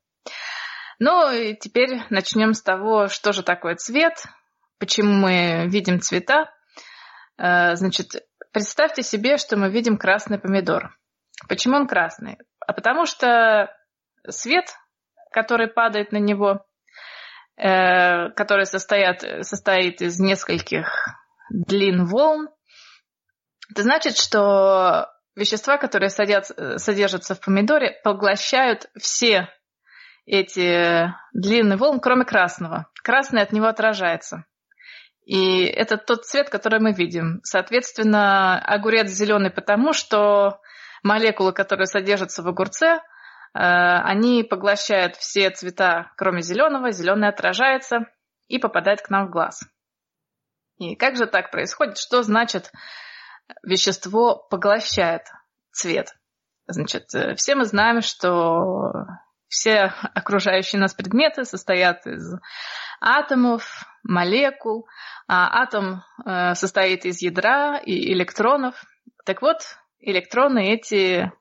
Ну 0.97 1.31
и 1.31 1.55
теперь 1.55 2.01
начнем 2.09 2.53
с 2.53 2.63
того, 2.63 3.07
что 3.07 3.31
же 3.31 3.43
такое 3.43 3.75
цвет, 3.75 4.15
почему 4.79 5.11
мы 5.11 5.67
видим 5.67 5.99
цвета. 5.99 6.51
Э, 7.37 7.75
значит, 7.75 8.25
представьте 8.51 9.03
себе, 9.03 9.37
что 9.37 9.57
мы 9.57 9.69
видим 9.69 9.97
красный 9.97 10.39
помидор. 10.39 10.97
Почему 11.47 11.75
он 11.75 11.87
красный? 11.87 12.37
А 12.65 12.73
потому 12.73 13.05
что 13.05 13.73
свет, 14.27 14.65
который 15.31 15.67
падает 15.67 16.11
на 16.11 16.17
него, 16.17 16.65
э, 17.57 18.29
который 18.31 18.65
состоят, 18.65 19.23
состоит 19.45 20.01
из 20.01 20.19
нескольких 20.19 20.87
длин 21.49 22.05
волн, 22.05 22.49
это 23.71 23.83
значит, 23.83 24.17
что 24.17 25.07
вещества, 25.35 25.77
которые 25.77 26.09
садятся, 26.09 26.77
содержатся 26.79 27.35
в 27.35 27.39
помидоре, 27.39 27.99
поглощают 28.03 28.89
все 28.99 29.47
эти 30.25 31.13
длинные 31.33 31.77
волны, 31.77 31.99
кроме 31.99 32.25
красного. 32.25 32.87
Красный 33.03 33.41
от 33.41 33.51
него 33.51 33.67
отражается. 33.67 34.45
И 35.29 35.63
это 35.63 35.97
тот 35.97 36.25
цвет, 36.25 36.49
который 36.49 36.79
мы 36.79 36.91
видим. 36.91 37.39
Соответственно, 37.43 38.57
огурец 38.57 39.11
зеленый 39.11 39.51
потому, 39.51 39.93
что 39.93 40.59
молекулы, 41.03 41.53
которые 41.53 41.85
содержатся 41.85 42.41
в 42.41 42.47
огурце, 42.47 42.95
э, 42.95 42.99
они 43.53 44.41
поглощают 44.41 45.17
все 45.17 45.51
цвета, 45.51 46.11
кроме 46.17 46.41
зеленого. 46.41 46.89
Зеленый 46.89 47.29
отражается 47.29 48.07
и 48.47 48.57
попадает 48.57 49.03
к 49.03 49.11
нам 49.11 49.27
в 49.27 49.29
глаз. 49.29 49.61
И 50.79 50.95
как 50.95 51.15
же 51.15 51.27
так 51.27 51.51
происходит? 51.51 51.99
Что 51.99 52.23
значит 52.23 52.71
вещество 53.61 54.47
поглощает 54.49 55.27
цвет? 55.71 56.15
Значит, 56.65 57.13
э, 57.13 57.35
все 57.35 57.53
мы 57.53 57.65
знаем, 57.65 58.01
что 58.01 59.05
все 59.49 59.91
окружающие 60.13 60.79
нас 60.79 60.93
предметы 60.93 61.43
состоят 61.43 62.05
из 62.05 62.35
атомов, 63.01 63.85
молекул, 64.03 64.87
а 65.27 65.61
атом 65.61 66.03
э, 66.25 66.53
состоит 66.53 67.05
из 67.05 67.21
ядра 67.21 67.77
и 67.77 68.13
электронов. 68.13 68.75
Так 69.25 69.41
вот, 69.41 69.57
электроны 69.99 70.71
эти 70.71 71.31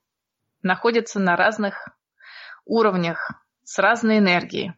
находятся 0.62 1.20
на 1.20 1.36
разных 1.36 1.88
уровнях 2.64 3.30
с 3.64 3.78
разной 3.78 4.18
энергией. 4.18 4.72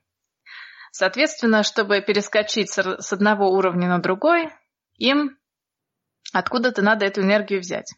Соответственно, 0.92 1.62
чтобы 1.62 2.00
перескочить 2.00 2.70
с 2.70 3.12
одного 3.12 3.50
уровня 3.50 3.88
на 3.88 4.00
другой, 4.00 4.50
им 4.96 5.38
откуда-то 6.32 6.82
надо 6.82 7.06
эту 7.06 7.22
энергию 7.22 7.60
взять. 7.60 7.94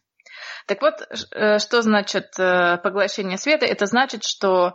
Так 0.66 0.82
вот, 0.82 0.94
э, 1.32 1.58
что 1.58 1.80
значит 1.80 2.38
э, 2.38 2.76
поглощение 2.82 3.38
света? 3.38 3.64
Это 3.64 3.86
значит, 3.86 4.24
что 4.24 4.74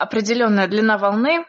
определенная 0.00 0.66
длина 0.66 0.96
волны 0.96 1.44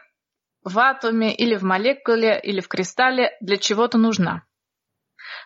в 0.62 0.78
атоме 0.78 1.34
или 1.34 1.56
в 1.56 1.62
молекуле 1.62 2.38
или 2.38 2.60
в 2.60 2.68
кристалле 2.68 3.30
для 3.40 3.56
чего-то 3.56 3.98
нужна. 3.98 4.44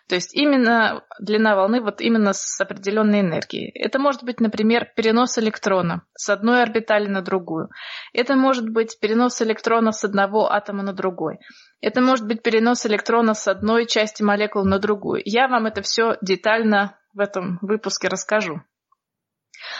То 0.09 0.15
есть 0.15 0.35
именно 0.35 1.03
длина 1.19 1.55
волны 1.55 1.81
вот 1.81 2.01
именно 2.01 2.33
с 2.33 2.59
определенной 2.59 3.21
энергией. 3.21 3.71
Это 3.73 3.99
может 3.99 4.23
быть, 4.23 4.39
например, 4.39 4.91
перенос 4.95 5.37
электрона 5.37 6.03
с 6.15 6.29
одной 6.29 6.63
орбитали 6.63 7.07
на 7.07 7.21
другую. 7.21 7.69
Это 8.13 8.35
может 8.35 8.69
быть 8.69 8.99
перенос 8.99 9.41
электрона 9.41 9.91
с 9.91 10.03
одного 10.03 10.51
атома 10.51 10.83
на 10.83 10.93
другой. 10.93 11.39
Это 11.81 12.01
может 12.01 12.25
быть 12.25 12.41
перенос 12.41 12.85
электрона 12.85 13.33
с 13.33 13.47
одной 13.47 13.85
части 13.85 14.23
молекул 14.23 14.65
на 14.65 14.79
другую. 14.79 15.21
Я 15.25 15.47
вам 15.47 15.65
это 15.65 15.81
все 15.81 16.17
детально 16.21 16.97
в 17.13 17.19
этом 17.19 17.59
выпуске 17.61 18.07
расскажу. 18.07 18.61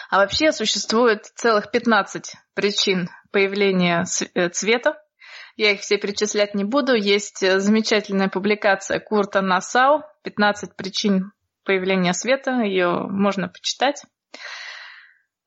А 0.10 0.18
вообще 0.18 0.51
существует 0.51 1.26
целых 1.36 1.72
15 1.72 2.34
причин 2.53 3.10
появления 3.32 4.05
э, 4.34 4.49
цвета 4.49 4.95
я 5.58 5.72
их 5.72 5.82
все 5.82 5.97
перечислять 5.97 6.53
не 6.53 6.64
буду. 6.64 6.93
Есть 6.93 7.41
э, 7.41 7.60
замечательная 7.60 8.30
публикация 8.30 8.99
Курта 8.99 9.41
Насау 9.41 10.03
«15 10.24 10.76
причин 10.78 11.32
появления 11.64 12.14
света». 12.14 12.62
Ее 12.62 13.08
можно 13.10 13.49
почитать. 13.49 14.03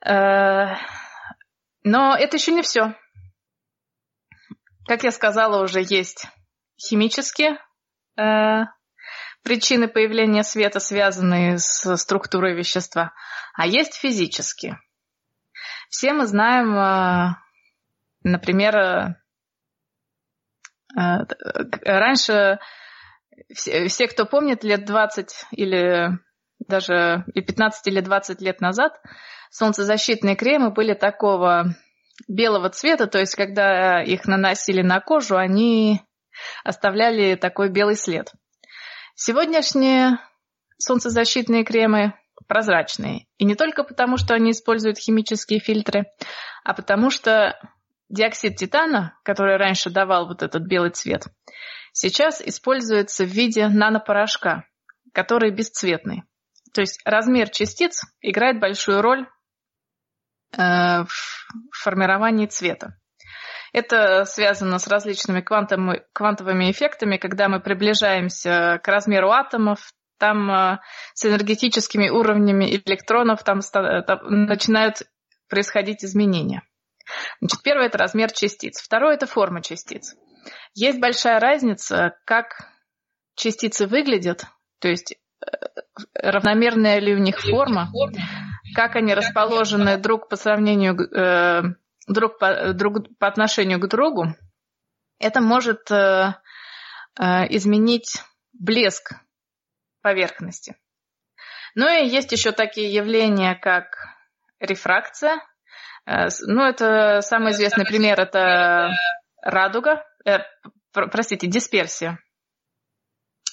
Э, 0.04 0.74
но 1.84 2.16
это 2.16 2.36
еще 2.36 2.50
не 2.50 2.62
все. 2.62 2.96
Как 4.86 5.04
я 5.04 5.12
сказала, 5.12 5.62
уже 5.62 5.80
есть 5.80 6.26
химические 6.76 7.58
причины 9.42 9.88
появления 9.88 10.42
света, 10.42 10.80
связанные 10.80 11.58
с 11.58 11.96
структурой 11.96 12.54
вещества, 12.54 13.12
а 13.54 13.66
есть 13.66 13.94
физические. 13.94 14.78
Все 15.88 16.12
мы 16.12 16.26
знаем, 16.26 17.36
например, 18.22 19.16
раньше 20.94 22.58
все, 23.54 23.88
все, 23.88 24.06
кто 24.08 24.26
помнит, 24.26 24.64
лет 24.64 24.84
20 24.84 25.46
или 25.52 26.18
даже 26.58 27.24
и 27.34 27.40
15 27.40 27.86
или 27.88 28.00
20 28.00 28.40
лет 28.40 28.60
назад 28.60 29.00
солнцезащитные 29.50 30.36
кремы 30.36 30.70
были 30.70 30.94
такого 30.94 31.74
белого 32.28 32.70
цвета, 32.70 33.06
то 33.06 33.18
есть 33.18 33.34
когда 33.34 34.02
их 34.02 34.26
наносили 34.26 34.82
на 34.82 35.00
кожу, 35.00 35.36
они 35.36 36.02
оставляли 36.64 37.34
такой 37.34 37.70
белый 37.70 37.96
след. 37.96 38.32
Сегодняшние 39.22 40.18
солнцезащитные 40.78 41.62
кремы 41.62 42.14
прозрачные. 42.48 43.26
И 43.36 43.44
не 43.44 43.54
только 43.54 43.84
потому, 43.84 44.16
что 44.16 44.32
они 44.32 44.52
используют 44.52 44.96
химические 44.96 45.60
фильтры, 45.60 46.06
а 46.64 46.72
потому 46.72 47.10
что 47.10 47.60
диоксид 48.08 48.56
титана, 48.56 49.14
который 49.22 49.58
раньше 49.58 49.90
давал 49.90 50.26
вот 50.26 50.42
этот 50.42 50.62
белый 50.62 50.88
цвет, 50.88 51.26
сейчас 51.92 52.40
используется 52.40 53.26
в 53.26 53.28
виде 53.28 53.68
нанопорошка, 53.68 54.64
который 55.12 55.50
бесцветный. 55.50 56.22
То 56.72 56.80
есть 56.80 57.02
размер 57.04 57.50
частиц 57.50 58.00
играет 58.22 58.58
большую 58.58 59.02
роль 59.02 59.28
э, 60.56 60.56
в 60.56 61.08
формировании 61.72 62.46
цвета. 62.46 62.98
Это 63.72 64.24
связано 64.24 64.78
с 64.78 64.88
различными 64.88 65.40
квантовыми, 65.40 66.02
квантовыми 66.12 66.70
эффектами, 66.70 67.16
когда 67.16 67.48
мы 67.48 67.60
приближаемся 67.60 68.80
к 68.82 68.88
размеру 68.88 69.30
атомов, 69.30 69.92
там 70.18 70.50
э, 70.50 70.78
с 71.14 71.24
энергетическими 71.24 72.08
уровнями 72.08 72.66
электронов 72.66 73.42
там, 73.42 73.60
там 73.62 74.18
начинают 74.46 75.02
происходить 75.48 76.04
изменения. 76.04 76.62
Значит, 77.40 77.62
первое– 77.62 77.86
это 77.88 77.98
размер 77.98 78.30
частиц. 78.30 78.80
Второе– 78.80 79.14
это 79.16 79.26
форма 79.26 79.62
частиц. 79.62 80.14
Есть 80.74 81.00
большая 81.00 81.40
разница, 81.40 82.16
как 82.24 82.70
частицы 83.34 83.86
выглядят, 83.86 84.44
то 84.78 84.88
есть 84.88 85.12
э, 85.12 85.46
равномерная 86.14 86.98
ли 87.00 87.14
у 87.14 87.18
них 87.18 87.40
форма, 87.40 87.90
как 88.74 88.96
они 88.96 89.14
расположены 89.14 89.96
друг 89.98 90.28
по 90.28 90.36
сравнению, 90.36 90.96
э, 90.96 91.62
друг 92.06 92.38
по, 92.38 92.72
друг 92.72 93.06
по 93.18 93.26
отношению 93.26 93.80
к 93.80 93.88
другу, 93.88 94.34
это 95.18 95.40
может 95.40 95.90
э, 95.90 96.34
изменить 97.18 98.22
блеск 98.52 99.12
поверхности. 100.02 100.76
Ну 101.74 101.88
и 101.88 102.06
есть 102.06 102.32
еще 102.32 102.52
такие 102.52 102.92
явления, 102.92 103.54
как 103.54 103.96
рефракция. 104.58 105.40
Ну, 106.06 106.64
это 106.64 107.20
самый 107.20 107.52
известный 107.52 107.84
пример, 107.84 108.18
это 108.18 108.90
радуга 109.42 110.02
э, 110.26 110.38
простите, 110.92 111.46
дисперсия. 111.46 112.18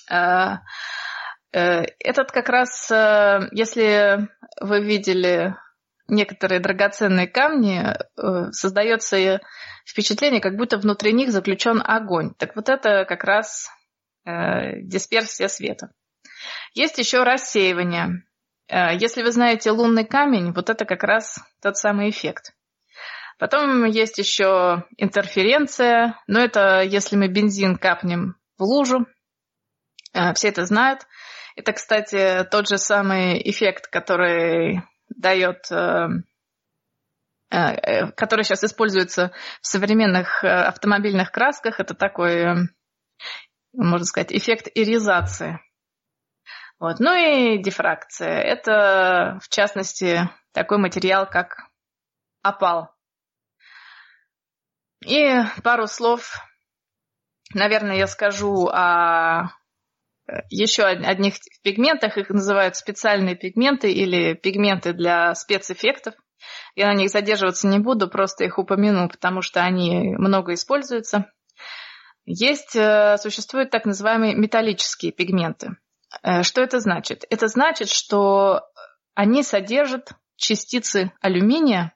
Э, 0.10 0.58
э, 1.54 1.84
этот 2.00 2.32
как 2.32 2.50
раз, 2.50 2.90
э, 2.92 3.48
если 3.52 4.28
вы 4.62 4.84
видели 4.84 5.56
некоторые 6.08 6.60
драгоценные 6.60 7.28
камни, 7.28 7.82
э, 7.82 8.52
создается 8.52 9.42
впечатление, 9.86 10.42
как 10.42 10.56
будто 10.56 10.78
внутри 10.78 11.14
них 11.14 11.32
заключен 11.32 11.82
огонь. 11.84 12.34
Так 12.38 12.56
вот 12.56 12.70
это 12.70 13.06
как 13.06 13.24
раз 13.24 13.70
э, 14.26 14.82
дисперсия 14.82 15.48
света. 15.48 15.92
Есть 16.74 16.98
еще 16.98 17.24
рассеивание. 17.24 18.24
Э, 18.68 18.96
если 18.96 19.24
вы 19.24 19.32
знаете 19.32 19.72
лунный 19.72 20.06
камень, 20.06 20.54
вот 20.54 20.70
это 20.70 20.86
как 20.86 21.04
раз 21.04 21.40
тот 21.62 21.78
самый 21.78 22.10
эффект. 22.10 22.54
Потом 23.40 23.86
есть 23.86 24.18
еще 24.18 24.86
интерференция, 24.98 26.20
но 26.26 26.40
это 26.40 26.82
если 26.82 27.16
мы 27.16 27.28
бензин 27.28 27.78
капнем 27.78 28.36
в 28.58 28.64
лужу. 28.64 29.06
Все 30.34 30.48
это 30.48 30.66
знают. 30.66 31.02
Это, 31.56 31.74
кстати, 31.74 32.48
тот 32.50 32.68
же 32.68 32.80
самый 32.80 33.40
эффект, 33.48 33.88
который 33.88 34.82
дает 35.10 35.72
э, 35.72 36.08
э, 37.50 38.12
который 38.12 38.44
сейчас 38.44 38.64
используется 38.64 39.32
в 39.62 39.68
современных 39.68 40.44
автомобильных 40.44 41.32
красках. 41.32 41.80
Это 41.80 41.94
такой, 41.94 42.70
можно 43.74 44.06
сказать, 44.06 44.32
эффект 44.32 44.68
иризации. 44.74 45.60
Вот. 46.80 47.00
Ну 47.00 47.14
и 47.14 47.62
дифракция. 47.62 48.40
Это, 48.40 49.40
в 49.42 49.50
частности, 49.50 50.30
такой 50.52 50.78
материал, 50.78 51.28
как 51.28 51.58
опал. 52.44 52.94
И 55.06 55.42
пару 55.64 55.88
слов, 55.88 56.40
наверное, 57.54 57.98
я 57.98 58.08
скажу 58.08 58.68
о 58.72 59.44
э, 59.44 59.48
еще 60.50 60.84
одних 60.84 61.36
пигментах. 61.64 62.18
Их 62.18 62.30
называют 62.30 62.76
специальные 62.76 63.36
пигменты 63.36 63.92
или 63.92 64.34
пигменты 64.34 64.94
для 64.94 65.34
спецэффектов. 65.36 66.14
Я 66.76 66.88
на 66.88 66.94
них 66.94 67.10
задерживаться 67.10 67.68
не 67.68 67.80
буду, 67.80 68.10
просто 68.10 68.44
их 68.44 68.60
упомяну, 68.60 69.10
потому 69.10 69.42
что 69.42 69.62
они 69.62 70.16
много 70.18 70.54
используются. 70.54 71.32
Есть, 72.26 72.76
э, 72.76 73.18
существуют 73.18 73.70
так 73.72 73.86
называемые 73.86 74.36
металлические 74.36 75.12
пигменты. 75.12 75.78
Э, 76.24 76.44
что 76.44 76.62
это 76.62 76.80
значит? 76.80 77.24
Это 77.30 77.48
значит, 77.48 77.90
что 77.90 78.62
они 79.16 79.44
содержат 79.44 80.12
частицы 80.36 81.12
алюминия, 81.22 81.94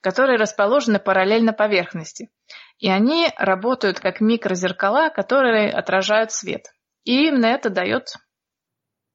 которые 0.00 0.38
расположены 0.38 0.98
параллельно 0.98 1.52
поверхности. 1.52 2.30
И 2.78 2.88
они 2.88 3.30
работают 3.36 3.98
как 3.98 4.20
микрозеркала, 4.20 5.08
которые 5.08 5.70
отражают 5.70 6.32
свет. 6.32 6.66
И 7.04 7.28
именно 7.28 7.46
это 7.46 7.70
дает 7.70 8.14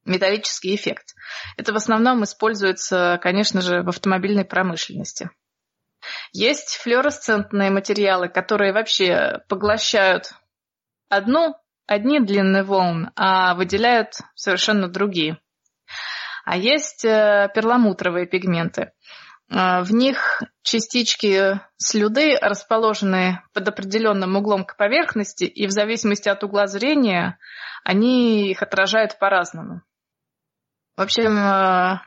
металлический 0.06 0.76
эффект. 0.76 1.16
Это 1.58 1.74
в 1.74 1.76
основном 1.76 2.24
используется, 2.24 3.20
конечно 3.22 3.62
же, 3.62 3.84
в 3.84 3.90
автомобильной 3.90 4.46
промышленности. 4.46 5.30
Есть 6.32 6.78
флуоресцентные 6.78 7.70
материалы, 7.72 8.30
которые 8.30 8.72
вообще 8.72 9.42
поглощают 9.50 10.34
одну, 11.10 11.56
одни 11.86 12.20
длины 12.20 12.64
волн, 12.64 13.12
а 13.16 13.56
выделяют 13.56 14.14
совершенно 14.36 14.88
другие. 14.88 15.40
А 16.46 16.56
есть 16.56 17.04
э, 17.04 17.50
перламутровые 17.54 18.26
пигменты. 18.26 18.94
А, 19.50 19.82
в 19.84 19.92
них 19.92 20.42
частички 20.62 21.62
слюды 21.78 22.38
расположены 22.42 23.42
под 23.54 23.68
определенным 23.70 24.36
углом 24.36 24.66
к 24.66 24.76
поверхности, 24.76 25.46
и 25.46 25.68
в 25.68 25.72
зависимости 25.72 26.28
от 26.28 26.44
угла 26.44 26.68
зрения 26.68 27.40
они 27.84 28.52
их 28.52 28.62
отражают 28.62 29.18
по-разному. 29.20 29.82
В 30.98 31.02
общем, 31.02 31.38
а, 31.38 32.04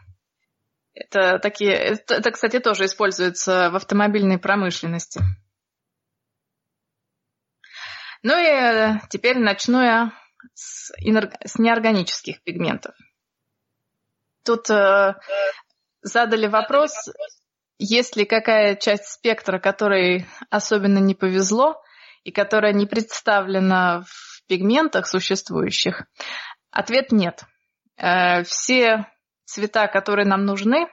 это 0.93 1.39
такие, 1.39 1.73
это, 1.73 2.15
это, 2.17 2.31
кстати, 2.31 2.59
тоже 2.59 2.85
используется 2.85 3.71
в 3.71 3.77
автомобильной 3.77 4.39
промышленности. 4.39 5.21
Ну 8.23 8.35
и 8.37 8.99
теперь 9.09 9.39
начну 9.39 9.81
я 9.81 10.13
с, 10.53 10.93
с 10.93 11.59
неорганических 11.59 12.43
пигментов. 12.43 12.95
Тут 14.45 14.69
э, 14.69 15.15
задали 16.03 16.47
вопрос, 16.47 16.93
есть 17.79 18.17
ли 18.17 18.25
какая 18.25 18.77
часть 18.77 19.07
спектра, 19.07 19.59
которой 19.59 20.27
особенно 20.51 20.99
не 20.99 21.15
повезло 21.15 21.81
и 22.25 22.31
которая 22.31 22.73
не 22.73 22.87
представлена 22.87 24.03
в 24.03 24.43
пигментах 24.47 25.07
существующих. 25.07 26.05
Ответ 26.71 27.13
нет. 27.13 27.45
Э, 27.97 28.43
все 28.45 29.07
цвета, 29.45 29.87
которые 29.87 30.27
нам 30.27 30.45
нужны, 30.45 30.89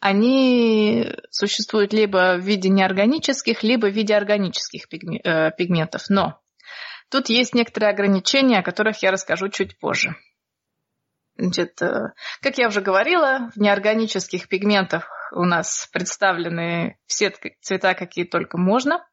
они 0.00 1.12
существуют 1.30 1.92
либо 1.92 2.36
в 2.36 2.40
виде 2.40 2.68
неорганических, 2.68 3.62
либо 3.62 3.86
в 3.86 3.92
виде 3.94 4.14
органических 4.14 4.84
э, 4.92 5.50
пигментов. 5.56 6.02
Но 6.08 6.40
тут 7.10 7.28
есть 7.28 7.54
некоторые 7.54 7.90
ограничения, 7.90 8.58
о 8.58 8.62
которых 8.62 9.02
я 9.02 9.10
расскажу 9.10 9.48
чуть 9.48 9.78
позже. 9.78 10.14
Значит, 11.36 11.82
э, 11.82 12.12
как 12.40 12.58
я 12.58 12.68
уже 12.68 12.80
говорила, 12.80 13.50
в 13.54 13.60
неорганических 13.60 14.48
пигментах 14.48 15.08
у 15.32 15.44
нас 15.44 15.88
представлены 15.92 16.98
все 17.06 17.32
цвета, 17.60 17.94
какие 17.94 18.24
только 18.24 18.56
можно. 18.56 19.04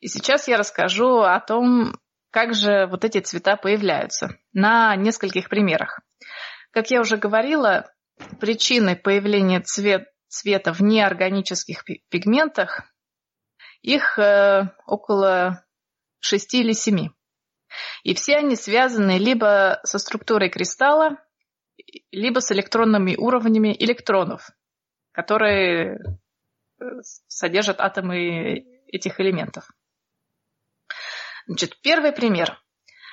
И 0.00 0.08
сейчас 0.08 0.48
я 0.48 0.56
расскажу 0.56 1.18
о 1.18 1.38
том, 1.40 1.98
как 2.30 2.54
же 2.54 2.86
вот 2.86 3.04
эти 3.04 3.20
цвета 3.20 3.56
появляются 3.56 4.38
на 4.52 4.96
нескольких 4.96 5.50
примерах. 5.50 6.00
Как 6.70 6.90
я 6.90 7.00
уже 7.00 7.18
говорила, 7.18 7.92
причиной 8.40 8.96
появления 8.96 9.60
цвет, 9.60 10.08
цвета 10.28 10.72
в 10.72 10.80
неорганических 10.80 11.84
пигментах 12.08 12.80
их 13.82 14.18
э, 14.18 14.70
около 14.86 15.66
шести 16.20 16.60
или 16.60 16.72
семи. 16.72 17.10
И 18.02 18.14
все 18.14 18.36
они 18.36 18.56
связаны 18.56 19.18
либо 19.18 19.80
со 19.84 19.98
структурой 19.98 20.48
кристалла, 20.48 21.18
либо 22.10 22.40
с 22.40 22.52
электронными 22.52 23.16
уровнями 23.16 23.74
электронов, 23.78 24.50
которые 25.12 25.98
содержат 27.26 27.80
атомы 27.80 28.64
этих 28.86 29.20
элементов. 29.20 29.68
Значит, 31.46 31.80
первый 31.82 32.12
пример. 32.12 32.60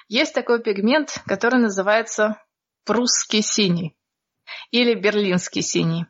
Есть 0.07 0.33
такой 0.33 0.61
пигмент, 0.61 1.21
который 1.25 1.59
называется 1.59 2.41
прусский 2.83 3.41
синий 3.41 3.95
или 4.71 4.95
берлинский 4.95 5.61
синий. 5.61 6.05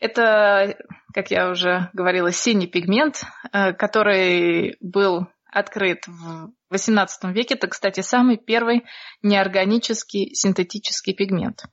Это, 0.00 0.76
как 1.12 1.30
я 1.30 1.50
уже 1.50 1.90
говорила, 1.92 2.30
синий 2.32 2.68
пигмент, 2.68 3.22
э, 3.52 3.72
который 3.72 4.76
был 4.80 5.26
открыт 5.44 6.06
в 6.06 6.52
XVIII 6.72 7.32
веке. 7.32 7.54
Это, 7.54 7.68
кстати, 7.68 8.00
самый 8.00 8.36
первый 8.36 8.84
неорганический 9.22 10.34
синтетический 10.34 11.14
пигмент. 11.14 11.64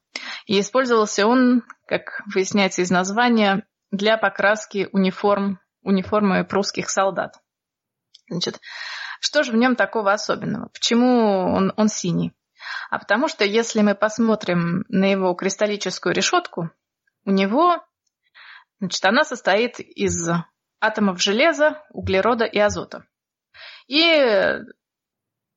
И 0.45 0.59
использовался 0.59 1.27
он, 1.27 1.63
как 1.87 2.21
выясняется 2.33 2.81
из 2.81 2.91
названия, 2.91 3.65
для 3.91 4.17
покраски 4.17 4.89
униформ, 4.91 5.59
униформы 5.81 6.43
прусских 6.43 6.89
солдат. 6.89 7.35
Значит, 8.29 8.59
что 9.19 9.43
же 9.43 9.51
в 9.51 9.55
нем 9.55 9.75
такого 9.75 10.11
особенного? 10.11 10.69
Почему 10.69 11.53
он, 11.53 11.73
он 11.77 11.87
синий? 11.87 12.33
А 12.89 12.99
потому 12.99 13.27
что 13.27 13.43
если 13.43 13.81
мы 13.81 13.95
посмотрим 13.95 14.85
на 14.89 15.05
его 15.11 15.33
кристаллическую 15.33 16.13
решетку, 16.13 16.71
у 17.25 17.31
него, 17.31 17.83
значит, 18.79 19.03
она 19.05 19.23
состоит 19.23 19.79
из 19.79 20.29
атомов 20.79 21.21
железа, 21.21 21.83
углерода 21.91 22.45
и 22.45 22.59
азота. 22.59 23.05
И 23.87 24.59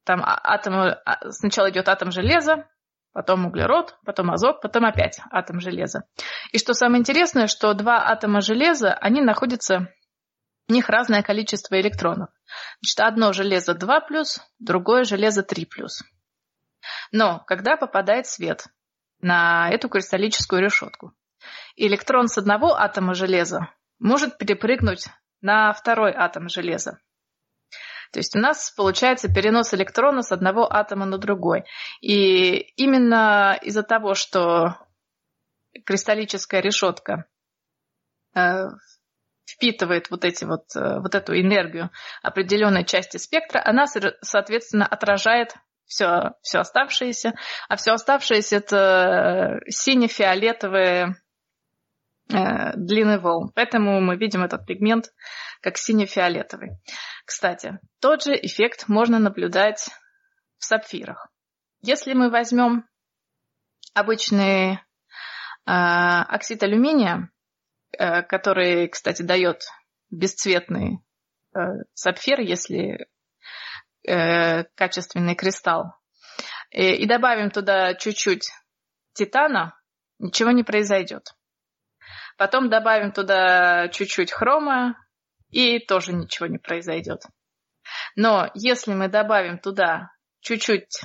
там 0.09 0.23
а, 0.25 0.41
атом, 0.43 0.75
а, 0.75 1.31
сначала 1.31 1.69
идет 1.71 1.87
атом 1.87 2.11
железа, 2.13 2.67
потом 3.13 3.45
углерод, 3.45 3.99
потом 4.07 4.31
азот, 4.31 4.63
потом 4.63 4.87
опять 4.87 5.21
атом 5.31 5.61
железа. 5.61 6.05
И 6.51 6.59
что 6.59 6.73
самое 6.73 7.01
интересное, 7.01 7.47
что 7.47 7.75
два 7.75 8.09
атома 8.09 8.41
железа, 8.41 8.95
они 8.95 9.21
находятся, 9.21 9.93
у 10.67 10.73
них 10.73 10.89
разное 10.89 11.23
количество 11.23 11.79
электронов. 11.79 12.31
Значит, 12.81 13.01
одно 13.01 13.35
железо 13.35 13.73
2+, 13.73 14.25
другое 14.59 15.05
железо 15.05 15.43
3+. 15.43 15.67
Но 17.13 17.41
когда 17.47 17.77
попадает 17.77 18.27
свет 18.27 18.65
на 19.21 19.69
эту 19.71 19.91
кристаллическую 19.91 20.63
решетку, 20.63 21.13
электрон 21.77 22.29
с 22.29 22.39
одного 22.39 22.75
атома 22.75 23.13
железа 23.13 23.69
может 23.99 24.39
перепрыгнуть 24.39 25.09
на 25.43 25.75
второй 25.75 26.15
атом 26.15 26.49
железа. 26.49 26.99
То 28.13 28.21
есть 28.21 28.35
у 28.37 28.39
нас 28.39 28.71
получается 28.71 29.29
перенос 29.29 29.75
электрона 29.75 30.23
с 30.23 30.33
одного 30.33 30.71
атома 30.73 31.07
на 31.07 31.19
другой. 31.19 31.65
И 32.01 32.57
именно 32.77 33.59
из-за 33.63 33.83
того, 33.83 34.15
что 34.15 34.77
кристаллическая 35.85 36.61
решетка 36.61 37.27
э, 38.35 38.69
впитывает 39.47 40.11
вот, 40.11 40.25
эти 40.25 40.45
вот, 40.45 40.65
э, 40.75 41.01
вот 41.01 41.15
эту 41.15 41.39
энергию 41.39 41.91
определенной 42.23 42.85
части 42.85 43.17
спектра, 43.17 43.63
она, 43.65 43.87
соответственно, 43.87 44.87
отражает 44.87 45.55
все, 45.85 46.35
все 46.43 46.59
оставшееся, 46.61 47.35
а 47.69 47.77
все 47.77 47.93
оставшееся 47.93 48.57
это 48.57 49.61
сине-фиолетовые 49.69 51.17
длины 52.29 53.19
волн. 53.19 53.51
Поэтому 53.55 54.01
мы 54.01 54.17
видим 54.17 54.43
этот 54.45 54.67
пигмент 54.67 55.13
как 55.61 55.79
сине-фиолетовый. 55.79 56.79
Кстати, 57.25 57.79
тот 58.01 58.23
же 58.23 58.35
эффект 58.35 58.89
можно 58.89 59.19
наблюдать 59.19 59.89
в 60.59 60.65
сапфирах. 60.65 61.29
Если 61.81 62.13
мы 62.13 62.31
возьмем 62.31 62.85
обычный 63.95 64.75
э, 64.75 64.79
оксид 65.67 66.63
алюминия, 66.63 67.31
э, 67.97 68.23
который, 68.23 68.89
кстати, 68.89 69.23
дает 69.23 69.63
бесцветный 70.11 70.99
э, 71.55 71.59
сапфир, 71.95 72.41
если 72.41 73.07
э, 74.07 74.65
качественный 74.75 75.35
кристалл, 75.35 75.95
и, 76.71 76.95
и 76.95 77.07
добавим 77.07 77.51
туда 77.51 77.95
чуть-чуть 77.95 78.51
титана, 79.13 79.79
ничего 80.19 80.51
не 80.51 80.65
произойдет. 80.65 81.35
Потом 82.39 82.71
добавим 82.71 83.11
туда 83.11 83.89
чуть-чуть 83.89 84.31
хрома, 84.31 84.97
и 85.51 85.81
тоже 85.81 86.13
ничего 86.13 86.47
не 86.47 86.59
произойдет. 86.59 87.23
Но 88.15 88.51
если 88.55 88.95
мы 88.95 89.09
добавим 89.09 89.59
туда 89.59 90.13
чуть-чуть, 90.41 91.01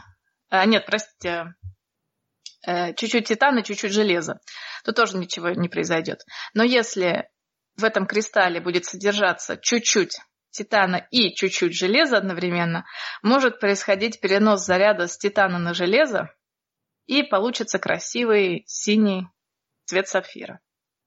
а, 0.50 0.66
нет, 0.66 0.86
простите, 0.86 1.56
э, 2.68 2.94
чуть-чуть 2.94 3.28
титана, 3.28 3.64
чуть-чуть 3.64 3.92
железа, 3.92 4.40
то 4.84 4.94
тоже 4.94 5.18
ничего 5.18 5.50
не 5.50 5.70
произойдет. 5.70 6.22
Но 6.54 6.64
если 6.64 7.28
в 7.78 7.84
этом 7.84 8.06
кристалле 8.06 8.62
будет 8.62 8.86
содержаться 8.86 9.58
чуть-чуть 9.58 10.20
титана 10.52 11.08
и 11.10 11.34
чуть-чуть 11.34 11.76
железа 11.76 12.18
одновременно, 12.18 12.86
может 13.24 13.60
происходить 13.60 14.20
перенос 14.22 14.66
заряда 14.66 15.08
с 15.08 15.18
титана 15.18 15.58
на 15.58 15.74
железо, 15.74 16.30
и 17.08 17.24
получится 17.24 17.80
красивый 17.80 18.64
синий 18.68 19.28
цвет 19.86 20.08
сапфира. 20.08 20.60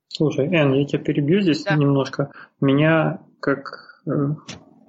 Слушай, 0.08 0.46
Эн, 0.46 0.72
я 0.74 0.86
тебя 0.86 1.02
перебью 1.02 1.40
здесь 1.40 1.64
да. 1.64 1.76
немножко. 1.76 2.32
Меня, 2.60 3.20
как 3.40 4.02
э, 4.06 4.10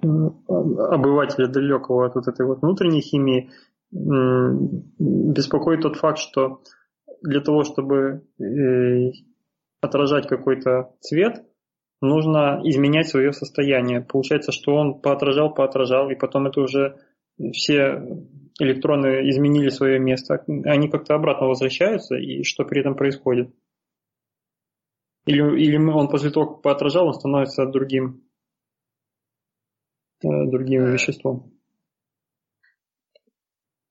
обывателя 0.02 1.48
далекого 1.48 2.06
от 2.06 2.14
вот 2.14 2.28
этой 2.28 2.46
вот 2.46 2.62
внутренней 2.62 3.00
химии, 3.00 3.50
беспокоит 3.90 5.80
тот 5.82 5.96
факт, 5.96 6.18
что 6.18 6.62
для 7.22 7.40
того, 7.40 7.64
чтобы 7.64 8.22
э, 8.38 9.12
отражать 9.80 10.28
какой-то 10.28 10.90
цвет, 11.00 11.44
нужно 12.00 12.60
изменять 12.64 13.08
свое 13.08 13.32
состояние. 13.32 14.00
Получается, 14.00 14.52
что 14.52 14.74
он 14.74 15.00
поотражал, 15.00 15.52
поотражал, 15.52 16.10
и 16.10 16.14
потом 16.14 16.46
это 16.46 16.60
уже 16.60 16.96
все 17.52 18.02
электроны 18.60 19.28
изменили 19.30 19.68
свое 19.68 19.98
место. 19.98 20.44
Они 20.64 20.88
как-то 20.88 21.14
обратно 21.14 21.46
возвращаются, 21.46 22.16
и 22.16 22.42
что 22.42 22.64
при 22.64 22.80
этом 22.80 22.94
происходит? 22.94 23.50
Или, 25.28 25.42
или 25.60 25.76
он 25.76 26.08
после 26.08 26.30
того, 26.30 26.54
как 26.54 26.62
поотражал, 26.62 27.08
он 27.08 27.12
становится 27.12 27.66
другим, 27.66 28.22
э, 30.24 30.28
другим 30.46 30.86
э. 30.86 30.92
веществом? 30.92 31.52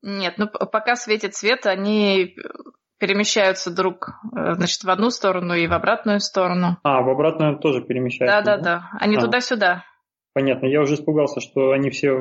Нет, 0.01 0.39
ну 0.39 0.47
пока 0.47 0.95
светит 0.95 1.35
свет, 1.35 1.67
они 1.67 2.35
перемещаются 2.97 3.69
друг, 3.69 4.09
э, 4.35 4.55
значит, 4.55 4.83
в 4.83 4.89
одну 4.89 5.11
сторону 5.11 5.53
и 5.53 5.67
в 5.67 5.73
обратную 5.73 6.21
сторону. 6.21 6.77
А, 6.81 7.03
в 7.03 7.09
обратную 7.09 7.59
тоже 7.59 7.83
перемещаются? 7.83 8.41
Да, 8.43 8.57
да, 8.57 8.63
да. 8.63 8.89
Они 8.99 9.17
а. 9.17 9.21
туда-сюда. 9.21 9.83
Понятно. 10.33 10.65
Я 10.65 10.81
уже 10.81 10.95
испугался, 10.95 11.39
что 11.39 11.69
они 11.69 11.91
все 11.91 12.13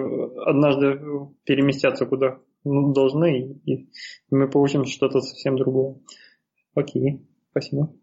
однажды 0.44 1.00
переместятся 1.44 2.04
куда 2.04 2.38
должны, 2.64 3.60
и 3.64 3.88
мы 4.30 4.50
получим 4.50 4.84
что-то 4.84 5.20
совсем 5.20 5.56
другое. 5.56 5.96
Окей, 6.74 7.26
спасибо. 7.50 7.94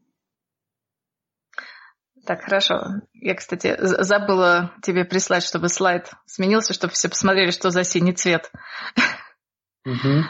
Так, 2.26 2.42
хорошо. 2.44 3.02
Я, 3.14 3.36
кстати, 3.36 3.76
забыла 3.80 4.74
тебе 4.82 5.04
прислать, 5.04 5.44
чтобы 5.44 5.68
слайд 5.68 6.12
сменился, 6.26 6.74
чтобы 6.74 6.94
все 6.94 7.10
посмотрели, 7.10 7.52
что 7.52 7.70
за 7.70 7.84
синий 7.84 8.14
цвет. 8.14 8.52
Угу. 9.86 10.24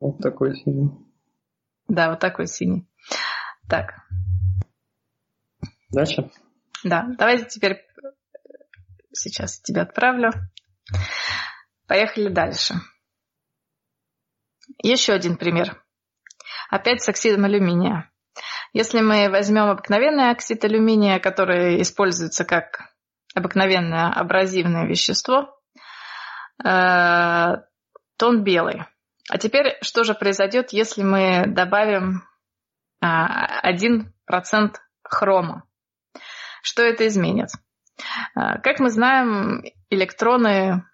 Вот 0.00 0.18
такой 0.18 0.56
синий. 0.56 0.90
Да, 1.86 2.10
вот 2.10 2.18
такой 2.18 2.46
синий. 2.46 2.88
Так. 3.68 3.94
Дальше? 5.90 6.30
Да, 6.82 7.06
давайте 7.16 7.46
теперь 7.46 7.86
сейчас 9.12 9.60
тебя 9.60 9.82
отправлю. 9.82 10.32
Поехали 11.86 12.28
дальше. 12.28 12.74
Еще 14.82 15.12
один 15.12 15.36
пример. 15.36 15.84
Опять 16.70 17.02
с 17.02 17.08
оксидом 17.08 17.44
алюминия. 17.44 18.10
Если 18.72 19.00
мы 19.00 19.28
возьмем 19.30 19.68
обыкновенный 19.70 20.30
оксид 20.30 20.64
алюминия, 20.64 21.18
который 21.18 21.82
используется 21.82 22.44
как 22.44 22.90
обыкновенное 23.34 24.08
абразивное 24.12 24.86
вещество, 24.86 25.58
э, 26.62 26.66
то 26.66 28.28
он 28.28 28.44
белый. 28.44 28.84
А 29.28 29.38
теперь 29.38 29.78
что 29.82 30.04
же 30.04 30.14
произойдет, 30.14 30.72
если 30.72 31.02
мы 31.02 31.44
добавим 31.46 32.24
1% 33.02 33.02
а, 33.02 34.70
хрома? 35.02 35.64
Что 36.62 36.82
это 36.82 37.06
изменит? 37.06 37.48
А, 38.34 38.58
как 38.58 38.80
мы 38.80 38.90
знаем, 38.90 39.62
электроны 39.88 40.84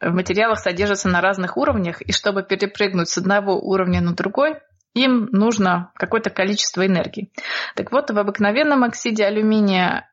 в 0.00 0.12
материалах 0.12 0.58
содержатся 0.58 1.08
на 1.08 1.20
разных 1.20 1.56
уровнях, 1.56 2.02
и 2.02 2.12
чтобы 2.12 2.42
перепрыгнуть 2.42 3.08
с 3.08 3.18
одного 3.18 3.58
уровня 3.58 4.00
на 4.00 4.14
другой, 4.14 4.60
им 4.94 5.28
нужно 5.32 5.92
какое-то 5.96 6.30
количество 6.30 6.86
энергии. 6.86 7.32
Так 7.74 7.92
вот, 7.92 8.10
в 8.10 8.18
обыкновенном 8.18 8.84
оксиде 8.84 9.24
алюминия 9.24 10.08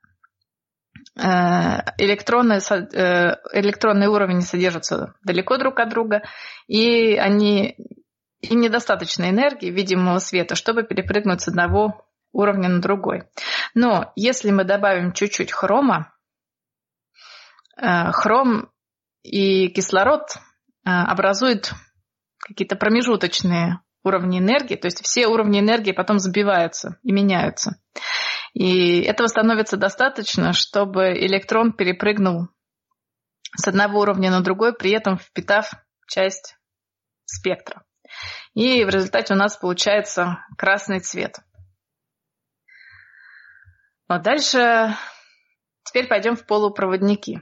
Э, 1.17 1.81
электроны, 1.97 2.53
э, 2.53 3.35
электронные 3.53 4.09
уровни 4.09 4.39
содержатся 4.39 5.13
далеко 5.23 5.57
друг 5.57 5.79
от 5.79 5.89
друга, 5.89 6.23
и 6.67 7.15
они 7.17 7.75
им 8.39 8.61
недостаточно 8.61 9.29
энергии, 9.29 9.69
видимого 9.69 10.19
света, 10.19 10.55
чтобы 10.55 10.83
перепрыгнуть 10.83 11.41
с 11.41 11.49
одного 11.49 12.07
уровня 12.31 12.69
на 12.69 12.81
другой. 12.81 13.23
Но 13.73 14.13
если 14.15 14.51
мы 14.51 14.63
добавим 14.63 15.11
чуть-чуть 15.11 15.51
хрома, 15.51 16.13
э, 17.77 18.11
хром 18.11 18.69
и 19.21 19.67
кислород 19.67 20.23
образуют 20.83 21.73
какие-то 22.39 22.75
промежуточные 22.75 23.81
уровни 24.03 24.39
энергии, 24.39 24.75
то 24.75 24.87
есть 24.87 25.03
все 25.03 25.27
уровни 25.27 25.59
энергии 25.59 25.91
потом 25.91 26.19
сбиваются 26.19 26.97
и 27.03 27.11
меняются. 27.11 27.79
И 28.53 29.01
этого 29.01 29.27
становится 29.27 29.77
достаточно, 29.77 30.53
чтобы 30.53 31.13
электрон 31.13 31.71
перепрыгнул 31.71 32.49
с 33.55 33.67
одного 33.67 34.01
уровня 34.01 34.31
на 34.31 34.41
другой, 34.41 34.73
при 34.73 34.91
этом 34.91 35.17
впитав 35.17 35.71
часть 36.07 36.55
спектра. 37.25 37.83
И 38.53 38.83
в 38.83 38.89
результате 38.89 39.33
у 39.33 39.37
нас 39.37 39.55
получается 39.55 40.45
красный 40.57 40.99
цвет. 40.99 41.37
Вот 44.09 44.23
дальше 44.23 44.93
теперь 45.85 46.07
пойдем 46.07 46.35
в 46.35 46.45
полупроводники. 46.45 47.41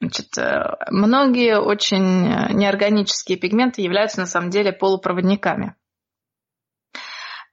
Значит, 0.00 0.36
э, 0.36 0.76
многие 0.90 1.58
очень 1.58 2.28
неорганические 2.54 3.38
пигменты 3.38 3.80
являются 3.80 4.20
на 4.20 4.26
самом 4.26 4.50
деле 4.50 4.72
полупроводниками. 4.72 5.76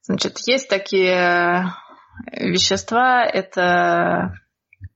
Значит, 0.03 0.39
есть 0.47 0.67
такие 0.67 1.73
вещества, 2.31 3.25
это 3.25 4.33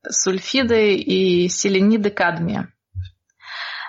сульфиды 0.09 0.95
и 0.95 1.47
селениды 1.47 2.09
кадмия. 2.09 2.73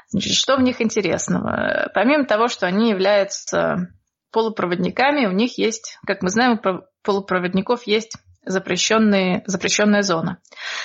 Значит, 0.08 0.34
что 0.34 0.56
в 0.56 0.62
них 0.62 0.80
интересного? 0.80 1.90
Помимо 1.94 2.24
того, 2.24 2.48
что 2.48 2.66
они 2.66 2.90
являются 2.90 3.88
полупроводниками, 4.30 5.26
у 5.26 5.32
них 5.32 5.58
есть, 5.58 5.98
как 6.06 6.22
мы 6.22 6.28
знаем, 6.28 6.60
у 6.62 6.80
полупроводников 7.02 7.86
есть 7.86 8.16
запрещенные, 8.44 9.42
запрещенная 9.46 10.02
зона. 10.02 10.40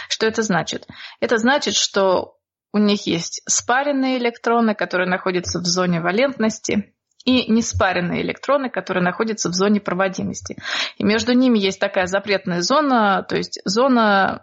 Что 0.10 0.26
это 0.26 0.42
значит? 0.42 0.88
Это 1.20 1.38
значит, 1.38 1.76
что 1.76 2.38
у 2.74 2.78
них 2.78 3.06
есть 3.06 3.42
спаренные 3.48 4.18
электроны, 4.18 4.74
которые 4.74 5.10
находятся 5.10 5.60
в 5.60 5.66
зоне 5.66 6.02
валентности, 6.02 6.96
и 7.26 7.52
неспаренные 7.52 8.22
электроны, 8.22 8.70
которые 8.70 9.04
находятся 9.04 9.50
в 9.50 9.54
зоне 9.54 9.80
проводимости. 9.80 10.58
И 10.98 11.04
между 11.04 11.34
ними 11.34 11.60
есть 11.60 11.80
такая 11.80 12.08
запретная 12.08 12.62
зона, 12.62 13.24
то 13.28 13.36
есть 13.36 13.60
зона 13.66 14.42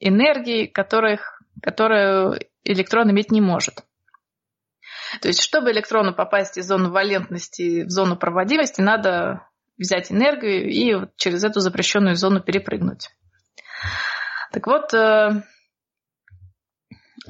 энергии, 0.00 0.66
которых, 0.66 1.42
которую 1.62 2.38
электрон 2.64 3.10
иметь 3.10 3.30
не 3.30 3.40
может. 3.40 3.84
То 5.20 5.28
есть, 5.28 5.42
чтобы 5.42 5.70
электрону 5.70 6.14
попасть 6.14 6.56
из 6.58 6.66
зоны 6.66 6.90
валентности 6.90 7.84
в 7.84 7.90
зону 7.90 8.16
проводимости, 8.16 8.80
надо 8.80 9.48
взять 9.76 10.10
энергию 10.10 10.68
и 10.68 11.08
через 11.16 11.44
эту 11.44 11.60
запрещенную 11.60 12.16
зону 12.16 12.40
перепрыгнуть. 12.40 13.10
Так 14.52 14.66
вот, 14.66 14.94
э, 14.94 15.42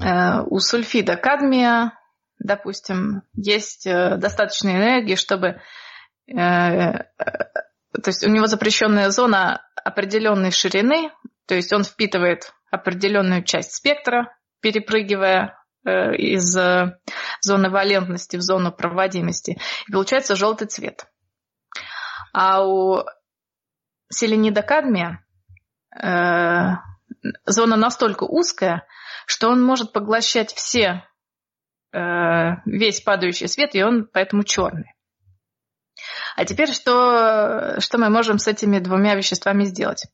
э, 0.00 0.40
у 0.46 0.58
сульфида 0.58 1.16
кадмия, 1.16 1.92
допустим, 2.38 3.22
есть 3.34 3.86
э, 3.86 4.16
достаточно 4.16 4.70
энергии, 4.70 5.14
чтобы... 5.14 5.60
То 6.26 7.04
есть 8.06 8.26
у 8.26 8.30
него 8.30 8.46
запрещенная 8.46 9.10
зона 9.10 9.62
определенной 9.76 10.50
ширины, 10.50 11.10
то 11.46 11.54
есть 11.54 11.72
он 11.72 11.84
впитывает 11.84 12.54
определенную 12.70 13.44
часть 13.44 13.74
спектра, 13.74 14.34
перепрыгивая 14.60 15.54
Э, 15.84 16.14
из 16.16 16.56
э, 16.56 16.98
зоны 17.42 17.68
валентности 17.68 18.36
в 18.36 18.40
зону 18.40 18.72
проводимости. 18.72 19.58
И 19.86 19.92
получается 19.92 20.34
желтый 20.34 20.66
цвет. 20.66 21.06
А 22.32 22.66
у 22.66 23.04
селенида 24.10 24.62
кадмия 24.62 25.22
э, 25.94 26.76
зона 27.44 27.76
настолько 27.76 28.24
узкая, 28.24 28.86
что 29.26 29.50
он 29.50 29.62
может 29.62 29.92
поглощать 29.92 30.54
все, 30.54 31.04
весь 32.66 33.00
падающий 33.00 33.48
свет, 33.48 33.74
и 33.74 33.82
он 33.82 34.08
поэтому 34.12 34.42
черный. 34.44 34.94
А 36.36 36.44
теперь 36.44 36.72
что, 36.72 37.76
что 37.78 37.98
мы 37.98 38.10
можем 38.10 38.38
с 38.38 38.48
этими 38.48 38.80
двумя 38.80 39.14
веществами 39.14 39.64
сделать? 39.64 40.06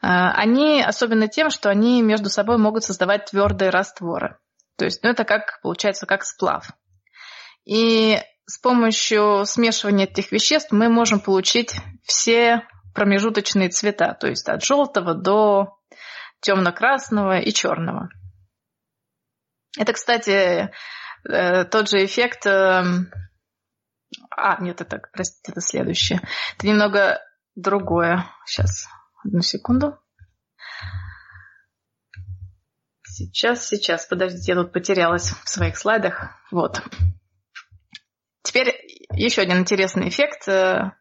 Они 0.00 0.82
особенно 0.82 1.28
тем, 1.28 1.50
что 1.50 1.70
они 1.70 2.02
между 2.02 2.28
собой 2.28 2.58
могут 2.58 2.82
создавать 2.82 3.26
твердые 3.26 3.70
растворы. 3.70 4.38
То 4.76 4.84
есть, 4.84 5.04
ну, 5.04 5.10
это 5.10 5.24
как, 5.24 5.60
получается, 5.62 6.06
как 6.06 6.24
сплав. 6.24 6.66
И 7.64 8.18
с 8.46 8.58
помощью 8.58 9.44
смешивания 9.46 10.06
этих 10.06 10.32
веществ 10.32 10.72
мы 10.72 10.88
можем 10.88 11.20
получить 11.20 11.76
все 12.02 12.66
промежуточные 12.94 13.68
цвета, 13.68 14.14
то 14.14 14.26
есть 14.26 14.48
от 14.48 14.64
желтого 14.64 15.14
до 15.14 15.78
темно-красного 16.40 17.38
и 17.38 17.52
черного. 17.52 18.08
Это, 19.78 19.92
кстати, 19.92 20.30
э, 20.30 20.70
тот 21.24 21.88
же 21.88 22.04
эффект... 22.04 22.46
Эм, 22.46 23.10
а, 24.30 24.60
нет, 24.60 24.80
это, 24.80 25.00
простите, 25.12 25.52
это 25.52 25.60
следующее. 25.60 26.20
Это 26.56 26.66
немного 26.66 27.20
другое. 27.54 28.26
Сейчас, 28.46 28.86
одну 29.24 29.40
секунду. 29.40 29.98
Сейчас, 33.04 33.68
сейчас, 33.68 34.06
подождите, 34.06 34.52
я 34.52 34.56
тут 34.56 34.72
потерялась 34.72 35.32
в 35.44 35.48
своих 35.48 35.76
слайдах. 35.76 36.30
Вот. 36.50 36.82
Теперь 38.42 38.74
еще 39.12 39.42
один 39.42 39.58
интересный 39.58 40.08
эффект, 40.08 40.48
э, 40.48 40.92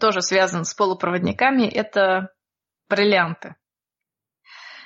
тоже 0.00 0.22
связан 0.22 0.64
с 0.64 0.74
полупроводниками, 0.74 1.66
это 1.68 2.32
бриллианты. 2.88 3.56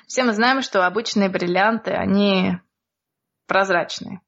Все 0.07 0.23
мы 0.23 0.33
знаем, 0.33 0.61
что 0.61 0.85
обычные 0.85 1.29
бриллианты, 1.29 1.91
они 1.91 2.59
прозрачные. 3.47 4.21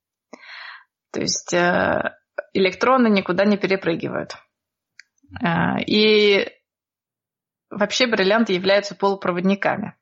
То 1.17 1.21
есть 1.21 1.51
э, 1.51 2.15
электроны 2.53 3.07
никуда 3.07 3.43
не 3.43 3.57
перепрыгивают. 3.57 4.35
Э, 5.43 5.81
и 5.83 6.47
вообще 7.71 8.05
бриллианты 8.05 8.53
являются 8.53 8.93
полупроводниками. 8.93 9.95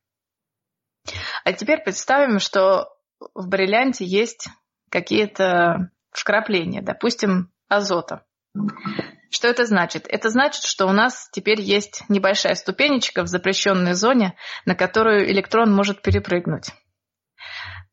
А 1.45 1.53
теперь 1.53 1.81
представим, 1.81 2.39
что 2.39 2.89
в 3.33 3.47
бриллианте 3.47 4.03
есть 4.03 4.49
какие-то 4.89 5.89
вкрапления, 6.11 6.81
допустим, 6.81 7.49
азота. 7.69 8.25
Что 9.31 9.47
это 9.47 9.65
значит? 9.65 10.05
Это 10.09 10.29
значит, 10.29 10.65
что 10.65 10.85
у 10.85 10.91
нас 10.91 11.29
теперь 11.31 11.61
есть 11.61 12.03
небольшая 12.09 12.55
ступенечка 12.55 13.23
в 13.23 13.27
запрещенной 13.27 13.93
зоне, 13.93 14.35
на 14.65 14.75
которую 14.75 15.31
электрон 15.31 15.73
может 15.73 16.01
перепрыгнуть. 16.01 16.71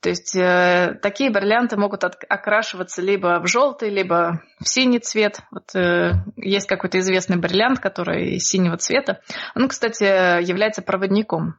То 0.03 0.09
есть 0.09 0.35
э, 0.35 0.99
такие 1.01 1.31
бриллианты 1.31 1.77
могут 1.77 2.03
от, 2.03 2.17
окрашиваться 2.29 3.01
либо 3.01 3.39
в 3.39 3.47
желтый, 3.47 3.89
либо 3.89 4.43
в 4.59 4.69
синий 4.69 4.99
цвет. 4.99 5.39
Вот 5.53 5.73
э, 5.77 6.15
есть 6.35 6.67
какой-то 6.67 6.99
известный 6.99 7.37
бриллиант, 7.37 7.79
который 7.79 8.41
синего 8.41 8.77
цвета. 8.79 9.23
Он, 9.55 9.69
кстати, 9.69 10.03
является 10.43 10.83
проводником. 10.83 11.57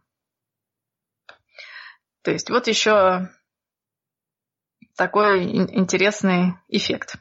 То 2.22 2.32
есть 2.32 2.50
вот 2.50 2.68
еще 2.68 3.30
такой 4.98 5.46
интересный 5.46 6.56
эффект. 6.68 7.16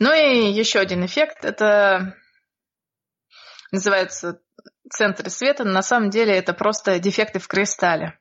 Ну 0.00 0.12
и 0.12 0.50
еще 0.50 0.80
один 0.80 1.06
эффект, 1.06 1.44
это 1.44 2.16
называется 3.70 4.40
центры 4.90 5.30
света, 5.30 5.62
на 5.62 5.82
самом 5.82 6.10
деле 6.10 6.34
это 6.34 6.52
просто 6.52 6.98
дефекты 6.98 7.38
в 7.38 7.46
кристалле. 7.46 8.18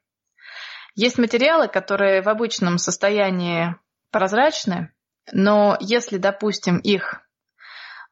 Есть 0.96 1.18
материалы, 1.18 1.68
которые 1.68 2.22
в 2.22 2.30
обычном 2.30 2.78
состоянии 2.78 3.76
прозрачны, 4.12 4.94
но 5.32 5.78
если, 5.80 6.18
допустим, 6.18 6.78
их 6.78 7.22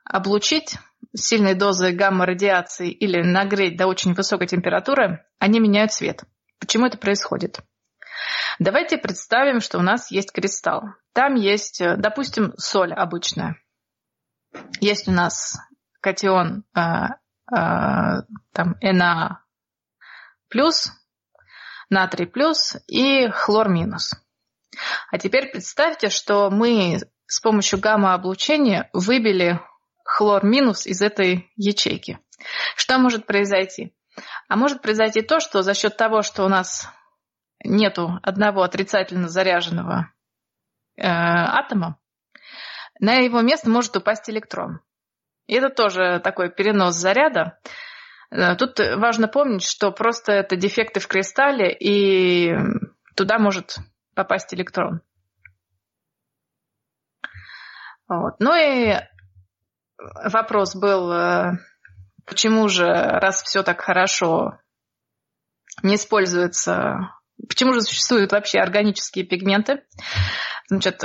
облучить 0.04 0.78
сильной 1.16 1.54
дозой 1.54 1.94
гамма-радиации 1.94 2.90
или 2.90 3.22
нагреть 3.22 3.78
до 3.78 3.88
очень 3.88 4.14
высокой 4.14 4.48
температуры, 4.48 5.26
они 5.40 5.60
меняют 5.60 5.92
цвет. 5.92 6.24
Почему 6.60 6.86
это 6.86 6.98
происходит? 6.98 7.60
Давайте 8.60 8.98
представим, 8.98 9.60
что 9.60 9.80
у 9.80 9.82
нас 9.82 10.12
есть 10.12 10.32
кристалл. 10.32 10.84
Там 11.14 11.36
есть, 11.36 11.82
э, 11.82 11.96
допустим, 11.98 12.54
соль 12.58 12.94
обычная. 12.94 13.58
Есть 14.80 15.08
у 15.08 15.12
нас 15.12 15.58
катион 16.02 16.64
э, 16.76 16.80
э, 16.80 17.58
там 18.54 18.76
На 18.82 19.44
плюс, 20.50 20.92
натрий 21.92 22.26
плюс 22.26 22.78
и 22.88 23.28
хлор 23.30 23.70
минус. 23.70 24.16
А 25.12 25.20
теперь 25.20 25.52
представьте, 25.52 26.10
что 26.10 26.50
мы 26.50 27.00
с 27.28 27.40
помощью 27.40 27.80
гамма-облучения 27.80 28.90
выбили 28.94 29.60
хлор 30.04 30.44
минус 30.44 30.88
из 30.88 31.02
этой 31.02 31.52
ячейки. 31.56 32.20
Что 32.76 32.98
может 32.98 33.28
произойти? 33.28 33.94
А 34.48 34.56
может 34.56 34.82
произойти 34.82 35.22
то, 35.22 35.40
что 35.40 35.62
за 35.62 35.74
счет 35.74 35.96
того, 35.98 36.24
что 36.24 36.44
у 36.44 36.48
нас 36.48 36.90
нету 37.64 38.20
одного 38.24 38.64
отрицательно 38.64 39.30
заряженного 39.30 40.12
э, 40.98 41.04
атома, 41.06 42.00
на 43.00 43.16
его 43.16 43.42
место 43.42 43.70
может 43.70 43.96
упасть 43.96 44.30
электрон. 44.30 44.80
И 45.48 45.56
это 45.56 45.70
тоже 45.70 46.20
такой 46.24 46.50
перенос 46.50 46.96
заряда. 46.96 47.60
Э, 48.32 48.56
тут 48.56 48.80
важно 48.80 49.28
помнить, 49.28 49.64
что 49.64 49.92
просто 49.92 50.32
это 50.32 50.56
дефекты 50.56 51.00
в 51.00 51.08
кристалле, 51.08 51.74
и 51.74 52.56
туда 53.16 53.38
может 53.38 53.78
попасть 54.16 54.54
электрон. 54.54 55.02
Вот. 58.08 58.36
Ну 58.40 58.54
и 58.56 58.96
вопрос 59.98 60.76
был, 60.76 61.12
э, 61.12 61.52
почему 62.26 62.68
же, 62.68 62.86
раз 62.86 63.44
все 63.44 63.64
так 63.64 63.82
хорошо, 63.82 64.60
не 65.84 65.96
используется, 65.96 67.12
почему 67.48 67.74
же 67.74 67.82
существуют 67.82 68.32
вообще 68.32 68.60
органические 68.60 69.26
пигменты? 69.26 69.84
Значит, 70.70 71.04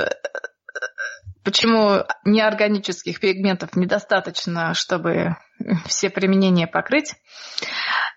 почему 1.47 2.03
неорганических 2.25 3.21
пигментов 3.21 3.77
недостаточно, 3.77 4.73
чтобы 4.73 5.37
все 5.85 6.09
применения 6.09 6.67
покрыть? 6.67 7.15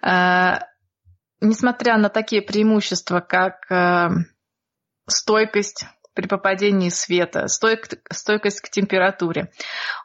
Э, 0.03 0.59
несмотря 1.41 1.97
на 1.97 2.09
такие 2.09 2.43
преимущества, 2.43 3.21
как 3.21 4.19
стойкость 5.07 5.87
при 6.13 6.27
попадении 6.27 6.89
света, 6.89 7.47
стойкость 7.47 8.61
к 8.61 8.69
температуре. 8.69 9.53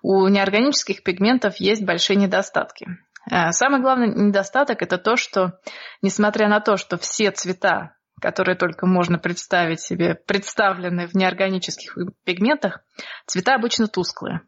У 0.03 0.27
неорганических 0.27 1.03
пигментов 1.03 1.57
есть 1.57 1.83
большие 1.83 2.17
недостатки. 2.17 2.87
Э, 3.29 3.51
самый 3.51 3.81
главный 3.81 4.07
недостаток 4.07 4.81
это 4.81 4.97
то, 4.97 5.15
что 5.15 5.59
несмотря 6.01 6.47
на 6.47 6.59
то, 6.59 6.77
что 6.77 6.97
все 6.97 7.31
цвета, 7.31 7.94
которые 8.21 8.55
только 8.55 8.85
можно 8.85 9.17
представить 9.19 9.81
себе, 9.81 10.15
представлены 10.15 11.07
в 11.07 11.15
неорганических 11.15 11.97
пигментах, 12.23 12.81
цвета 13.25 13.55
обычно 13.55 13.87
тусклые. 13.87 14.41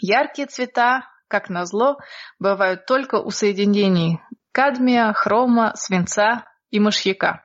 Яркие 0.00 0.46
цвета, 0.46 1.02
как 1.28 1.48
назло, 1.48 1.98
бывают 2.38 2.86
только 2.86 3.16
у 3.16 3.30
соединений 3.30 4.20
кадмия, 4.52 5.12
хрома, 5.12 5.72
свинца 5.74 6.44
и 6.70 6.78
мышьяка. 6.78 7.44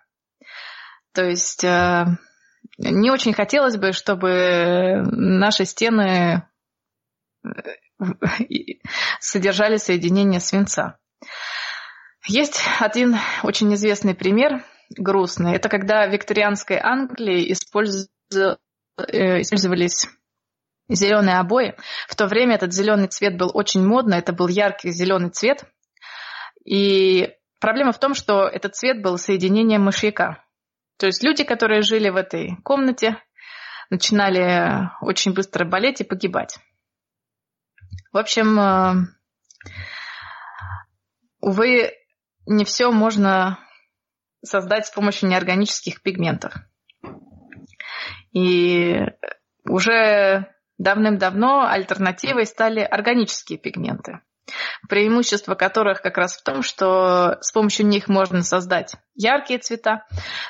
То 1.13 1.23
есть 1.23 1.63
э, 1.63 2.05
не 2.77 3.09
очень 3.09 3.33
хотелось 3.33 3.77
бы, 3.77 3.91
чтобы 3.91 5.03
наши 5.11 5.65
стены 5.65 6.47
э, 7.43 7.49
содержали 9.19 9.77
соединение 9.77 10.39
свинца. 10.39 10.99
Есть 12.27 12.61
один 12.79 13.15
очень 13.43 13.73
известный 13.73 14.13
пример, 14.13 14.63
грустный. 14.95 15.55
Это 15.55 15.69
когда 15.69 16.07
в 16.07 16.11
викторианской 16.11 16.77
Англии 16.77 17.49
э, 17.49 19.41
использовались 19.41 20.07
зеленые 20.89 21.37
обои. 21.37 21.75
В 22.07 22.15
то 22.15 22.27
время 22.27 22.55
этот 22.55 22.73
зеленый 22.73 23.07
цвет 23.07 23.37
был 23.37 23.51
очень 23.53 23.85
модный, 23.85 24.19
это 24.19 24.33
был 24.33 24.47
яркий 24.47 24.91
зеленый 24.91 25.29
цвет. 25.29 25.63
И 26.65 27.33
проблема 27.59 27.91
в 27.91 27.99
том, 27.99 28.13
что 28.13 28.47
этот 28.47 28.75
цвет 28.75 29.01
был 29.01 29.17
соединением 29.17 29.83
мышьяка. 29.83 30.43
То 30.97 31.05
есть 31.05 31.23
люди, 31.23 31.43
которые 31.43 31.81
жили 31.81 32.09
в 32.09 32.15
этой 32.15 32.57
комнате, 32.63 33.17
начинали 33.89 34.89
очень 35.01 35.33
быстро 35.33 35.65
болеть 35.65 36.01
и 36.01 36.05
погибать. 36.05 36.57
В 38.11 38.17
общем, 38.17 38.59
э, 38.59 38.93
увы, 41.39 41.93
не 42.45 42.65
все 42.65 42.91
можно 42.91 43.59
создать 44.43 44.87
с 44.87 44.91
помощью 44.91 45.29
неорганических 45.29 46.01
пигментов. 46.01 46.53
И 48.31 48.97
уже 49.65 50.47
давным-давно 50.77 51.67
альтернативой 51.67 52.45
стали 52.45 52.81
органические 52.81 53.57
пигменты 53.57 54.21
преимущество 54.87 55.55
которых 55.55 56.01
как 56.01 56.17
раз 56.17 56.37
в 56.37 56.43
том, 56.43 56.61
что 56.61 57.37
с 57.41 57.51
помощью 57.51 57.85
них 57.87 58.07
можно 58.07 58.43
создать 58.43 58.95
яркие 59.15 59.59
цвета, 59.59 60.05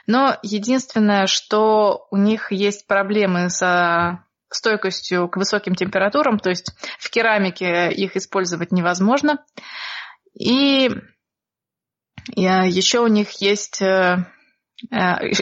но 0.06 0.38
единственное, 0.44 1.28
что 1.28 2.08
у 2.12 2.18
них 2.18 2.52
есть 2.52 2.88
проблемы 2.88 3.50
со 3.50 4.24
стойкостью 4.50 5.28
к 5.28 5.38
высоким 5.38 5.76
температурам, 5.76 6.40
то 6.40 6.50
есть 6.50 6.72
в 7.00 7.10
керамике 7.10 7.92
их 7.92 8.16
использовать 8.16 8.72
невозможно. 8.72 9.44
И 10.34 10.90
еще 12.36 13.00
у 13.00 13.08
них 13.08 13.42
есть, 13.42 13.82
э, 13.82 14.26
э, 14.92 14.96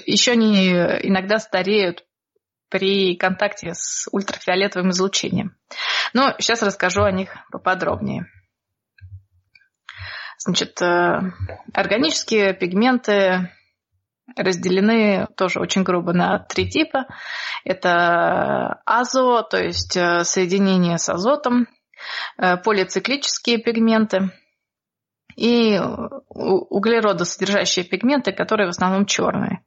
еще 0.06 0.32
они 0.34 0.70
иногда 0.70 1.40
стареют 1.40 2.06
при 2.70 3.16
контакте 3.16 3.72
с 3.74 4.08
ультрафиолетовым 4.12 4.90
излучением. 4.90 5.56
Но 6.14 6.36
сейчас 6.40 6.62
расскажу 6.62 7.04
о 7.04 7.12
них 7.12 7.36
поподробнее. 7.52 8.26
Значит, 10.40 10.82
э, 10.82 11.32
органические 11.74 12.54
пигменты 12.54 13.52
разделены 14.36 15.28
тоже 15.38 15.60
очень 15.60 15.84
грубо 15.84 16.12
на 16.12 16.40
три 16.40 16.68
типа. 16.68 17.06
Это 17.64 18.82
азо, 18.86 19.44
то 19.44 19.58
есть 19.58 19.94
соединение 19.94 20.98
с 20.98 21.10
азотом, 21.10 21.68
полициклические 22.36 23.60
пигменты 23.60 24.32
и 25.36 25.80
углеродосодержащие 26.30 27.86
пигменты, 27.86 28.32
которые 28.32 28.68
в 28.68 28.72
основном 28.72 29.06
черные. 29.06 29.64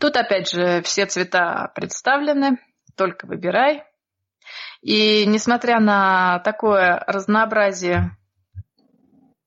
Тут 0.00 0.16
опять 0.16 0.50
же 0.50 0.82
все 0.82 1.06
цвета 1.06 1.72
представлены, 1.74 2.58
только 2.96 3.26
выбирай. 3.26 3.84
И 4.80 5.26
несмотря 5.26 5.80
на 5.80 6.38
такое 6.40 7.02
разнообразие 7.06 8.16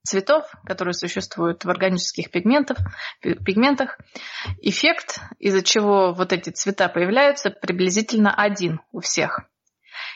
цветов, 0.03 0.45
которые 0.65 0.93
существуют 0.93 1.63
в 1.63 1.69
органических 1.69 2.31
пигментах, 2.31 2.77
пигментах, 3.21 3.97
эффект, 4.61 5.19
из-за 5.39 5.61
чего 5.63 6.13
вот 6.13 6.33
эти 6.33 6.49
цвета 6.49 6.89
появляются, 6.89 7.49
приблизительно 7.49 8.33
один 8.33 8.81
у 8.91 8.99
всех. 8.99 9.41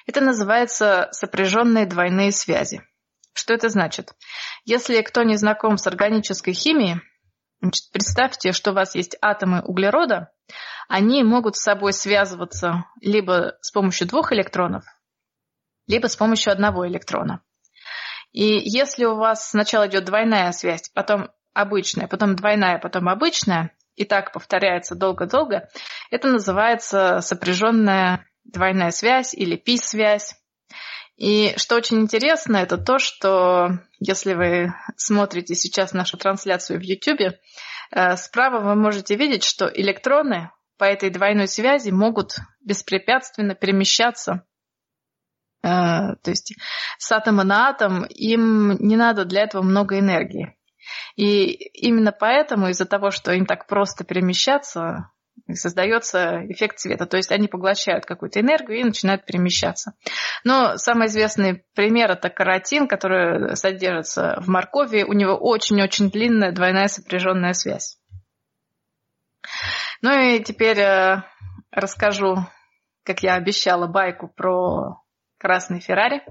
Это 0.07 0.21
называется 0.21 1.09
сопряженные 1.11 1.85
двойные 1.85 2.31
связи. 2.31 2.81
Что 3.35 3.53
это 3.53 3.67
значит? 3.67 4.13
Если 4.63 5.01
кто 5.01 5.23
не 5.23 5.35
знаком 5.35 5.77
с 5.77 5.85
органической 5.85 6.53
химией, 6.53 7.01
значит, 7.61 7.91
представьте, 7.91 8.53
что 8.53 8.71
у 8.71 8.73
вас 8.73 8.95
есть 8.95 9.17
атомы 9.21 9.61
углерода, 9.61 10.31
они 10.87 11.21
могут 11.23 11.57
с 11.57 11.61
собой 11.61 11.91
связываться 11.91 12.85
либо 13.01 13.57
с 13.59 13.71
помощью 13.71 14.07
двух 14.07 14.31
электронов, 14.31 14.85
либо 15.85 16.07
с 16.07 16.15
помощью 16.15 16.53
одного 16.53 16.87
электрона. 16.87 17.43
И 18.31 18.57
если 18.63 19.03
у 19.03 19.15
вас 19.15 19.49
сначала 19.49 19.87
идет 19.87 20.05
двойная 20.05 20.51
связь, 20.53 20.89
потом 20.93 21.29
обычная, 21.53 22.07
потом 22.07 22.37
двойная, 22.37 22.79
потом 22.79 23.09
обычная, 23.09 23.75
и 23.95 24.05
так 24.05 24.31
повторяется 24.31 24.95
долго-долго, 24.95 25.69
это 26.09 26.29
называется 26.29 27.19
сопряженная 27.21 28.25
двойная 28.45 28.91
связь 28.91 29.33
или 29.33 29.57
пи-связь. 29.57 30.35
И 31.17 31.53
что 31.57 31.75
очень 31.75 32.01
интересно, 32.01 32.57
это 32.57 32.77
то, 32.77 32.99
что 32.99 33.79
если 33.99 34.33
вы 34.33 34.73
смотрите 34.97 35.55
сейчас 35.55 35.93
нашу 35.93 36.17
трансляцию 36.17 36.79
в 36.79 36.83
YouTube, 36.83 37.35
э, 37.91 38.17
справа 38.17 38.59
вы 38.59 38.75
можете 38.75 39.15
видеть, 39.15 39.43
что 39.43 39.65
электроны 39.67 40.51
по 40.77 40.83
этой 40.83 41.09
двойной 41.09 41.47
связи 41.47 41.89
могут 41.91 42.35
беспрепятственно 42.61 43.55
перемещаться 43.55 44.45
Э, 45.65 46.15
то 46.21 46.29
есть 46.29 46.53
с 46.99 47.11
атома 47.11 47.43
на 47.43 47.69
атом 47.69 48.05
им 48.05 48.77
не 48.77 48.95
надо 48.95 49.25
для 49.25 49.41
этого 49.41 49.63
много 49.63 49.97
энергии. 49.97 50.55
И 51.15 51.45
именно 51.73 52.11
поэтому, 52.11 52.69
из-за 52.69 52.85
того, 52.85 53.09
что 53.09 53.31
им 53.31 53.47
так 53.47 53.65
просто 53.65 54.03
перемещаться, 54.03 55.11
создается 55.53 56.41
эффект 56.47 56.79
цвета. 56.79 57.05
То 57.05 57.17
есть 57.17 57.31
они 57.31 57.47
поглощают 57.47 58.05
какую-то 58.05 58.39
энергию 58.39 58.79
и 58.79 58.83
начинают 58.83 59.25
перемещаться. 59.25 59.93
Но 60.43 60.77
самый 60.77 61.07
известный 61.07 61.63
пример 61.75 62.11
это 62.11 62.29
каротин, 62.29 62.87
который 62.87 63.55
содержится 63.55 64.37
в 64.41 64.47
моркови. 64.47 65.03
У 65.03 65.13
него 65.13 65.35
очень-очень 65.35 66.09
длинная 66.09 66.51
двойная 66.51 66.87
сопряженная 66.87 67.53
связь. 67.53 67.99
Ну 70.01 70.11
и 70.11 70.43
теперь 70.43 70.79
э, 70.79 71.23
расскажу, 71.71 72.37
как 73.03 73.21
я 73.21 73.35
обещала, 73.35 73.87
байку 73.87 74.27
про 74.27 75.01
красный 75.37 75.79
Феррари. 75.79 76.23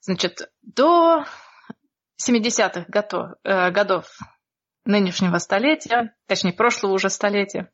Значит, 0.00 0.50
до 0.62 1.24
70-х 2.24 2.84
годов, 2.88 3.32
э, 3.42 3.70
годов 3.70 4.06
нынешнего 4.84 5.38
столетия, 5.38 6.14
точнее, 6.26 6.52
прошлого 6.52 6.92
уже 6.92 7.10
столетия, 7.10 7.70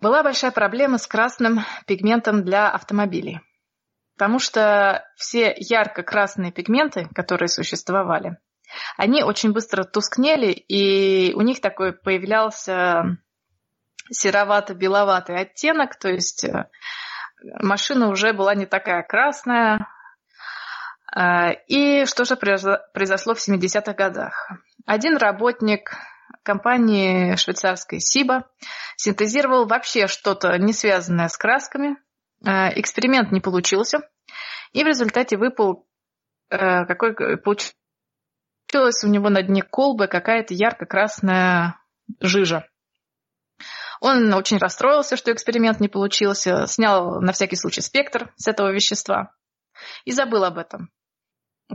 была 0.00 0.22
большая 0.22 0.50
проблема 0.50 0.98
с 0.98 1.06
красным 1.06 1.60
пигментом 1.86 2.44
для 2.44 2.70
автомобилей. 2.70 3.40
Потому 4.16 4.38
что 4.38 5.06
все 5.16 5.54
ярко-красные 5.56 6.52
пигменты, 6.52 7.08
которые 7.14 7.48
существовали, 7.48 8.38
они 8.96 9.22
очень 9.22 9.52
быстро 9.52 9.84
тускнели, 9.84 10.50
и 10.52 11.34
у 11.34 11.42
них 11.42 11.60
такой 11.60 11.92
появлялся 11.92 13.18
серовато-беловатый 14.10 15.36
оттенок, 15.36 15.96
то 15.98 16.08
есть 16.08 16.44
э, 16.44 16.68
машина 17.42 18.08
уже 18.08 18.32
была 18.32 18.54
не 18.54 18.66
такая 18.66 19.02
красная, 19.02 19.86
А, 21.12 21.52
и 21.52 22.04
что 22.04 22.24
же 22.24 22.36
произошло 22.36 23.34
в 23.34 23.38
70-х 23.38 23.94
годах? 23.94 24.50
Один 24.84 25.16
работник 25.16 25.96
компании 26.46 27.36
швейцарской 27.36 28.00
Сиба 28.00 28.48
синтезировал 28.96 29.66
вообще 29.66 30.06
что-то 30.06 30.56
не 30.56 30.72
связанное 30.72 31.28
с 31.28 31.36
красками. 31.36 31.96
А, 32.44 32.70
эксперимент 32.78 33.32
не 33.32 33.40
получился. 33.40 33.98
И 34.72 34.82
в 34.82 34.86
результате 34.86 35.36
выпал 35.36 35.86
а, 36.48 36.86
какой 36.86 37.14
получилась 37.36 39.04
у 39.04 39.08
него 39.08 39.28
на 39.28 39.42
дне 39.42 39.62
колбы 39.62 40.06
какая-то 40.06 40.54
ярко-красная 40.54 41.78
жижа. 42.20 42.66
Он 44.00 44.32
очень 44.34 44.58
расстроился, 44.58 45.16
что 45.16 45.32
эксперимент 45.32 45.80
не 45.80 45.88
получился, 45.88 46.66
снял 46.66 47.20
на 47.20 47.32
всякий 47.32 47.56
случай 47.56 47.80
спектр 47.80 48.32
с 48.36 48.46
этого 48.46 48.70
вещества 48.70 49.34
и 50.04 50.12
забыл 50.12 50.44
об 50.44 50.58
этом. 50.58 50.90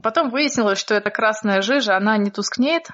Потом 0.02 0.30
выяснилось, 0.30 0.80
что 0.80 0.96
эта 0.96 1.10
красная 1.10 1.62
жижа, 1.62 1.98
она 1.98 2.18
не 2.18 2.32
тускнеет, 2.32 2.88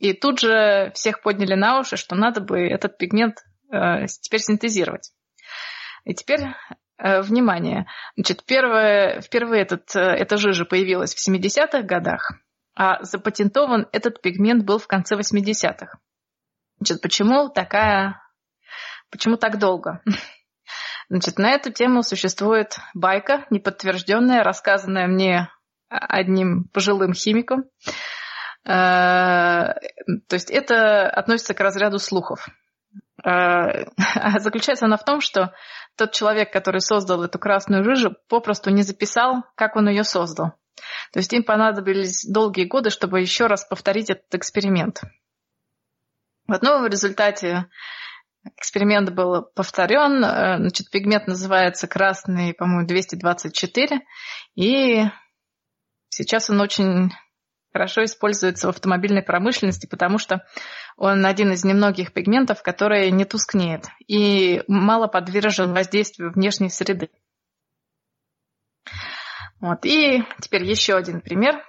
и 0.00 0.14
тут 0.14 0.40
же 0.40 0.90
всех 0.94 1.20
подняли 1.20 1.54
на 1.54 1.78
уши, 1.78 1.96
что 1.96 2.16
надо 2.16 2.40
бы 2.40 2.58
этот 2.58 2.96
пигмент 2.96 3.44
э, 3.70 4.06
теперь 4.06 4.40
синтезировать. 4.40 5.12
И 6.04 6.14
теперь, 6.14 6.40
э, 6.96 7.20
внимание, 7.20 7.86
значит, 8.16 8.44
первое, 8.44 9.20
впервые 9.20 9.62
этот, 9.62 9.94
э, 9.94 10.00
эта 10.00 10.38
жижа 10.38 10.64
появилась 10.64 11.14
в 11.14 11.28
70-х 11.28 11.82
годах, 11.82 12.32
а 12.74 13.02
запатентован 13.04 13.88
этот 13.92 14.22
пигмент 14.22 14.64
был 14.64 14.78
в 14.78 14.86
конце 14.86 15.16
80-х. 15.16 15.98
Значит, 16.78 17.02
почему 17.02 17.50
такая, 17.50 18.22
почему 19.10 19.36
так 19.36 19.58
долго? 19.58 20.02
Значит, 21.10 21.38
на 21.38 21.50
эту 21.50 21.72
тему 21.72 22.02
существует 22.02 22.78
байка, 22.94 23.44
неподтвержденная, 23.50 24.44
рассказанная 24.44 25.08
мне 25.08 25.50
одним 25.90 26.64
пожилым 26.72 27.12
химиком. 27.12 27.64
Э, 28.64 29.74
то 30.28 30.34
есть 30.34 30.50
это 30.50 31.08
относится 31.08 31.54
к 31.54 31.60
разряду 31.60 31.98
слухов. 31.98 32.48
Э, 33.24 33.86
заключается 34.38 34.86
она 34.86 34.96
в 34.96 35.04
том, 35.04 35.20
что 35.20 35.54
тот 35.96 36.12
человек, 36.12 36.52
который 36.52 36.80
создал 36.80 37.22
эту 37.22 37.38
красную 37.38 37.84
жижу, 37.84 38.16
попросту 38.28 38.70
не 38.70 38.82
записал, 38.82 39.44
как 39.54 39.76
он 39.76 39.88
ее 39.88 40.04
создал. 40.04 40.54
То 41.12 41.18
есть 41.18 41.32
им 41.32 41.42
понадобились 41.42 42.24
долгие 42.26 42.64
годы, 42.64 42.90
чтобы 42.90 43.20
еще 43.20 43.46
раз 43.46 43.64
повторить 43.64 44.10
этот 44.10 44.34
эксперимент. 44.34 45.02
Вот, 46.46 46.62
ну, 46.62 46.80
в 46.82 46.86
результате 46.86 47.66
эксперимент 48.56 49.10
был 49.10 49.42
повторен. 49.54 50.24
Э, 50.24 50.56
значит, 50.58 50.90
пигмент 50.90 51.26
называется 51.26 51.86
красный, 51.86 52.54
по-моему, 52.54 52.86
224. 52.86 54.00
И 54.54 55.04
сейчас 56.08 56.50
он 56.50 56.60
очень 56.60 57.10
хорошо 57.72 58.04
используется 58.04 58.66
в 58.66 58.70
автомобильной 58.70 59.22
промышленности, 59.22 59.86
потому 59.86 60.18
что 60.18 60.44
он 60.96 61.24
один 61.24 61.52
из 61.52 61.64
немногих 61.64 62.12
пигментов, 62.12 62.62
который 62.62 63.10
не 63.10 63.24
тускнеет 63.24 63.86
и 64.06 64.62
мало 64.66 65.06
подвержен 65.06 65.72
воздействию 65.72 66.32
внешней 66.32 66.70
среды. 66.70 67.10
Вот. 69.60 69.84
И 69.84 70.22
теперь 70.40 70.64
еще 70.64 70.96
один 70.96 71.20
пример. 71.20 71.62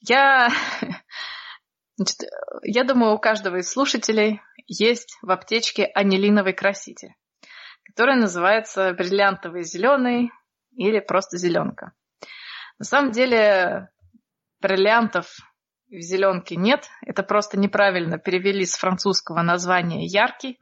Я, 0.00 0.48
значит, 1.96 2.22
я 2.62 2.84
думаю, 2.84 3.14
у 3.14 3.18
каждого 3.18 3.56
из 3.56 3.70
слушателей 3.70 4.40
есть 4.66 5.18
в 5.22 5.30
аптечке 5.30 5.86
анилиновый 5.86 6.52
краситель, 6.52 7.14
который 7.84 8.16
называется 8.16 8.92
бриллиантовый 8.92 9.64
зеленый 9.64 10.30
или 10.76 11.00
просто 11.00 11.36
зеленка. 11.36 11.92
На 12.78 12.84
самом 12.84 13.10
деле 13.10 13.88
бриллиантов 14.60 15.36
в 15.90 16.00
зеленке 16.00 16.56
нет. 16.56 16.88
Это 17.06 17.22
просто 17.22 17.58
неправильно 17.58 18.18
перевели 18.18 18.64
с 18.66 18.76
французского 18.76 19.42
названия 19.42 20.06
яркий. 20.06 20.58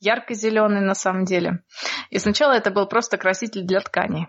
Ярко-зеленый 0.00 0.80
на 0.80 0.94
самом 0.94 1.24
деле. 1.24 1.62
И 2.10 2.18
сначала 2.18 2.52
это 2.52 2.70
был 2.70 2.86
просто 2.86 3.16
краситель 3.16 3.62
для 3.62 3.80
тканей. 3.80 4.28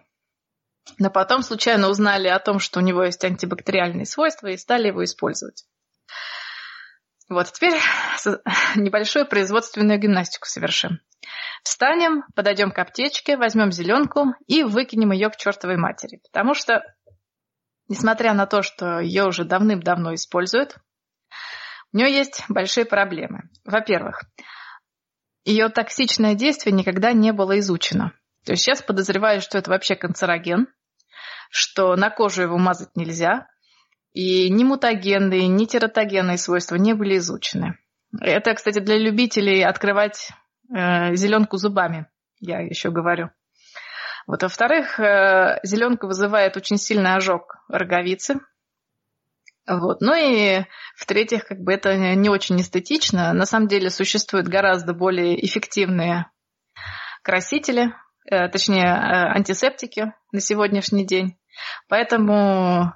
Но 1.00 1.10
потом 1.10 1.42
случайно 1.42 1.90
узнали 1.90 2.28
о 2.28 2.40
том, 2.40 2.60
что 2.60 2.80
у 2.80 2.84
него 2.84 3.04
есть 3.04 3.24
антибактериальные 3.24 4.06
свойства 4.06 4.48
и 4.48 4.58
стали 4.58 4.88
его 4.88 5.04
использовать. 5.04 5.66
Вот, 7.28 7.52
теперь 7.52 7.74
небольшую 8.76 9.26
производственную 9.26 10.00
гимнастику 10.00 10.46
совершим. 10.46 11.00
Встанем, 11.64 12.24
подойдем 12.36 12.72
к 12.72 12.78
аптечке, 12.78 13.36
возьмем 13.36 13.72
зеленку 13.72 14.36
и 14.46 14.64
выкинем 14.64 15.12
ее 15.12 15.32
к 15.32 15.38
чертовой 15.38 15.78
матери. 15.78 16.22
Потому 16.32 16.54
что 16.54 16.84
несмотря 17.88 18.34
на 18.34 18.46
то, 18.46 18.62
что 18.62 19.00
ее 19.00 19.26
уже 19.26 19.44
давным-давно 19.46 20.14
используют, 20.16 20.78
у 21.94 21.98
нее 21.98 22.12
есть 22.12 22.44
большие 22.50 22.86
проблемы. 22.86 23.50
Во-первых, 23.64 24.24
ее 25.46 25.70
токсичное 25.70 26.36
действие 26.36 26.74
никогда 26.74 27.14
не 27.14 27.32
было 27.32 27.60
изучено. 27.60 28.12
То 28.46 28.52
есть 28.52 28.64
сейчас 28.64 28.82
подозреваю, 28.82 29.42
что 29.42 29.58
это 29.58 29.70
вообще 29.70 29.96
канцероген, 29.96 30.68
что 31.50 31.96
на 31.96 32.10
кожу 32.10 32.42
его 32.42 32.58
мазать 32.58 32.96
нельзя, 32.96 33.48
и 34.14 34.50
ни 34.50 34.64
мутагенные, 34.64 35.48
ни 35.48 35.66
тератогенные 35.66 36.38
свойства 36.38 36.76
не 36.76 36.94
были 36.94 37.18
изучены. 37.18 37.78
Это, 38.22 38.54
кстати, 38.54 38.80
для 38.80 38.98
любителей 38.98 39.64
открывать 39.64 40.30
э, 40.74 41.16
зеленку 41.16 41.58
зубами, 41.58 42.08
я 42.40 42.60
еще 42.60 42.92
говорю. 42.92 43.30
Вот, 44.28 44.42
во-вторых, 44.42 45.00
э, 45.00 45.60
зеленка 45.64 46.08
вызывает 46.08 46.58
очень 46.58 46.78
сильный 46.78 47.14
ожог 47.14 47.58
роговицы. 47.70 48.40
Вот. 49.68 50.02
Ну 50.02 50.14
и 50.16 50.64
в-третьих, 50.96 51.46
как 51.46 51.60
бы 51.60 51.74
это 51.74 51.96
не 51.96 52.30
очень 52.30 52.60
эстетично. 52.60 53.34
На 53.34 53.46
самом 53.46 53.68
деле 53.68 53.90
существуют 53.90 54.48
гораздо 54.48 54.94
более 54.94 55.44
эффективные 55.44 56.30
красители, 57.24 57.94
э, 58.30 58.48
точнее 58.50 58.86
э, 58.86 59.36
антисептики 59.36 60.14
на 60.32 60.40
сегодняшний 60.40 61.06
день. 61.06 61.38
Поэтому 61.88 62.94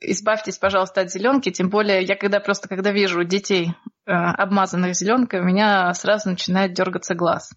избавьтесь, 0.00 0.58
пожалуйста, 0.58 1.00
от 1.00 1.10
зеленки. 1.10 1.50
Тем 1.50 1.70
более, 1.70 2.02
я 2.02 2.14
когда 2.14 2.40
просто 2.40 2.68
когда 2.68 2.92
вижу 2.92 3.24
детей, 3.24 3.74
обмазанных 4.04 4.94
зеленкой, 4.94 5.40
у 5.40 5.44
меня 5.44 5.92
сразу 5.92 6.30
начинает 6.30 6.72
дергаться 6.72 7.14
глаз. 7.14 7.52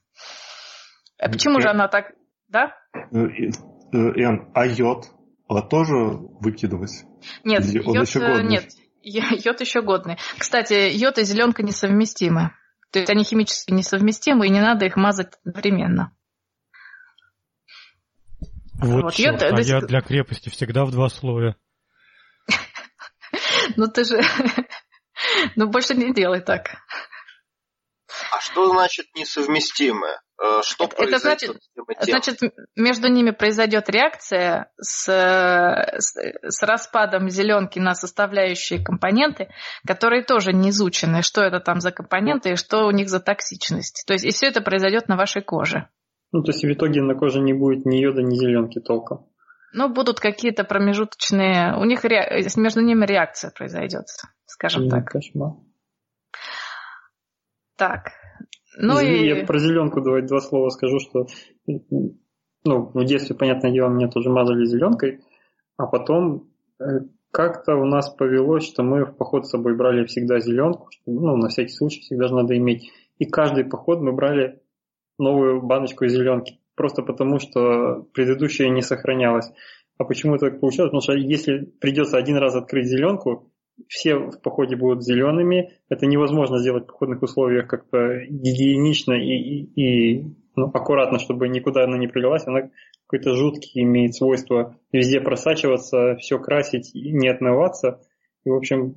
А 1.18 1.30
почему 1.30 1.62
же 1.62 1.70
она 1.70 1.88
так 1.88 2.12
да? 2.52 2.76
Эн, 3.12 4.52
а 4.54 4.66
йод? 4.66 5.06
А 5.48 5.62
тоже 5.62 5.96
выкидывать? 5.96 7.04
Нет, 7.44 7.66
Или 7.66 7.84
йод, 7.84 8.08
еще 8.08 8.20
годный? 8.20 8.50
нет, 8.50 8.70
йод 9.04 9.62
еще 9.62 9.82
годный. 9.82 10.18
Кстати, 10.38 10.92
йод 10.94 11.18
и 11.18 11.24
зеленка 11.24 11.64
несовместимы. 11.64 12.52
То 12.92 13.00
есть 13.00 13.10
они 13.10 13.24
химически 13.24 13.72
несовместимы, 13.72 14.48
и 14.48 14.50
не 14.50 14.62
надо 14.62 14.86
их 14.86 14.96
мазать 14.96 15.34
одновременно. 15.44 16.16
Вот, 18.82 19.04
вот 19.04 19.14
черт, 19.14 19.42
йод, 19.42 19.54
а 19.54 19.62
я 19.62 19.82
для 19.82 20.02
крепости 20.02 20.50
всегда 20.50 20.86
в 20.86 20.92
два 20.92 21.10
слоя. 21.10 21.56
Ну 23.78 23.88
ты 23.88 24.04
же... 24.04 24.20
Ну 25.56 25.68
больше 25.68 25.94
не 25.94 26.14
делай 26.14 26.42
так. 26.42 26.78
А 28.32 28.40
что 28.42 28.70
значит 28.70 29.06
несовместимое? 29.16 30.22
Э, 30.42 30.62
что 30.64 30.86
это, 30.86 31.04
это 31.04 31.20
значит, 31.20 31.56
значит, 32.00 32.40
между 32.76 33.08
ними 33.10 33.30
произойдет 33.30 33.90
реакция 33.90 34.72
с, 34.78 35.06
с, 35.08 36.16
с 36.16 36.64
распадом 36.64 37.30
зеленки 37.30 37.78
на 37.78 37.94
составляющие 37.94 38.84
компоненты, 38.84 39.50
которые 39.86 40.24
тоже 40.24 40.52
не 40.52 40.72
изучены, 40.72 41.22
что 41.22 41.42
это 41.44 41.60
там 41.60 41.80
за 41.80 41.92
компоненты 41.92 42.54
и 42.54 42.56
что 42.56 42.88
у 42.88 42.92
них 42.92 43.10
за 43.10 43.20
токсичность. 43.20 44.04
То 44.08 44.14
есть 44.14 44.26
и 44.26 44.32
все 44.32 44.48
это 44.48 44.62
произойдет 44.62 45.08
на 45.10 45.16
вашей 45.16 45.44
коже. 45.44 45.90
Ну, 46.32 46.42
то 46.42 46.52
есть 46.52 46.64
в 46.64 46.72
итоге 46.72 47.02
на 47.02 47.14
коже 47.14 47.40
не 47.40 47.54
будет 47.54 47.86
ни 47.86 47.98
йода, 47.98 48.24
ни 48.24 48.36
зеленки 48.36 48.80
толком. 48.80 49.28
Ну, 49.74 49.90
будут 49.90 50.20
какие-то 50.20 50.64
промежуточные, 50.64 51.78
у 51.78 51.86
них 51.86 52.04
ре... 52.04 52.46
между 52.56 52.82
ними 52.82 53.06
реакция 53.06 53.52
произойдет, 53.52 54.06
скажем 54.46 54.90
так. 54.90 55.06
Кошмар. 55.06 55.52
Так, 57.78 58.12
ну 58.78 59.00
и... 59.00 59.28
я 59.28 59.46
про 59.46 59.60
зеленку 59.60 60.02
давай 60.02 60.22
два 60.22 60.40
слова 60.40 60.70
скажу, 60.70 61.00
что 61.00 61.28
ну, 62.64 62.92
в 62.94 63.06
детстве, 63.06 63.36
понятное 63.36 63.72
дело, 63.72 63.90
меня 63.90 64.08
тоже 64.08 64.30
мазали 64.30 64.66
зеленкой, 64.66 65.22
а 65.78 65.88
потом 65.88 66.50
э, 66.80 66.84
как-то 67.32 67.76
у 67.76 67.86
нас 67.86 68.10
повелось, 68.10 68.66
что 68.66 68.84
мы 68.84 69.06
в 69.06 69.16
поход 69.16 69.48
с 69.48 69.50
собой 69.50 69.76
брали 69.76 70.06
всегда 70.06 70.40
зеленку, 70.40 70.88
что, 70.92 71.12
ну, 71.12 71.38
на 71.38 71.48
всякий 71.50 71.74
случай 71.74 72.02
всегда 72.02 72.28
же 72.28 72.36
надо 72.36 72.56
иметь. 72.58 72.92
И 73.18 73.26
каждый 73.26 73.66
поход 73.66 74.00
мы 74.00 74.12
брали 74.12 74.62
новую 75.18 75.62
баночку 75.62 76.08
зеленки, 76.08 76.60
просто 76.76 77.02
потому 77.02 77.40
что 77.40 78.06
предыдущая 78.14 78.70
не 78.70 78.82
сохранялась. 78.82 79.52
А 79.98 80.04
почему 80.04 80.38
так 80.38 80.60
получилось? 80.60 80.90
Потому 80.90 81.02
что 81.02 81.14
если 81.14 81.66
придется 81.80 82.18
один 82.18 82.38
раз 82.38 82.56
открыть 82.56 82.88
зеленку, 82.88 83.51
все 83.88 84.16
в 84.16 84.42
походе 84.42 84.76
будут 84.76 85.04
зелеными. 85.04 85.74
Это 85.90 86.06
невозможно 86.06 86.60
сделать 86.60 86.84
в 86.84 86.88
походных 86.88 87.22
условиях 87.22 87.68
как-то 87.68 88.26
гигиенично 88.28 89.14
и, 89.14 89.32
и, 89.32 89.82
и 89.82 90.26
ну, 90.56 90.68
аккуратно, 90.74 91.20
чтобы 91.20 91.48
никуда 91.50 91.84
она 91.84 91.98
не 91.98 92.08
прилилась. 92.08 92.48
Она 92.48 92.70
какой-то 93.08 93.36
жуткий, 93.36 93.84
имеет 93.84 94.16
свойство 94.16 94.78
везде 94.92 95.20
просачиваться, 95.20 96.16
все 96.18 96.40
красить 96.40 96.96
и 96.96 97.12
не 97.12 97.30
отмываться. 97.30 98.00
И, 98.44 98.50
в 98.50 98.56
общем, 98.56 98.94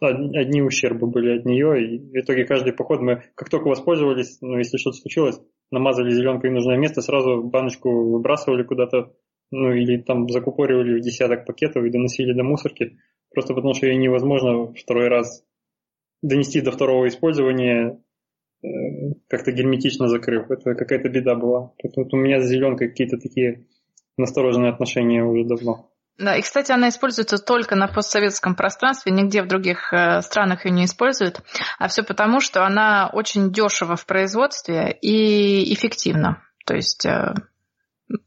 одни 0.00 0.62
ущербы 0.62 1.06
были 1.06 1.38
от 1.38 1.44
нее. 1.44 1.84
И 1.84 1.98
в 1.98 2.14
итоге 2.14 2.44
каждый 2.44 2.72
поход 2.72 3.00
мы, 3.00 3.22
как 3.34 3.48
только 3.48 3.68
воспользовались, 3.68 4.38
ну, 4.40 4.56
если 4.56 4.76
что-то 4.76 4.98
случилось, 4.98 5.40
намазали 5.70 6.10
зеленкой 6.10 6.50
нужное 6.50 6.76
место, 6.76 7.00
сразу 7.00 7.42
баночку 7.42 7.90
выбрасывали 7.90 8.62
куда-то, 8.62 9.12
ну, 9.50 9.72
или 9.72 10.00
там 10.00 10.28
закупоривали 10.28 10.98
в 10.98 11.02
десяток 11.02 11.44
пакетов 11.44 11.84
и 11.84 11.90
доносили 11.90 12.32
до 12.32 12.44
мусорки. 12.44 12.98
Просто 13.34 13.54
потому, 13.54 13.74
что 13.74 13.86
ее 13.86 13.96
невозможно 13.96 14.72
второй 14.72 15.08
раз 15.08 15.44
донести 16.22 16.60
до 16.60 16.72
второго 16.72 17.08
использования, 17.08 18.00
э, 18.62 18.68
как-то 19.28 19.52
герметично 19.52 20.08
закрыв. 20.08 20.50
Это 20.50 20.74
какая-то 20.74 21.08
беда 21.08 21.34
была. 21.34 21.72
Поэтому 21.82 22.06
у 22.12 22.16
меня 22.16 22.40
с 22.40 22.48
зеленкой 22.48 22.88
какие-то 22.88 23.18
такие 23.18 23.66
настороженные 24.16 24.70
отношения 24.70 25.24
уже 25.24 25.44
давно. 25.44 25.90
Да, 26.16 26.36
и, 26.36 26.42
кстати, 26.42 26.70
она 26.70 26.90
используется 26.90 27.38
только 27.38 27.74
на 27.74 27.88
постсоветском 27.88 28.54
пространстве, 28.54 29.10
нигде 29.10 29.42
в 29.42 29.48
других 29.48 29.92
э, 29.92 30.22
странах 30.22 30.64
ее 30.64 30.70
не 30.70 30.84
используют. 30.84 31.40
А 31.78 31.88
все 31.88 32.04
потому, 32.04 32.40
что 32.40 32.64
она 32.64 33.10
очень 33.12 33.52
дешево 33.52 33.96
в 33.96 34.06
производстве 34.06 34.96
и 35.00 35.74
эффективна. 35.74 36.42
То 36.66 36.74
есть, 36.74 37.04
э, 37.04 37.34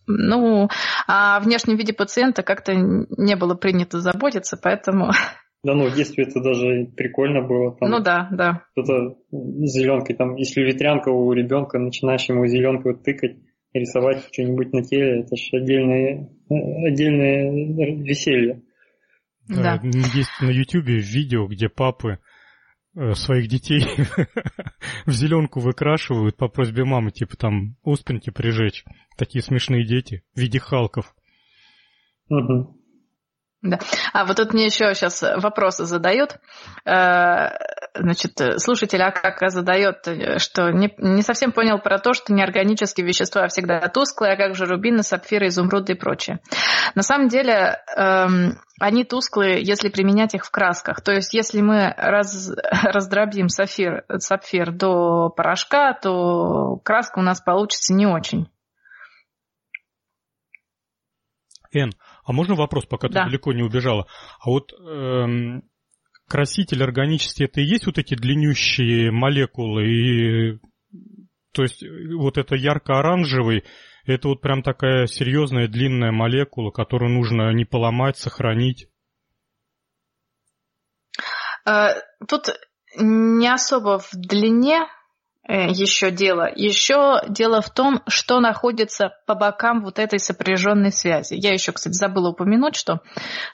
ну, 0.07 0.69
о 1.07 1.39
внешнем 1.39 1.77
виде 1.77 1.93
пациента 1.93 2.43
как-то 2.43 2.73
не 2.75 3.35
было 3.35 3.55
принято 3.55 3.99
заботиться, 3.99 4.57
поэтому... 4.61 5.11
Да, 5.63 5.73
ну, 5.73 5.89
в 5.89 5.95
детстве 5.95 6.23
это 6.23 6.39
даже 6.39 6.85
прикольно 6.95 7.41
было. 7.41 7.75
Там, 7.75 7.89
ну 7.89 7.99
да, 7.99 8.29
да. 8.31 8.63
Это 8.75 9.17
зеленкой, 9.31 10.15
там, 10.15 10.35
если 10.35 10.61
ветрянка 10.61 11.09
у 11.09 11.33
ребенка, 11.33 11.79
начинаешь 11.79 12.29
ему 12.29 12.45
зеленкой 12.45 12.93
вот 12.93 13.03
тыкать, 13.03 13.37
рисовать 13.73 14.23
что-нибудь 14.31 14.71
на 14.71 14.83
теле, 14.83 15.21
это 15.21 15.35
же 15.35 15.57
отдельное, 15.57 16.29
отдельное 16.49 17.51
веселье. 18.01 18.61
Да. 19.49 19.81
Есть 19.83 20.29
на 20.41 20.51
Ютубе 20.51 20.99
видео, 20.99 21.47
где 21.47 21.69
папы 21.69 22.11
э, 22.11 22.17
своих 23.13 23.47
детей 23.47 23.85
в 25.05 25.11
зеленку 25.11 25.59
выкрашивают 25.59 26.35
по 26.37 26.47
просьбе 26.47 26.83
мамы, 26.83 27.11
типа 27.11 27.37
там 27.37 27.75
оспинки 27.83 28.29
прижечь. 28.29 28.83
Такие 29.17 29.43
смешные 29.43 29.85
дети 29.85 30.23
в 30.35 30.39
виде 30.39 30.59
халков. 30.59 31.13
Угу. 32.29 32.77
Да. 33.63 33.79
А 34.13 34.25
вот 34.25 34.37
тут 34.37 34.53
мне 34.53 34.65
еще 34.65 34.93
сейчас 34.93 35.21
вопросы 35.21 35.85
задают. 35.85 36.39
Э, 36.85 37.49
значит, 37.93 38.39
слушатель 38.57 39.01
АКК 39.01 39.49
задает, 39.49 40.07
что 40.37 40.71
не, 40.71 40.93
не 40.97 41.21
совсем 41.21 41.51
понял 41.51 41.79
про 41.79 41.99
то, 41.99 42.13
что 42.13 42.33
неорганические 42.33 43.05
вещества 43.05 43.47
всегда 43.47 43.79
тусклые, 43.87 44.33
а 44.33 44.37
как 44.37 44.55
же 44.55 44.65
рубины, 44.65 45.03
сапфиры, 45.03 45.47
изумруды 45.47 45.93
и 45.93 45.95
прочее. 45.95 46.39
На 46.95 47.03
самом 47.03 47.27
деле, 47.27 47.79
эм, 47.95 48.59
они 48.79 49.03
тусклые, 49.03 49.61
если 49.61 49.89
применять 49.89 50.35
их 50.35 50.45
в 50.45 50.51
красках. 50.51 51.01
То 51.01 51.11
есть, 51.11 51.33
если 51.33 51.61
мы 51.61 51.93
раз, 51.97 52.51
раздробим 52.83 53.49
сапфир, 53.49 54.05
сапфир 54.17 54.71
до 54.71 55.29
порошка, 55.29 55.93
то 55.93 56.77
краска 56.83 57.19
у 57.19 57.23
нас 57.23 57.41
получится 57.41 57.93
не 57.93 58.05
очень. 58.05 58.47
Эн, 61.71 61.91
а 62.25 62.31
можно 62.31 62.55
вопрос, 62.55 62.85
пока 62.85 63.09
да. 63.09 63.23
ты 63.23 63.29
далеко 63.29 63.53
не 63.53 63.63
убежала? 63.63 64.07
А 64.39 64.49
вот 64.49 64.73
эм, 64.73 65.63
краситель 66.27 66.83
органический 66.83 67.45
это 67.45 67.61
и 67.61 67.65
есть 67.65 67.85
вот 67.85 67.97
эти 67.97 68.15
длиннющие 68.15 69.11
молекулы? 69.11 69.87
И, 69.87 70.59
то 71.53 71.63
есть 71.63 71.83
вот 72.15 72.37
это 72.37 72.55
ярко-оранжевый, 72.55 73.63
это 74.05 74.29
вот 74.29 74.41
прям 74.41 74.63
такая 74.63 75.07
серьезная 75.07 75.67
длинная 75.67 76.11
молекула, 76.11 76.71
которую 76.71 77.11
нужно 77.11 77.51
не 77.53 77.65
поломать, 77.65 78.17
сохранить? 78.17 78.87
Э, 81.65 81.95
тут 82.27 82.49
не 82.97 83.47
особо 83.51 83.99
в 83.99 84.09
длине, 84.13 84.87
еще 85.47 86.11
дело. 86.11 86.49
Еще 86.53 87.21
дело 87.29 87.61
в 87.61 87.69
том, 87.69 88.01
что 88.07 88.39
находится 88.39 89.15
по 89.25 89.35
бокам 89.35 89.81
вот 89.83 89.99
этой 89.99 90.19
сопряженной 90.19 90.91
связи. 90.91 91.35
Я 91.35 91.53
еще, 91.53 91.71
кстати, 91.71 91.93
забыла 91.93 92.29
упомянуть, 92.29 92.75
что 92.75 93.01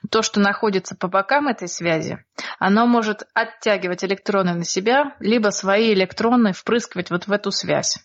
то, 0.10 0.22
что 0.22 0.40
находится 0.40 0.96
по 0.96 1.08
бокам 1.08 1.48
этой 1.48 1.68
связи, 1.68 2.24
оно 2.60 2.88
может 2.88 3.24
оттягивать 3.34 4.04
электроны 4.04 4.54
на 4.54 4.64
себя, 4.64 5.16
либо 5.20 5.50
свои 5.50 5.94
электроны 5.94 6.54
впрыскивать 6.54 7.12
вот 7.12 7.28
в 7.28 7.32
эту 7.32 7.52
связь. 7.52 8.00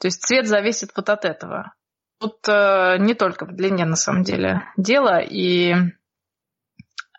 То 0.00 0.06
есть 0.06 0.22
цвет 0.22 0.46
зависит 0.46 0.90
вот 0.96 1.08
от 1.08 1.24
этого. 1.24 1.72
Тут 2.20 2.48
э, 2.48 2.96
не 2.98 3.14
только 3.14 3.46
в 3.46 3.54
длине, 3.54 3.84
на 3.84 3.96
самом 3.96 4.24
деле, 4.24 4.62
дело, 4.76 5.20
и 5.20 5.72
Э, 5.72 5.97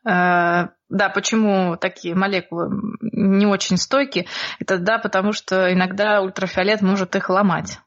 да, 0.10 1.10
почему 1.14 1.77
такие 1.77 2.15
молекулы 2.15 2.69
не 3.02 3.45
очень 3.45 3.77
стойкие? 3.77 4.26
Это 4.60 4.80
да, 4.80 4.98
потому 4.98 5.34
что 5.34 5.72
иногда 5.72 6.22
ультрафиолет 6.22 6.81
может 6.81 7.15
их 7.15 7.30
ломать. 7.30 7.80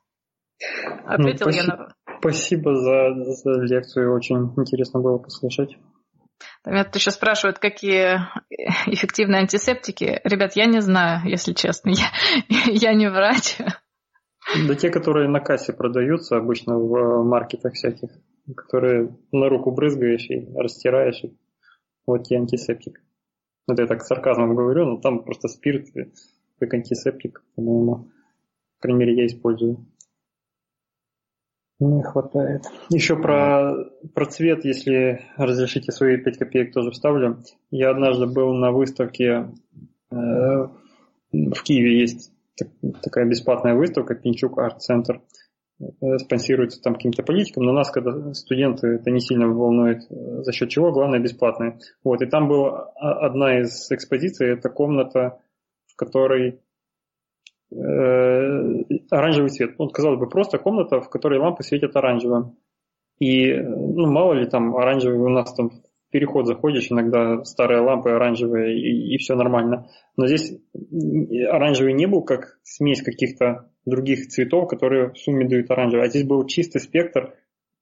Ответил 1.05 1.47
ну, 1.47 1.53
я 1.53 1.65
на... 1.65 1.94
Спасибо 2.20 2.77
за, 2.77 3.15
за 3.24 3.62
лекцию, 3.62 4.15
очень 4.15 4.53
интересно 4.57 5.01
было 5.01 5.19
послушать. 5.19 5.77
Меня 6.65 6.85
тут 6.85 6.97
еще 6.97 7.11
спрашивают, 7.11 7.59
какие 7.59 8.20
эффективные 8.86 9.40
антисептики. 9.40 10.20
Ребят, 10.23 10.53
я 10.55 10.66
не 10.66 10.81
знаю, 10.81 11.28
если 11.28 11.53
честно. 11.53 11.90
Я, 11.90 12.11
я 12.66 12.94
не 12.94 13.11
врач. 13.11 13.59
Да 14.66 14.74
те, 14.74 14.90
которые 14.90 15.28
на 15.28 15.40
кассе 15.40 15.73
продаются 15.73 16.36
обычно 16.36 16.78
в 16.78 17.24
маркетах 17.24 17.74
всяких, 17.74 18.11
которые 18.57 19.16
на 19.32 19.49
руку 19.49 19.73
брызгаешь 19.73 20.28
и 20.31 20.49
растираешь, 20.57 21.23
вот 22.06 22.30
и 22.30 22.34
антисептик. 22.34 23.02
Это 23.68 23.82
я 23.82 23.88
так 23.88 24.02
сарказмом 24.02 24.54
говорю, 24.54 24.84
но 24.86 24.96
там 24.98 25.22
просто 25.22 25.48
спирт 25.48 25.86
как 26.58 26.74
антисептик, 26.74 27.42
по-моему. 27.54 28.08
По 28.76 28.82
крайней 28.82 29.00
мере, 29.00 29.16
я 29.16 29.26
использую. 29.26 29.86
Не 31.80 32.02
хватает. 32.02 32.62
Еще 32.90 33.16
про, 33.16 33.74
про 34.14 34.26
цвет, 34.26 34.64
если 34.64 35.22
разрешите 35.36 35.90
свои 35.90 36.16
5 36.16 36.38
копеек 36.38 36.72
тоже 36.72 36.92
вставлю. 36.92 37.42
Я 37.70 37.90
однажды 37.90 38.26
был 38.26 38.52
на 38.54 38.70
выставке 38.70 39.50
э, 40.12 40.68
в 41.32 41.62
Киеве 41.62 42.00
есть 42.00 42.30
так, 42.56 42.68
такая 43.02 43.24
бесплатная 43.24 43.74
выставка 43.74 44.14
Пинчук 44.14 44.58
Арт 44.58 44.82
Центр. 44.82 45.20
Э, 46.00 46.18
спонсируется 46.18 46.80
там 46.80 46.94
каким-то 46.94 47.22
политиком, 47.22 47.64
но 47.64 47.72
нас, 47.72 47.90
когда 47.90 48.32
студенты, 48.34 48.86
это 48.88 49.10
не 49.10 49.20
сильно 49.20 49.48
волнует, 49.48 50.02
э, 50.10 50.42
за 50.42 50.52
счет 50.52 50.68
чего, 50.68 50.92
главное, 50.92 51.18
бесплатные. 51.18 51.78
Вот, 52.04 52.22
и 52.22 52.26
там 52.26 52.48
была 52.48 52.90
одна 52.96 53.60
из 53.60 53.90
экспозиций, 53.90 54.52
это 54.52 54.68
комната, 54.68 55.40
в 55.86 55.96
которой 55.96 56.60
э, 57.72 57.76
оранжевый 59.10 59.50
цвет. 59.50 59.74
Вот, 59.78 59.92
казалось 59.92 60.20
бы, 60.20 60.28
просто 60.28 60.59
комната, 60.59 61.00
в 61.00 61.10
которой 61.10 61.40
лампы 61.40 61.64
светят 61.64 61.96
оранжевым. 61.96 62.56
И, 63.18 63.52
ну, 63.52 64.10
мало 64.10 64.34
ли 64.34 64.46
там 64.46 64.76
оранжевый 64.76 65.18
у 65.18 65.28
нас 65.28 65.52
там 65.54 65.70
переход 66.10 66.46
заходишь, 66.46 66.90
иногда 66.90 67.42
старые 67.44 67.80
лампы 67.80 68.10
оранжевые, 68.10 68.78
и, 68.78 69.14
и 69.14 69.18
все 69.18 69.34
нормально. 69.34 69.88
Но 70.16 70.26
здесь 70.26 70.59
оранжевый 71.48 71.94
не 71.94 72.06
был 72.06 72.22
как 72.22 72.59
смесь 72.62 73.02
каких-то 73.02 73.72
других 73.84 74.28
цветов, 74.28 74.68
которые 74.68 75.10
в 75.10 75.18
сумме 75.18 75.46
дают 75.48 75.70
оранжевый. 75.70 76.06
А 76.06 76.09
здесь 76.09 76.24
был 76.24 76.46
чистый 76.46 76.80
спектр 76.80 77.34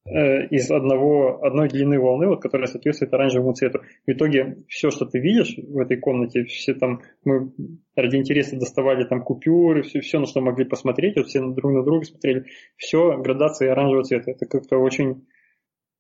э, 0.07 0.47
из 0.49 0.71
одного, 0.71 1.45
одной 1.45 1.69
длины 1.69 1.99
волны, 1.99 2.29
вот, 2.29 2.41
которая 2.41 2.67
соответствует 2.67 3.13
оранжевому 3.13 3.53
цвету. 3.53 3.83
В 4.07 4.11
итоге 4.11 4.65
все, 4.69 4.91
что 4.91 5.05
ты 5.05 5.19
видишь 5.19 5.57
в 5.57 5.79
этой 5.79 5.99
комнате, 5.99 6.45
все 6.45 6.75
там, 6.75 7.03
мы 7.25 7.53
ради 7.95 8.17
интереса 8.17 8.57
доставали 8.57 9.05
там 9.05 9.23
купюры, 9.23 9.83
все, 9.83 10.01
все 10.01 10.19
на 10.19 10.27
что 10.27 10.41
могли 10.41 10.65
посмотреть, 10.65 11.17
вот 11.17 11.27
все 11.27 11.41
друг 11.41 11.73
на 11.73 11.83
друга 11.83 12.05
смотрели, 12.05 12.47
все 12.77 13.19
градации 13.19 13.69
оранжевого 13.69 14.05
цвета. 14.05 14.31
Это 14.31 14.47
как-то 14.47 14.79
очень 14.79 15.27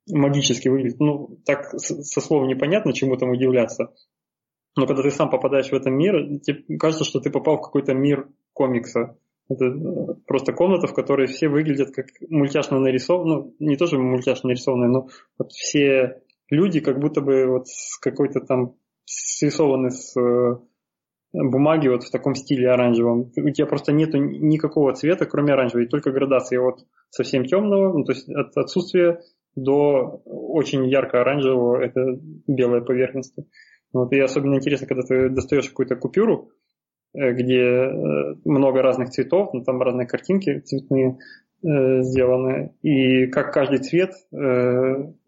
магически 0.08 0.68
выглядит. 0.68 1.00
Ну, 1.00 1.38
так 1.44 1.66
со 1.78 2.20
слов 2.20 2.46
непонятно, 2.46 2.92
чему 2.92 3.16
там 3.16 3.30
удивляться. 3.30 3.92
Но 4.76 4.86
когда 4.86 5.02
ты 5.02 5.10
сам 5.10 5.30
попадаешь 5.30 5.68
в 5.68 5.74
этот 5.74 5.92
мир, 5.92 6.40
тебе 6.40 6.78
кажется, 6.78 7.04
что 7.04 7.20
ты 7.20 7.30
попал 7.30 7.58
в 7.58 7.62
какой-то 7.62 7.92
мир 7.92 8.28
комикса. 8.52 9.16
Это 9.50 9.64
э, 9.64 10.14
просто 10.26 10.52
комната, 10.52 10.86
в 10.86 10.94
которой 10.94 11.26
все 11.26 11.48
выглядят 11.48 11.90
как 11.90 12.06
мультяшно 12.28 12.78
нарисованные, 12.78 13.36
ну, 13.36 13.54
не 13.58 13.76
тоже 13.76 13.98
мультяшно 13.98 14.48
нарисованные, 14.48 14.88
но 14.88 15.08
вот 15.38 15.50
все 15.50 16.22
люди 16.50 16.80
как 16.80 17.00
будто 17.00 17.20
бы 17.20 17.46
вот 17.46 17.66
с 17.66 17.98
какой-то 17.98 18.40
там 18.40 18.76
срисованы 19.04 19.90
с 19.90 20.16
э, 20.16 20.56
бумаги 21.32 21.88
вот 21.88 22.04
в 22.04 22.10
таком 22.12 22.36
стиле 22.36 22.70
оранжевом. 22.70 23.32
У 23.36 23.50
тебя 23.50 23.66
просто 23.66 23.92
нету 23.92 24.18
никакого 24.18 24.94
цвета, 24.94 25.26
кроме 25.26 25.52
оранжевого, 25.52 25.84
и 25.84 25.88
только 25.88 26.12
градации 26.12 26.56
от 26.56 26.86
совсем 27.10 27.44
темного, 27.44 27.92
ну, 27.92 28.04
то 28.04 28.12
есть 28.12 28.28
от 28.28 28.56
отсутствия 28.56 29.20
до 29.56 30.22
очень 30.24 30.88
ярко-оранжевого, 30.88 31.82
это 31.82 32.20
белая 32.46 32.82
поверхность. 32.82 33.34
Вот, 33.92 34.12
и 34.12 34.20
особенно 34.20 34.54
интересно, 34.54 34.86
когда 34.86 35.02
ты 35.02 35.28
достаешь 35.28 35.68
какую-то 35.68 35.96
купюру, 35.96 36.50
где 37.12 37.60
э, 37.60 38.34
много 38.44 38.82
разных 38.82 39.10
цветов, 39.10 39.52
ну, 39.52 39.62
там 39.64 39.80
разные 39.82 40.06
картинки 40.06 40.60
цветные, 40.60 41.18
э, 41.62 42.02
сделаны, 42.02 42.74
и 42.82 43.26
как 43.26 43.52
каждый 43.52 43.78
цвет, 43.78 44.12
э, 44.32 44.36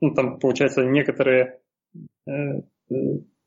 ну 0.00 0.14
там 0.14 0.38
получается 0.38 0.84
некоторые, 0.84 1.58
э, 2.26 2.32
э 2.90 2.94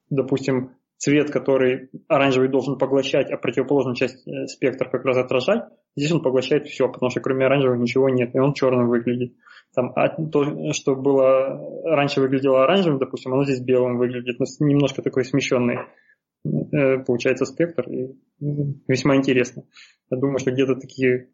допустим, 0.10 0.72
цвет, 0.98 1.32
который 1.32 1.90
оранжевый 2.07 2.49
должен 2.49 2.78
поглощать, 2.78 3.32
а 3.32 3.38
противоположную 3.38 3.95
часть 3.95 4.28
э, 4.28 4.48
спектра 4.48 4.90
как 4.90 5.06
раз 5.06 5.18
отражать, 5.18 5.64
здесь 5.95 6.12
он 6.12 6.22
поглощает 6.22 6.68
все, 6.68 6.88
потому 6.88 7.10
что 7.10 7.22
кроме 7.22 7.45
оранжевого 7.45 7.78
ничего 7.78 8.10
нет, 8.10 8.34
и 8.34 8.40
он 8.40 8.53
черным 8.53 8.88
выглядит. 8.88 9.34
Там, 9.74 9.91
а 9.95 10.10
то, 10.10 10.72
что 10.74 10.95
было 10.95 11.60
раньше 11.84 12.22
выглядело 12.22 12.64
оранжевым, 12.64 12.99
допустим, 12.99 13.34
оно 13.34 13.44
здесь 13.44 13.60
белым 13.60 13.98
выглядит, 13.98 14.40
но 14.40 14.45
немножко 14.66 15.02
такой 15.02 15.26
смещенный 15.26 15.76
э, 15.76 15.80
получается 17.05 17.45
спектр, 17.45 17.89
и 17.89 18.15
весьма 18.88 19.15
интересно. 19.15 19.67
Я 20.09 20.17
думаю, 20.17 20.39
что 20.39 20.51
где-то 20.51 20.76
такие, 20.76 21.31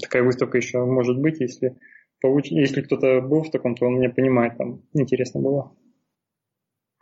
такая 0.00 0.22
выставка 0.22 0.56
еще 0.56 0.78
может 0.78 1.18
быть, 1.18 1.40
если, 1.40 1.78
получ... 2.20 2.46
если 2.50 2.82
кто-то 2.82 3.20
был 3.20 3.42
в 3.42 3.50
таком, 3.50 3.74
то 3.74 3.86
он 3.86 3.94
меня 3.98 4.10
понимает, 4.10 4.56
там 4.56 4.82
интересно 4.94 5.40
было. 5.40 5.76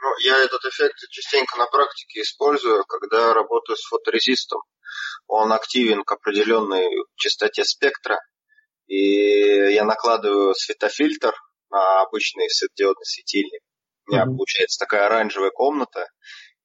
Ну, 0.01 0.09
я 0.25 0.45
этот 0.45 0.65
эффект 0.65 0.97
частенько 1.11 1.59
на 1.59 1.67
практике 1.67 2.23
использую, 2.23 2.85
когда 2.85 3.35
работаю 3.35 3.77
с 3.77 3.89
фоторезистом. 3.89 4.61
Он 5.27 5.53
активен 5.53 6.05
к 6.05 6.13
определенной 6.13 6.89
частоте 7.17 7.65
спектра, 7.65 8.19
и 8.87 9.75
я 9.75 9.85
накладываю 9.85 10.55
светофильтр 10.55 11.35
на 11.71 12.03
обычный 12.03 12.49
светодиодный 12.49 13.05
светильник. 13.05 13.61
У 14.07 14.13
меня 14.13 14.23
mm-hmm. 14.23 14.37
получается 14.37 14.79
такая 14.79 15.07
оранжевая 15.07 15.51
комната, 15.51 16.07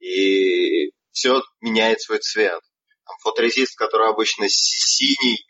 и 0.03 0.91
все 1.11 1.41
меняет 1.61 2.01
свой 2.01 2.19
цвет. 2.19 2.59
Там 3.05 3.15
фоторезист, 3.23 3.77
который 3.77 4.09
обычно 4.09 4.45
синий, 4.49 5.45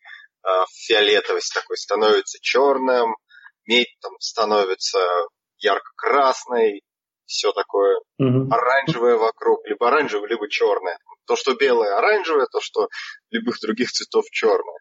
э, 0.45 0.49
фиолетовый 0.88 1.41
такой, 1.53 1.77
становится 1.77 2.38
черным, 2.41 3.15
медь 3.65 3.95
там 4.01 4.13
становится 4.19 4.99
ярко-красной, 5.59 6.81
все 7.25 7.51
такое 7.53 7.97
угу. 8.19 8.49
оранжевое 8.51 9.15
вокруг, 9.15 9.65
либо 9.65 9.88
оранжевое, 9.88 10.30
либо 10.30 10.49
черное. 10.49 10.97
То, 11.25 11.35
что 11.35 11.55
белое 11.55 11.97
оранжевое, 11.97 12.47
то, 12.51 12.59
что 12.61 12.89
любых 13.31 13.59
других 13.61 13.91
цветов 13.91 14.25
черное. 14.30 14.80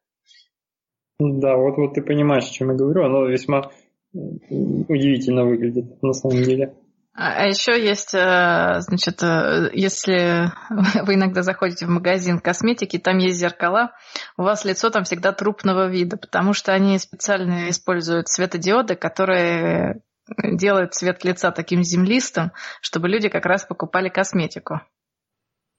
Да, 1.18 1.56
вот, 1.56 1.76
вот 1.76 1.94
ты 1.94 2.02
понимаешь, 2.02 2.48
о 2.48 2.52
чем 2.52 2.70
я 2.70 2.76
говорю. 2.76 3.04
Оно 3.04 3.26
весьма 3.26 3.70
удивительно 4.12 5.44
выглядит 5.44 6.02
на 6.02 6.12
самом 6.12 6.42
деле. 6.42 6.76
А, 7.14 7.42
а 7.42 7.46
еще 7.46 7.72
есть, 7.72 8.14
э, 8.14 8.80
значит, 8.80 9.22
э, 9.22 9.70
если 9.74 10.50
вы 11.04 11.14
иногда 11.14 11.42
заходите 11.42 11.84
в 11.84 11.90
магазин 11.90 12.40
косметики, 12.40 12.98
там 12.98 13.18
есть 13.18 13.38
зеркала, 13.38 13.92
у 14.38 14.42
вас 14.42 14.64
лицо 14.64 14.88
там 14.88 15.04
всегда 15.04 15.32
трупного 15.32 15.88
вида, 15.88 16.16
потому 16.16 16.54
что 16.54 16.72
они 16.72 16.98
специально 16.98 17.68
используют 17.68 18.28
светодиоды, 18.28 18.96
которые 18.96 20.02
делает 20.42 20.94
цвет 20.94 21.22
лица 21.24 21.50
таким 21.50 21.82
землистым, 21.82 22.52
чтобы 22.80 23.08
люди 23.08 23.28
как 23.28 23.44
раз 23.44 23.64
покупали 23.64 24.08
косметику. 24.08 24.80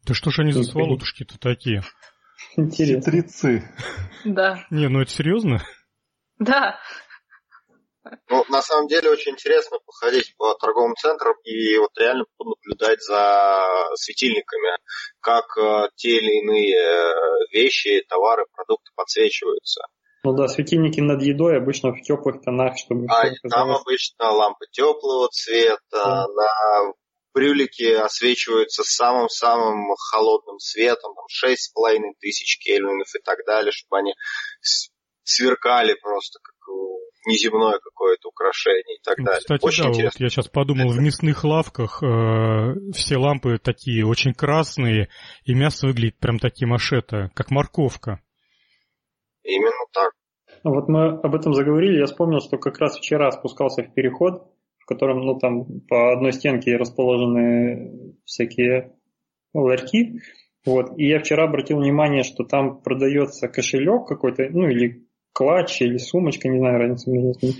Да 0.06 0.14
что 0.14 0.30
ж 0.30 0.40
они 0.40 0.52
за 0.52 0.64
сволотушки-то 0.64 1.40
такие? 1.40 1.82
Интересно. 2.58 3.12
Хитрецы. 3.12 3.72
Да. 4.26 4.66
Не, 4.70 4.90
ну 4.90 5.02
это 5.02 5.12
серьезно? 5.12 5.64
Да. 6.40 6.78
Ну, 8.30 8.44
на 8.50 8.62
самом 8.62 8.88
деле 8.88 9.10
очень 9.10 9.34
интересно 9.34 9.78
походить 9.86 10.36
по 10.38 10.54
торговым 10.56 10.96
центрам 10.96 11.36
и 11.44 11.78
вот 11.78 11.92
реально 11.98 12.26
наблюдать 12.40 13.02
за 13.02 13.66
светильниками, 13.96 14.78
как 15.22 15.46
э, 15.58 15.90
те 15.96 16.18
или 16.18 16.42
иные 16.42 16.76
э, 16.76 17.14
вещи, 17.52 18.04
товары, 18.10 18.46
продукты 18.52 18.92
подсвечиваются. 18.96 19.84
Ну 20.26 20.34
да, 20.34 20.48
светильники 20.48 21.02
над 21.02 21.22
едой 21.22 21.58
обычно 21.58 21.92
в 21.92 22.02
теплых 22.02 22.42
тонах, 22.42 22.78
чтобы... 22.78 23.08
А 23.10 23.30
там 23.50 23.72
обычно 23.72 24.32
лампы 24.32 24.66
теплого 24.72 25.28
цвета, 25.30 25.78
да. 25.92 26.28
на 26.28 26.94
брюлики 27.34 27.92
освечиваются 27.92 28.84
самым-самым 28.84 29.96
холодным 30.12 30.60
светом, 30.60 31.14
там 31.16 31.26
6,5 31.26 32.14
тысяч 32.20 32.60
кельвинов 32.60 33.08
и 33.16 33.20
так 33.24 33.40
далее, 33.46 33.72
чтобы 33.72 34.00
они 34.00 34.14
сверкали 35.24 35.96
просто 36.02 36.40
как 36.42 36.54
неземное 37.26 37.80
какое-то 37.80 38.30
украшение 38.30 38.98
и 38.98 39.02
так 39.04 39.18
ну, 39.18 39.26
далее. 39.26 39.40
Кстати, 39.40 39.66
очень 39.66 39.84
да, 39.84 39.90
интересно. 39.90 40.18
вот 40.20 40.24
я 40.24 40.30
сейчас 40.30 40.48
подумал, 40.48 40.90
в 40.90 41.00
мясных 41.00 41.44
лавках 41.44 42.04
э, 42.04 42.76
все 42.94 43.18
лампы 43.18 43.58
такие 43.60 44.06
очень 44.06 44.34
красные, 44.34 45.10
и 45.46 45.54
мясо 45.54 45.88
выглядит 45.88 46.20
прям 46.20 46.40
таким 46.40 46.74
ашета, 46.74 47.32
как 47.34 47.52
морковка. 47.52 48.22
Именно 49.44 49.86
так. 49.94 50.12
Вот 50.64 50.88
мы 50.88 51.10
об 51.10 51.36
этом 51.36 51.54
заговорили, 51.54 52.00
я 52.00 52.06
вспомнил, 52.06 52.40
что 52.40 52.58
как 52.58 52.80
раз 52.80 52.98
вчера 52.98 53.32
спускался 53.32 53.84
в 53.84 53.94
переход, 53.94 54.50
в 54.80 54.86
котором, 54.86 55.22
ну, 55.22 55.38
там 55.38 55.82
по 55.88 56.14
одной 56.14 56.32
стенке 56.32 56.78
расположены 56.78 58.16
всякие 58.24 58.94
ларьки, 59.54 60.22
вот, 60.66 60.98
и 60.98 61.08
я 61.08 61.20
вчера 61.20 61.44
обратил 61.44 61.80
внимание, 61.80 62.24
что 62.24 62.46
там 62.46 62.82
продается 62.82 63.50
кошелек 63.50 64.08
какой-то, 64.08 64.48
ну, 64.50 64.70
или 64.70 65.06
клатч, 65.34 65.82
или 65.82 65.98
сумочка, 65.98 66.48
не 66.48 66.60
знаю 66.60 66.80
разницы 66.80 67.10
между 67.10 67.34
ними, 67.42 67.56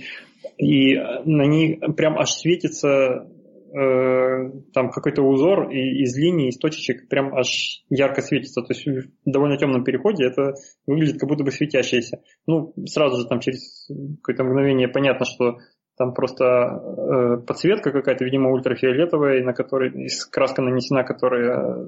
и 0.58 0.96
на 1.24 1.46
ней 1.46 1.78
прям 1.96 2.18
аж 2.18 2.32
светится 2.32 3.26
Э, 3.74 4.50
там 4.72 4.90
какой-то 4.90 5.22
узор 5.22 5.68
и, 5.68 6.04
из 6.04 6.16
линий, 6.16 6.48
из 6.48 6.58
точечек 6.58 7.08
прям 7.08 7.34
аж 7.34 7.82
ярко 7.90 8.22
светится. 8.22 8.62
То 8.62 8.72
есть 8.72 8.86
в 8.86 9.10
довольно 9.24 9.56
темном 9.56 9.82
переходе 9.82 10.26
это 10.26 10.54
выглядит 10.86 11.18
как 11.18 11.28
будто 11.28 11.42
бы 11.42 11.50
светящееся. 11.50 12.22
Ну, 12.46 12.72
сразу 12.86 13.20
же 13.20 13.26
там 13.26 13.40
через 13.40 13.88
какое-то 14.22 14.44
мгновение 14.44 14.86
понятно, 14.86 15.26
что 15.26 15.58
там 15.98 16.14
просто 16.14 16.44
э, 16.44 17.36
подсветка 17.44 17.90
какая-то, 17.90 18.24
видимо, 18.24 18.52
ультрафиолетовая, 18.52 19.42
на 19.42 19.54
которой 19.54 20.08
краска 20.30 20.62
нанесена, 20.62 21.02
которая 21.02 21.84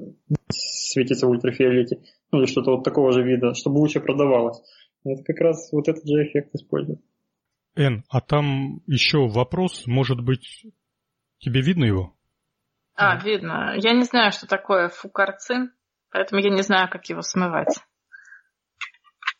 светится 0.50 1.28
в 1.28 1.30
ультрафиолете. 1.30 2.00
Ну, 2.32 2.40
или 2.40 2.46
что-то 2.46 2.72
вот 2.72 2.82
такого 2.82 3.12
же 3.12 3.22
вида, 3.22 3.54
чтобы 3.54 3.78
лучше 3.78 4.00
продавалось. 4.00 4.60
Это 5.12 5.22
как 5.24 5.38
раз 5.40 5.70
вот 5.72 5.88
этот 5.88 6.06
же 6.06 6.24
эффект 6.24 6.54
используют. 6.54 7.00
Эн, 7.74 8.04
а 8.08 8.20
там 8.20 8.80
еще 8.86 9.28
вопрос, 9.28 9.86
может 9.86 10.20
быть, 10.20 10.64
Тебе 11.38 11.60
видно 11.60 11.84
его? 11.84 12.14
А, 12.94 13.16
видно. 13.18 13.74
Я 13.76 13.92
не 13.92 14.04
знаю, 14.04 14.32
что 14.32 14.46
такое 14.46 14.88
фукарцин, 14.88 15.72
поэтому 16.10 16.40
я 16.40 16.50
не 16.50 16.62
знаю, 16.62 16.88
как 16.90 17.04
его 17.06 17.20
смывать. 17.20 17.78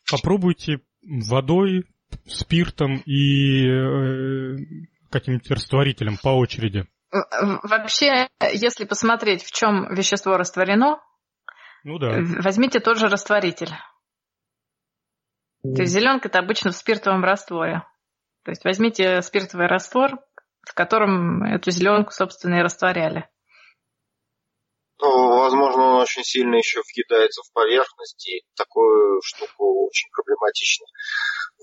Попробуйте 0.09 0.81
водой, 1.01 1.85
спиртом 2.27 2.97
и 3.05 3.67
э, 3.67 4.55
каким-нибудь 5.09 5.49
растворителем 5.49 6.17
по 6.21 6.29
очереди. 6.29 6.85
Вообще, 7.11 8.27
если 8.53 8.85
посмотреть, 8.85 9.43
в 9.43 9.51
чем 9.51 9.93
вещество 9.93 10.37
растворено, 10.37 11.01
ну 11.83 11.97
да. 11.99 12.19
возьмите 12.43 12.79
тот 12.79 12.99
же 12.99 13.07
растворитель. 13.07 13.71
То 15.63 15.81
есть 15.81 15.93
зеленка 15.93 16.27
это 16.27 16.39
обычно 16.39 16.71
в 16.71 16.75
спиртовом 16.75 17.23
растворе. 17.23 17.83
То 18.43 18.51
есть 18.51 18.63
возьмите 18.63 19.21
спиртовый 19.21 19.67
раствор, 19.67 20.19
в 20.61 20.73
котором 20.73 21.43
эту 21.43 21.71
зеленку, 21.71 22.11
собственно, 22.11 22.59
и 22.59 22.63
растворяли. 22.63 23.27
Ну, 24.99 25.39
возможно, 25.39 25.83
он 25.83 26.01
очень 26.01 26.23
сильно 26.23 26.55
еще 26.55 26.81
въедается 26.81 27.41
в 27.43 27.53
поверхность, 27.53 28.27
и 28.27 28.43
такую 28.55 29.21
штуку 29.23 29.85
очень 29.85 30.09
проблематично 30.11 30.85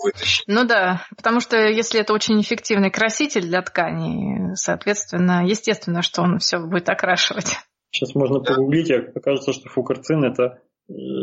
вытащить. 0.02 0.44
Ну 0.46 0.64
да, 0.64 1.04
потому 1.16 1.40
что 1.40 1.56
если 1.56 2.00
это 2.00 2.12
очень 2.12 2.40
эффективный 2.40 2.90
краситель 2.90 3.42
для 3.42 3.62
тканей, 3.62 4.54
соответственно, 4.54 5.44
естественно, 5.44 6.02
что 6.02 6.22
он 6.22 6.38
все 6.38 6.58
будет 6.58 6.88
окрашивать. 6.88 7.58
Сейчас 7.90 8.14
можно 8.14 8.40
да. 8.40 8.54
погуглить, 8.54 8.90
и 8.90 8.94
окажется, 8.94 9.52
что 9.52 9.68
фукарцин 9.68 10.24
это 10.24 10.60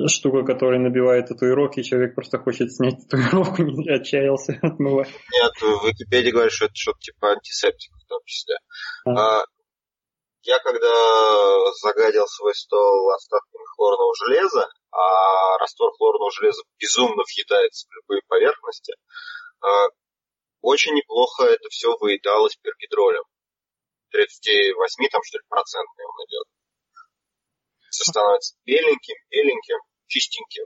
штука, 0.07 0.43
которая 0.43 0.79
набивает 0.79 1.27
татуировки, 1.27 1.83
человек 1.83 2.15
просто 2.15 2.39
хочет 2.39 2.73
снять 2.73 3.07
татуировку, 3.07 3.61
не 3.63 3.89
отчаялся 3.89 4.57
отмывать. 4.61 5.09
Нет, 5.09 5.53
в 5.61 5.87
Википедии 5.87 6.31
говорят, 6.31 6.51
что 6.51 6.65
это 6.65 6.75
что-то 6.75 6.99
типа 6.99 7.31
антисептик 7.31 7.91
в 7.93 8.07
том 8.07 8.19
числе. 8.25 8.55
А. 9.05 9.41
А, 9.41 9.45
я 10.43 10.57
когда 10.59 10.93
загадил 11.81 12.25
свой 12.27 12.55
стол 12.55 13.11
остатками 13.11 13.63
хлорного 13.75 14.13
железа, 14.25 14.67
а 14.91 15.57
раствор 15.59 15.91
хлорного 15.95 16.31
железа 16.31 16.63
безумно 16.79 17.23
въедается 17.23 17.87
в 17.87 17.95
любые 17.95 18.21
поверхности, 18.27 18.95
а, 19.61 19.87
очень 20.61 20.93
неплохо 20.93 21.43
это 21.43 21.69
все 21.69 21.95
выедалось 21.99 22.57
пергидролем. 22.61 23.23
38 24.09 25.07
там 25.09 25.21
что 25.23 25.37
ли 25.37 25.43
процентный 25.47 26.05
он 26.05 26.25
идет 26.25 26.47
становится 27.91 28.55
беленьким, 28.65 29.15
беленьким, 29.29 29.77
чистеньким. 30.07 30.65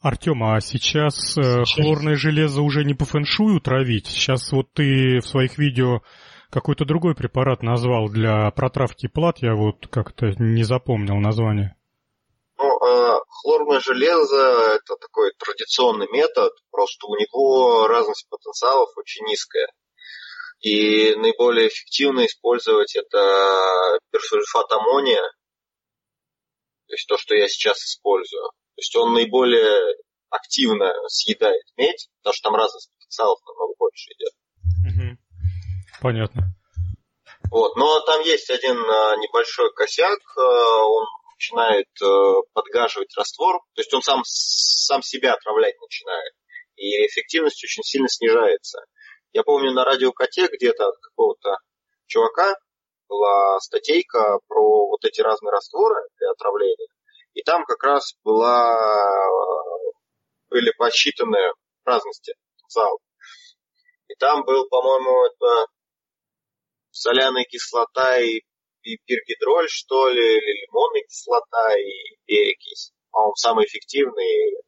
Артем, 0.00 0.44
а 0.44 0.60
сейчас, 0.60 1.36
э, 1.36 1.64
сейчас 1.64 1.74
хлорное 1.74 2.14
железо 2.14 2.62
уже 2.62 2.84
не 2.84 2.94
по 2.94 3.04
фэншую 3.04 3.60
травить? 3.60 4.06
Сейчас 4.06 4.52
вот 4.52 4.72
ты 4.72 5.18
в 5.20 5.26
своих 5.26 5.58
видео 5.58 6.02
какой-то 6.50 6.84
другой 6.84 7.14
препарат 7.14 7.62
назвал 7.62 8.08
для 8.08 8.50
протравки 8.52 9.08
плат, 9.08 9.38
я 9.40 9.54
вот 9.54 9.88
как-то 9.88 10.26
не 10.38 10.62
запомнил 10.62 11.16
название. 11.16 11.76
Ну, 12.58 12.64
э, 12.64 13.20
хлорное 13.42 13.80
железо– 13.80 14.76
это 14.76 14.96
такой 15.00 15.32
традиционный 15.38 16.08
метод, 16.12 16.52
просто 16.70 17.06
у 17.06 17.16
него 17.16 17.88
разность 17.88 18.28
потенциалов 18.30 18.90
очень 18.96 19.26
низкая. 19.26 19.68
И 20.60 21.14
наиболее 21.16 21.68
эффективно 21.68 22.26
использовать 22.26 22.96
это 22.96 23.98
персульфат 24.10 24.72
аммония, 24.72 25.22
то 26.88 26.94
есть 26.94 27.06
то, 27.06 27.16
что 27.18 27.34
я 27.34 27.48
сейчас 27.48 27.78
использую. 27.84 28.42
То 28.42 28.80
есть 28.80 28.96
он 28.96 29.12
наиболее 29.12 29.94
активно 30.30 30.92
съедает 31.08 31.64
медь, 31.76 32.08
потому 32.18 32.34
что 32.34 32.48
там 32.48 32.56
разность 32.56 32.90
потенциалов 32.92 33.38
намного 33.46 33.74
больше 33.78 34.10
идет. 34.12 34.32
Угу. 34.86 35.18
Понятно. 36.00 36.42
Вот. 37.50 37.76
Но 37.76 38.00
там 38.00 38.22
есть 38.22 38.50
один 38.50 38.76
а, 38.76 39.16
небольшой 39.16 39.72
косяк, 39.74 40.18
а, 40.36 40.84
он 40.84 41.06
начинает 41.34 41.88
а, 42.02 42.40
подгаживать 42.52 43.16
раствор, 43.16 43.60
то 43.74 43.80
есть 43.80 43.92
он 43.94 44.02
сам, 44.02 44.22
сам 44.24 45.02
себя 45.02 45.34
отравлять 45.34 45.78
начинает, 45.80 46.32
и 46.76 47.06
эффективность 47.06 47.62
очень 47.64 47.82
сильно 47.82 48.08
снижается. 48.08 48.80
Я 49.32 49.42
помню 49.42 49.72
на 49.72 49.84
радиокоте 49.84 50.48
где-то 50.48 50.88
от 50.88 50.98
какого-то 51.00 51.56
чувака 52.06 52.56
была 53.08 53.58
статейка 53.60 54.38
про 54.48 54.86
вот 54.88 55.04
эти 55.04 55.20
разные 55.20 55.52
растворы 55.52 56.00
для 56.18 56.30
отравления, 56.30 56.88
и 57.34 57.42
там 57.42 57.64
как 57.64 57.82
раз 57.82 58.14
была, 58.24 58.76
были 60.50 60.72
посчитаны 60.76 61.38
разности 61.84 62.34
зал. 62.68 63.00
И 64.08 64.14
там 64.14 64.44
был, 64.44 64.68
по-моему, 64.68 65.26
это 65.26 65.66
соляная 66.90 67.44
кислота 67.44 68.18
и, 68.18 68.40
и 68.82 68.96
пиргидроль, 69.04 69.68
что 69.68 70.08
ли, 70.08 70.36
или 70.36 70.66
лимонная 70.66 71.02
кислота 71.02 71.78
и 71.78 72.16
перекись. 72.24 72.92
Он 73.12 73.34
самый 73.34 73.66
эффективный 73.66 74.62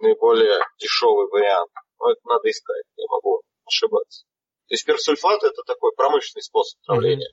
наиболее 0.00 0.60
дешевый 0.78 1.28
вариант. 1.28 1.70
Но 1.98 2.10
это 2.10 2.20
надо 2.24 2.50
искать, 2.50 2.84
я 2.96 3.06
могу 3.08 3.42
ошибаться. 3.64 4.24
То 4.68 4.74
есть 4.74 4.86
персульфат 4.86 5.42
это 5.42 5.62
такой 5.66 5.92
промышленный 5.96 6.42
способ 6.42 6.80
травления. 6.82 7.30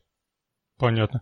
Понятно. 0.78 1.22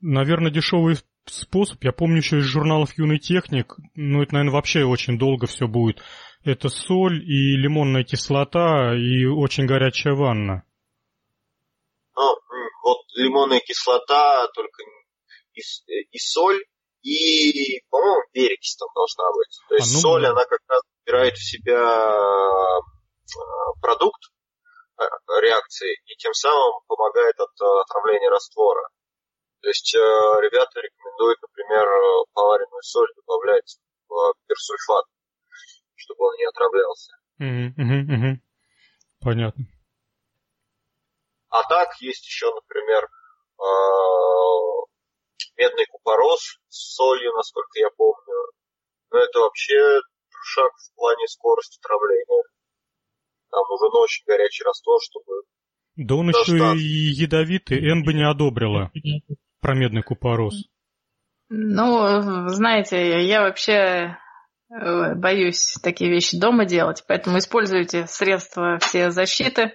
Наверное, 0.00 0.50
дешевый 0.50 0.96
способ. 1.26 1.82
Я 1.84 1.92
помню 1.92 2.18
еще 2.18 2.38
из 2.38 2.44
журналов 2.44 2.96
«Юный 2.96 3.18
техник», 3.18 3.76
ну 3.94 4.22
это, 4.22 4.34
наверное, 4.34 4.54
вообще 4.54 4.84
очень 4.84 5.18
долго 5.18 5.46
все 5.46 5.66
будет. 5.68 6.02
Это 6.44 6.68
соль 6.68 7.22
и 7.22 7.56
лимонная 7.56 8.02
кислота 8.02 8.94
и 8.96 9.24
очень 9.24 9.66
горячая 9.66 10.14
ванна. 10.14 10.64
Ну, 12.16 12.36
вот 12.82 12.98
лимонная 13.14 13.60
кислота, 13.60 14.48
только 14.54 14.82
и, 15.54 15.60
и 16.10 16.18
соль, 16.18 16.60
и, 17.02 17.80
по-моему, 17.90 18.22
перекись 18.32 18.76
там 18.76 18.88
должна 18.94 19.30
быть. 19.32 19.58
То 19.68 19.74
есть 19.76 19.92
а, 19.92 19.94
ну, 19.94 20.00
соль, 20.00 20.26
она 20.26 20.44
как 20.44 20.60
раз 20.68 20.82
убирает 21.04 21.34
в 21.34 21.48
себя 21.48 21.80
а, 21.80 22.80
продукт 23.80 24.20
а, 24.24 24.30
реакции 25.40 25.96
и 26.06 26.16
тем 26.16 26.32
самым 26.34 26.80
помогает 26.86 27.38
от 27.40 27.50
отравления 27.60 28.30
раствора. 28.30 28.88
То 29.60 29.68
есть 29.68 29.94
ребята 29.94 30.80
рекомендуют, 30.80 31.40
например, 31.42 31.86
поваренную 32.32 32.82
соль 32.82 33.12
добавлять 33.16 33.78
в 34.08 34.34
персульфат, 34.46 35.04
чтобы 35.94 36.26
он 36.26 36.36
не 36.36 36.44
отравлялся. 36.46 37.12
Понятно. 39.20 39.64
А 41.48 41.62
так 41.68 42.00
есть 42.00 42.26
еще, 42.26 42.52
например, 42.52 43.08
медный 45.56 45.86
купорос 45.86 46.58
с 46.68 46.94
солью, 46.94 47.32
насколько 47.34 47.78
я 47.78 47.90
помню. 47.90 48.52
Но 49.10 49.18
это 49.18 49.40
вообще 49.40 50.00
шаг 50.44 50.72
в 50.76 50.94
плане 50.96 51.28
скорости 51.28 51.78
травления. 51.80 52.44
Там 53.52 53.64
нужен 53.68 53.90
очень 54.02 54.24
горячий 54.26 54.64
раствор, 54.64 54.98
чтобы... 55.02 55.42
Да 55.96 56.14
он 56.14 56.30
еще 56.30 56.74
и 56.74 57.12
ядовитый, 57.12 57.78
Эн 57.78 58.02
бы 58.02 58.14
не 58.14 58.26
одобрила 58.26 58.90
про 59.60 59.74
медный 59.74 60.02
купорос. 60.02 60.54
Ну, 61.50 62.48
знаете, 62.48 63.26
я 63.26 63.42
вообще 63.42 64.16
э, 64.70 65.14
боюсь 65.14 65.76
такие 65.82 66.10
вещи 66.10 66.40
дома 66.40 66.64
делать, 66.64 67.04
поэтому 67.06 67.36
используйте 67.36 68.06
средства 68.06 68.78
все 68.78 69.10
защиты, 69.10 69.74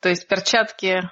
то 0.00 0.08
есть 0.08 0.26
перчатки, 0.26 1.08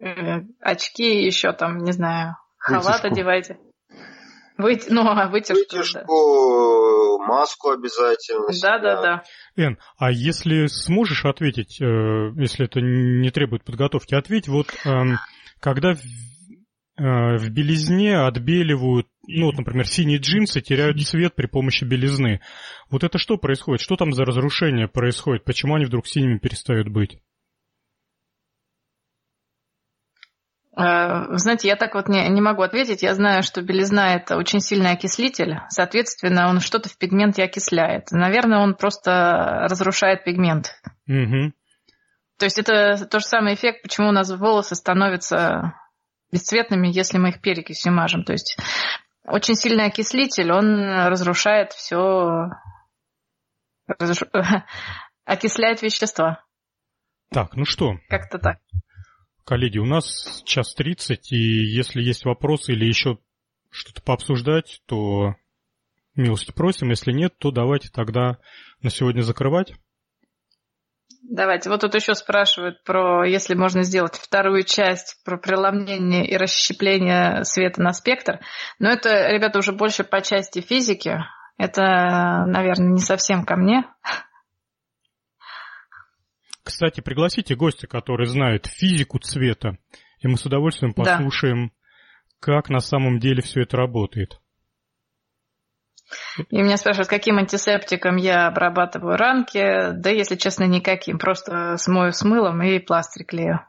э, 0.00 0.42
очки, 0.60 1.24
еще 1.24 1.52
там, 1.52 1.78
не 1.78 1.90
знаю, 1.90 2.36
халат 2.58 3.02
вытяжку. 3.02 3.06
одевайте. 3.08 3.58
Вы, 4.58 4.80
ну, 4.88 5.02
а 5.02 5.28
вытяжку, 5.28 5.76
вытяжку 5.76 7.18
да. 7.18 7.26
маску 7.26 7.70
обязательно. 7.70 8.46
Да, 8.62 8.78
да, 8.78 9.02
да. 9.02 9.22
Эн, 9.56 9.78
а 9.98 10.10
если 10.10 10.66
сможешь 10.66 11.24
ответить, 11.24 11.80
э, 11.80 11.84
если 12.36 12.64
это 12.64 12.80
не 12.80 13.30
требует 13.30 13.64
подготовки, 13.64 14.14
ответь, 14.14 14.48
вот 14.48 14.68
э, 14.84 15.02
когда 15.60 15.94
в, 15.94 15.98
э, 15.98 17.36
в 17.36 17.50
белизне 17.50 18.16
отбеливают, 18.16 19.08
ну, 19.26 19.46
вот, 19.46 19.58
например, 19.58 19.86
синие 19.86 20.18
джинсы 20.18 20.62
теряют 20.62 21.02
цвет 21.02 21.34
при 21.34 21.46
помощи 21.46 21.84
белизны. 21.84 22.40
Вот 22.90 23.04
это 23.04 23.18
что 23.18 23.36
происходит? 23.36 23.82
Что 23.82 23.96
там 23.96 24.12
за 24.12 24.24
разрушение 24.24 24.88
происходит? 24.88 25.44
Почему 25.44 25.74
они 25.74 25.84
вдруг 25.84 26.06
синими 26.06 26.38
перестают 26.38 26.88
быть? 26.88 27.18
Знаете, 30.76 31.68
я 31.68 31.76
так 31.76 31.94
вот 31.94 32.08
не, 32.08 32.28
не 32.28 32.42
могу 32.42 32.62
ответить. 32.62 33.02
Я 33.02 33.14
знаю, 33.14 33.42
что 33.42 33.62
белизна– 33.62 34.14
это 34.16 34.36
очень 34.36 34.60
сильный 34.60 34.90
окислитель. 34.90 35.60
Соответственно, 35.70 36.48
он 36.48 36.60
что-то 36.60 36.90
в 36.90 36.98
пигменте 36.98 37.42
окисляет. 37.42 38.10
Наверное, 38.10 38.58
он 38.58 38.74
просто 38.74 39.66
разрушает 39.70 40.24
пигмент. 40.24 40.74
Угу. 41.08 41.52
То 42.38 42.44
есть 42.44 42.58
это 42.58 43.06
тот 43.06 43.22
же 43.22 43.26
самый 43.26 43.54
эффект, 43.54 43.82
почему 43.82 44.08
у 44.08 44.12
нас 44.12 44.30
волосы 44.30 44.74
становятся 44.74 45.72
бесцветными, 46.30 46.88
если 46.88 47.16
мы 47.16 47.30
их 47.30 47.40
перекисью 47.40 47.92
мажем. 47.92 48.24
То 48.24 48.32
есть 48.32 48.58
очень 49.24 49.54
сильный 49.54 49.86
окислитель, 49.86 50.52
он 50.52 51.06
разрушает 51.06 51.72
все, 51.72 52.50
разруш... 53.86 54.28
окисляет 55.24 55.80
вещества. 55.80 56.44
Так, 57.30 57.54
ну 57.56 57.64
что? 57.64 57.94
Как-то 58.08 58.38
так. 58.38 58.58
Коллеги, 59.46 59.78
у 59.78 59.84
нас 59.84 60.42
час 60.44 60.74
тридцать, 60.74 61.30
и 61.30 61.36
если 61.36 62.02
есть 62.02 62.24
вопросы 62.24 62.72
или 62.72 62.84
еще 62.84 63.18
что-то 63.70 64.02
пообсуждать, 64.02 64.82
то 64.86 65.36
милости 66.16 66.50
просим. 66.50 66.90
Если 66.90 67.12
нет, 67.12 67.38
то 67.38 67.52
давайте 67.52 67.88
тогда 67.88 68.38
на 68.82 68.90
сегодня 68.90 69.22
закрывать. 69.22 69.72
Давайте. 71.22 71.70
Вот 71.70 71.80
тут 71.80 71.94
еще 71.94 72.16
спрашивают 72.16 72.82
про, 72.82 73.24
если 73.24 73.54
можно 73.54 73.84
сделать 73.84 74.16
вторую 74.16 74.64
часть 74.64 75.22
про 75.24 75.36
преломление 75.36 76.28
и 76.28 76.36
расщепление 76.36 77.44
света 77.44 77.80
на 77.80 77.92
спектр. 77.92 78.40
Но 78.80 78.90
это, 78.90 79.28
ребята, 79.28 79.60
уже 79.60 79.70
больше 79.70 80.02
по 80.02 80.22
части 80.22 80.60
физики. 80.60 81.20
Это, 81.56 82.44
наверное, 82.48 82.94
не 82.94 83.00
совсем 83.00 83.44
ко 83.44 83.54
мне. 83.54 83.84
Кстати, 86.66 87.00
пригласите 87.00 87.54
гостя, 87.54 87.86
который 87.86 88.26
знает 88.26 88.66
физику 88.66 89.20
цвета, 89.20 89.78
и 90.18 90.26
мы 90.26 90.36
с 90.36 90.44
удовольствием 90.44 90.94
послушаем, 90.94 91.68
да. 91.68 91.72
как 92.40 92.70
на 92.70 92.80
самом 92.80 93.20
деле 93.20 93.40
все 93.40 93.62
это 93.62 93.76
работает. 93.76 94.40
И 96.50 96.60
меня 96.60 96.76
спрашивают, 96.76 97.08
каким 97.08 97.38
антисептиком 97.38 98.16
я 98.16 98.48
обрабатываю 98.48 99.16
ранки. 99.16 99.92
Да, 99.92 100.10
если 100.10 100.34
честно, 100.34 100.64
никаким. 100.64 101.18
Просто 101.18 101.76
смою 101.76 102.12
с 102.12 102.24
мылом 102.24 102.60
и 102.62 102.80
пластырь 102.80 103.24
клею. 103.24 103.60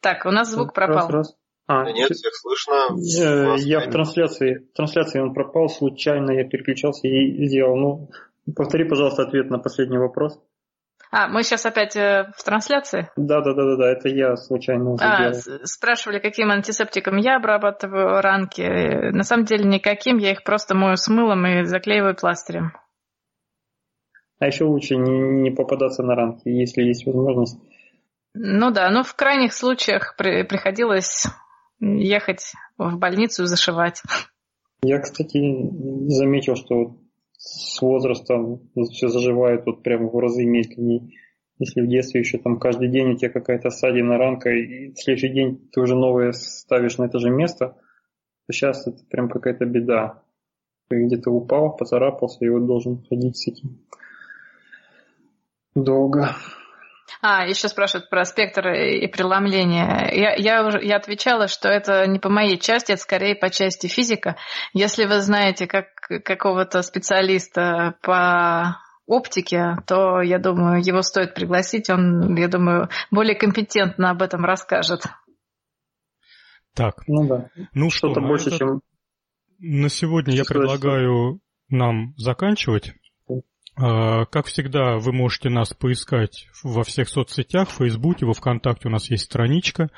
Так, 0.00 0.24
у 0.24 0.30
нас 0.30 0.48
звук 0.48 0.74
пропал. 0.74 1.08
Раз, 1.08 1.10
раз. 1.10 1.36
А, 1.66 1.84
да 1.84 1.90
нет, 1.90 2.08
всех 2.12 2.32
слышно. 2.36 2.96
Я, 2.98 3.56
я 3.56 3.80
в 3.80 3.90
трансляции, 3.90 4.68
в 4.72 4.76
трансляции 4.76 5.18
он 5.18 5.34
пропал 5.34 5.68
случайно, 5.68 6.30
я 6.30 6.44
переключался 6.44 7.08
и 7.08 7.46
сделал. 7.48 7.76
Ну, 7.76 8.10
повтори, 8.54 8.88
пожалуйста, 8.88 9.24
ответ 9.24 9.50
на 9.50 9.58
последний 9.58 9.98
вопрос. 9.98 10.38
А, 11.14 11.28
мы 11.28 11.42
сейчас 11.42 11.66
опять 11.66 11.94
э, 11.94 12.32
в 12.34 12.42
трансляции? 12.42 13.10
Да, 13.16 13.42
да, 13.42 13.52
да, 13.52 13.64
да, 13.64 13.76
да, 13.76 13.92
это 13.92 14.08
я 14.08 14.34
случайно 14.36 14.96
а, 14.98 15.34
Спрашивали, 15.64 16.18
каким 16.18 16.50
антисептиком 16.50 17.18
я 17.18 17.36
обрабатываю 17.36 18.22
ранки. 18.22 18.62
На 19.12 19.22
самом 19.22 19.44
деле 19.44 19.64
никаким, 19.64 20.16
я 20.16 20.32
их 20.32 20.42
просто 20.42 20.74
мою 20.74 20.96
с 20.96 21.06
мылом 21.08 21.44
и 21.46 21.64
заклеиваю 21.64 22.16
пластырем. 22.16 22.72
А 24.38 24.46
еще 24.46 24.64
лучше 24.64 24.96
не, 24.96 25.42
не 25.42 25.50
попадаться 25.50 26.02
на 26.02 26.14
ранки, 26.14 26.48
если 26.48 26.82
есть 26.82 27.04
возможность. 27.04 27.58
Ну 28.32 28.70
да, 28.70 28.88
но 28.88 29.04
в 29.04 29.14
крайних 29.14 29.52
случаях 29.52 30.14
при, 30.16 30.44
приходилось 30.44 31.26
ехать 31.78 32.54
в 32.78 32.96
больницу 32.96 33.42
и 33.42 33.46
зашивать. 33.46 34.02
Я, 34.82 34.98
кстати, 34.98 35.38
заметил, 36.08 36.56
что 36.56 36.96
с 37.44 37.82
возрастом 37.82 38.70
все 38.92 39.08
заживает 39.08 39.66
вот 39.66 39.82
прямо 39.82 40.08
в 40.08 40.16
разы 40.18 40.44
медленнее. 40.44 41.10
Если 41.58 41.80
в 41.80 41.88
детстве 41.88 42.20
еще 42.20 42.38
там 42.38 42.58
каждый 42.58 42.88
день 42.88 43.10
у 43.10 43.16
тебя 43.16 43.30
какая-то 43.30 43.70
ссадина, 43.70 44.16
ранка, 44.16 44.50
и 44.50 44.92
в 44.92 44.98
следующий 44.98 45.28
день 45.28 45.68
ты 45.72 45.80
уже 45.80 45.96
новое 45.96 46.32
ставишь 46.32 46.98
на 46.98 47.04
это 47.04 47.18
же 47.18 47.30
место, 47.30 47.76
то 48.46 48.52
сейчас 48.52 48.86
это 48.86 49.04
прям 49.10 49.28
какая-то 49.28 49.64
беда. 49.64 50.22
Ты 50.88 51.04
где-то 51.04 51.30
упал, 51.30 51.76
поцарапался, 51.76 52.44
и 52.44 52.48
вот 52.48 52.66
должен 52.66 53.04
ходить 53.08 53.36
с 53.36 53.48
этим 53.48 53.80
долго. 55.74 56.36
А, 57.20 57.46
еще 57.46 57.68
спрашивают 57.68 58.10
про 58.10 58.24
спектр 58.24 58.68
и 58.72 59.06
преломление. 59.06 60.10
Я, 60.12 60.34
я, 60.34 60.66
уже, 60.66 60.82
я 60.82 60.96
отвечала, 60.96 61.46
что 61.46 61.68
это 61.68 62.06
не 62.06 62.18
по 62.18 62.28
моей 62.28 62.58
части, 62.58 62.92
это 62.92 63.00
скорее 63.00 63.36
по 63.36 63.50
части 63.50 63.86
физика. 63.86 64.36
Если 64.72 65.04
вы 65.04 65.20
знаете 65.20 65.66
как, 65.66 65.86
какого-то 66.08 66.82
специалиста 66.82 67.96
по 68.02 68.78
оптике, 69.06 69.76
то, 69.86 70.20
я 70.22 70.38
думаю, 70.38 70.82
его 70.84 71.02
стоит 71.02 71.34
пригласить. 71.34 71.90
Он, 71.90 72.36
я 72.36 72.48
думаю, 72.48 72.88
более 73.10 73.34
компетентно 73.34 74.10
об 74.10 74.22
этом 74.22 74.44
расскажет. 74.44 75.04
Так. 76.74 77.02
Ну 77.06 77.26
да. 77.26 77.48
Ну 77.74 77.90
что, 77.90 78.12
больше, 78.14 78.48
это... 78.48 78.58
чем... 78.58 78.80
На 79.58 79.88
сегодня 79.88 80.34
я 80.34 80.44
предлагаю 80.44 81.40
нам 81.68 82.14
заканчивать. 82.16 82.94
А, 83.76 84.26
как 84.26 84.46
всегда, 84.46 84.98
вы 84.98 85.12
можете 85.12 85.48
нас 85.48 85.72
поискать 85.72 86.48
во 86.62 86.82
всех 86.82 87.08
соцсетях, 87.08 87.68
в 87.68 87.76
Фейсбуке, 87.76 88.26
во 88.26 88.34
Вконтакте 88.34 88.88
у 88.88 88.90
нас 88.90 89.10
есть 89.10 89.24
страничка. 89.24 89.90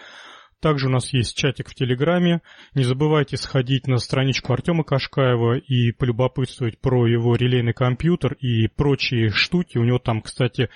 Также 0.64 0.86
у 0.86 0.90
нас 0.90 1.12
есть 1.12 1.36
чатик 1.36 1.68
в 1.68 1.74
Телеграме. 1.74 2.40
Не 2.72 2.84
забывайте 2.84 3.36
сходить 3.36 3.86
на 3.86 3.98
страничку 3.98 4.54
Артема 4.54 4.82
Кашкаева 4.82 5.58
и 5.58 5.92
полюбопытствовать 5.92 6.80
про 6.80 7.06
его 7.06 7.36
релейный 7.36 7.74
компьютер 7.74 8.32
и 8.32 8.66
прочие 8.68 9.28
штуки. 9.28 9.76
У 9.76 9.84
него 9.84 9.98
там, 9.98 10.22
кстати, 10.22 10.70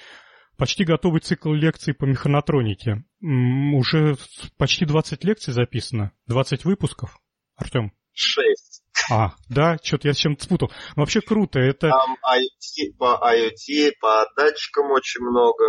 почти 0.58 0.84
готовый 0.84 1.22
цикл 1.22 1.54
лекций 1.54 1.94
по 1.94 2.04
механотронике. 2.04 3.02
Уже 3.22 4.16
почти 4.58 4.84
20 4.84 5.24
лекций 5.24 5.54
записано, 5.54 6.12
20 6.26 6.66
выпусков. 6.66 7.18
Артем? 7.56 7.90
Шесть. 8.12 8.82
А, 9.10 9.30
да, 9.48 9.78
что-то 9.82 10.08
я 10.08 10.12
с 10.12 10.18
чем-то 10.18 10.44
спутал. 10.44 10.70
Но 10.96 11.02
вообще 11.02 11.22
круто, 11.22 11.60
это... 11.60 11.88
Там 11.88 12.16
IoT, 12.30 12.92
по 12.98 13.18
IoT, 13.24 13.92
по 14.02 14.26
датчикам 14.36 14.90
очень 14.90 15.22
много, 15.22 15.64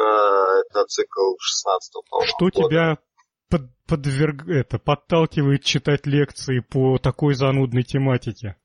это 0.60 0.84
цикл 0.88 1.38
16 1.40 1.94
по 2.10 2.26
Что 2.26 2.50
года. 2.50 2.68
тебя 2.68 2.98
под, 3.50 3.62
подверг... 3.88 4.48
это, 4.48 4.80
подталкивает 4.80 5.64
читать 5.64 6.06
лекции 6.06 6.60
по 6.60 6.98
такой 6.98 7.34
занудной 7.34 7.84
тематике? 7.84 8.56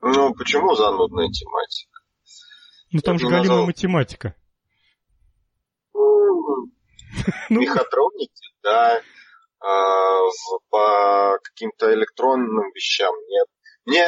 Ну, 0.00 0.34
почему 0.34 0.74
занудная 0.74 1.28
тематика? 1.28 2.00
Ну, 2.92 3.00
там 3.00 3.14
я 3.14 3.18
же 3.18 3.26
галимая 3.26 3.48
назвал... 3.48 3.66
математика. 3.66 4.34
Ну, 7.48 7.60
мехатроники, 7.60 8.52
да. 8.62 9.00
А, 9.60 10.18
по 10.68 11.38
каким-то 11.42 11.94
электронным 11.94 12.70
вещам 12.74 13.14
нет. 13.28 13.46
Мне 13.86 14.06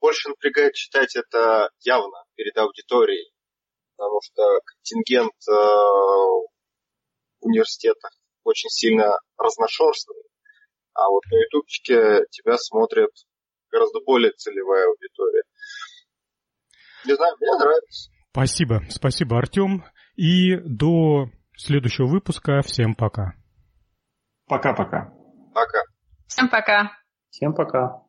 больше 0.00 0.30
напрягает 0.30 0.74
читать 0.74 1.14
это 1.14 1.70
явно 1.80 2.24
перед 2.34 2.56
аудиторией, 2.56 3.32
потому 3.96 4.20
что 4.22 4.60
контингент 4.64 5.34
э, 5.48 5.52
в 5.52 6.46
университетах 7.40 8.12
очень 8.46 8.70
сильно 8.70 9.18
разношерстный, 9.36 10.22
а 10.94 11.08
вот 11.10 11.22
на 11.30 11.36
ютубчике 11.36 12.24
тебя 12.30 12.56
смотрит 12.56 13.10
гораздо 13.70 14.00
более 14.04 14.32
целевая 14.32 14.86
аудитория. 14.86 15.42
Не 17.04 17.14
знаю, 17.14 17.36
мне 17.40 17.58
нравится. 17.58 18.10
Спасибо, 18.30 18.82
спасибо, 18.90 19.38
Артем. 19.38 19.84
И 20.16 20.56
до 20.56 21.30
следующего 21.56 22.06
выпуска. 22.06 22.62
Всем 22.62 22.94
пока. 22.94 23.34
Пока-пока. 24.46 25.12
Пока. 25.54 25.82
Всем 26.26 26.48
пока. 26.48 26.92
Всем 27.30 27.54
пока. 27.54 28.05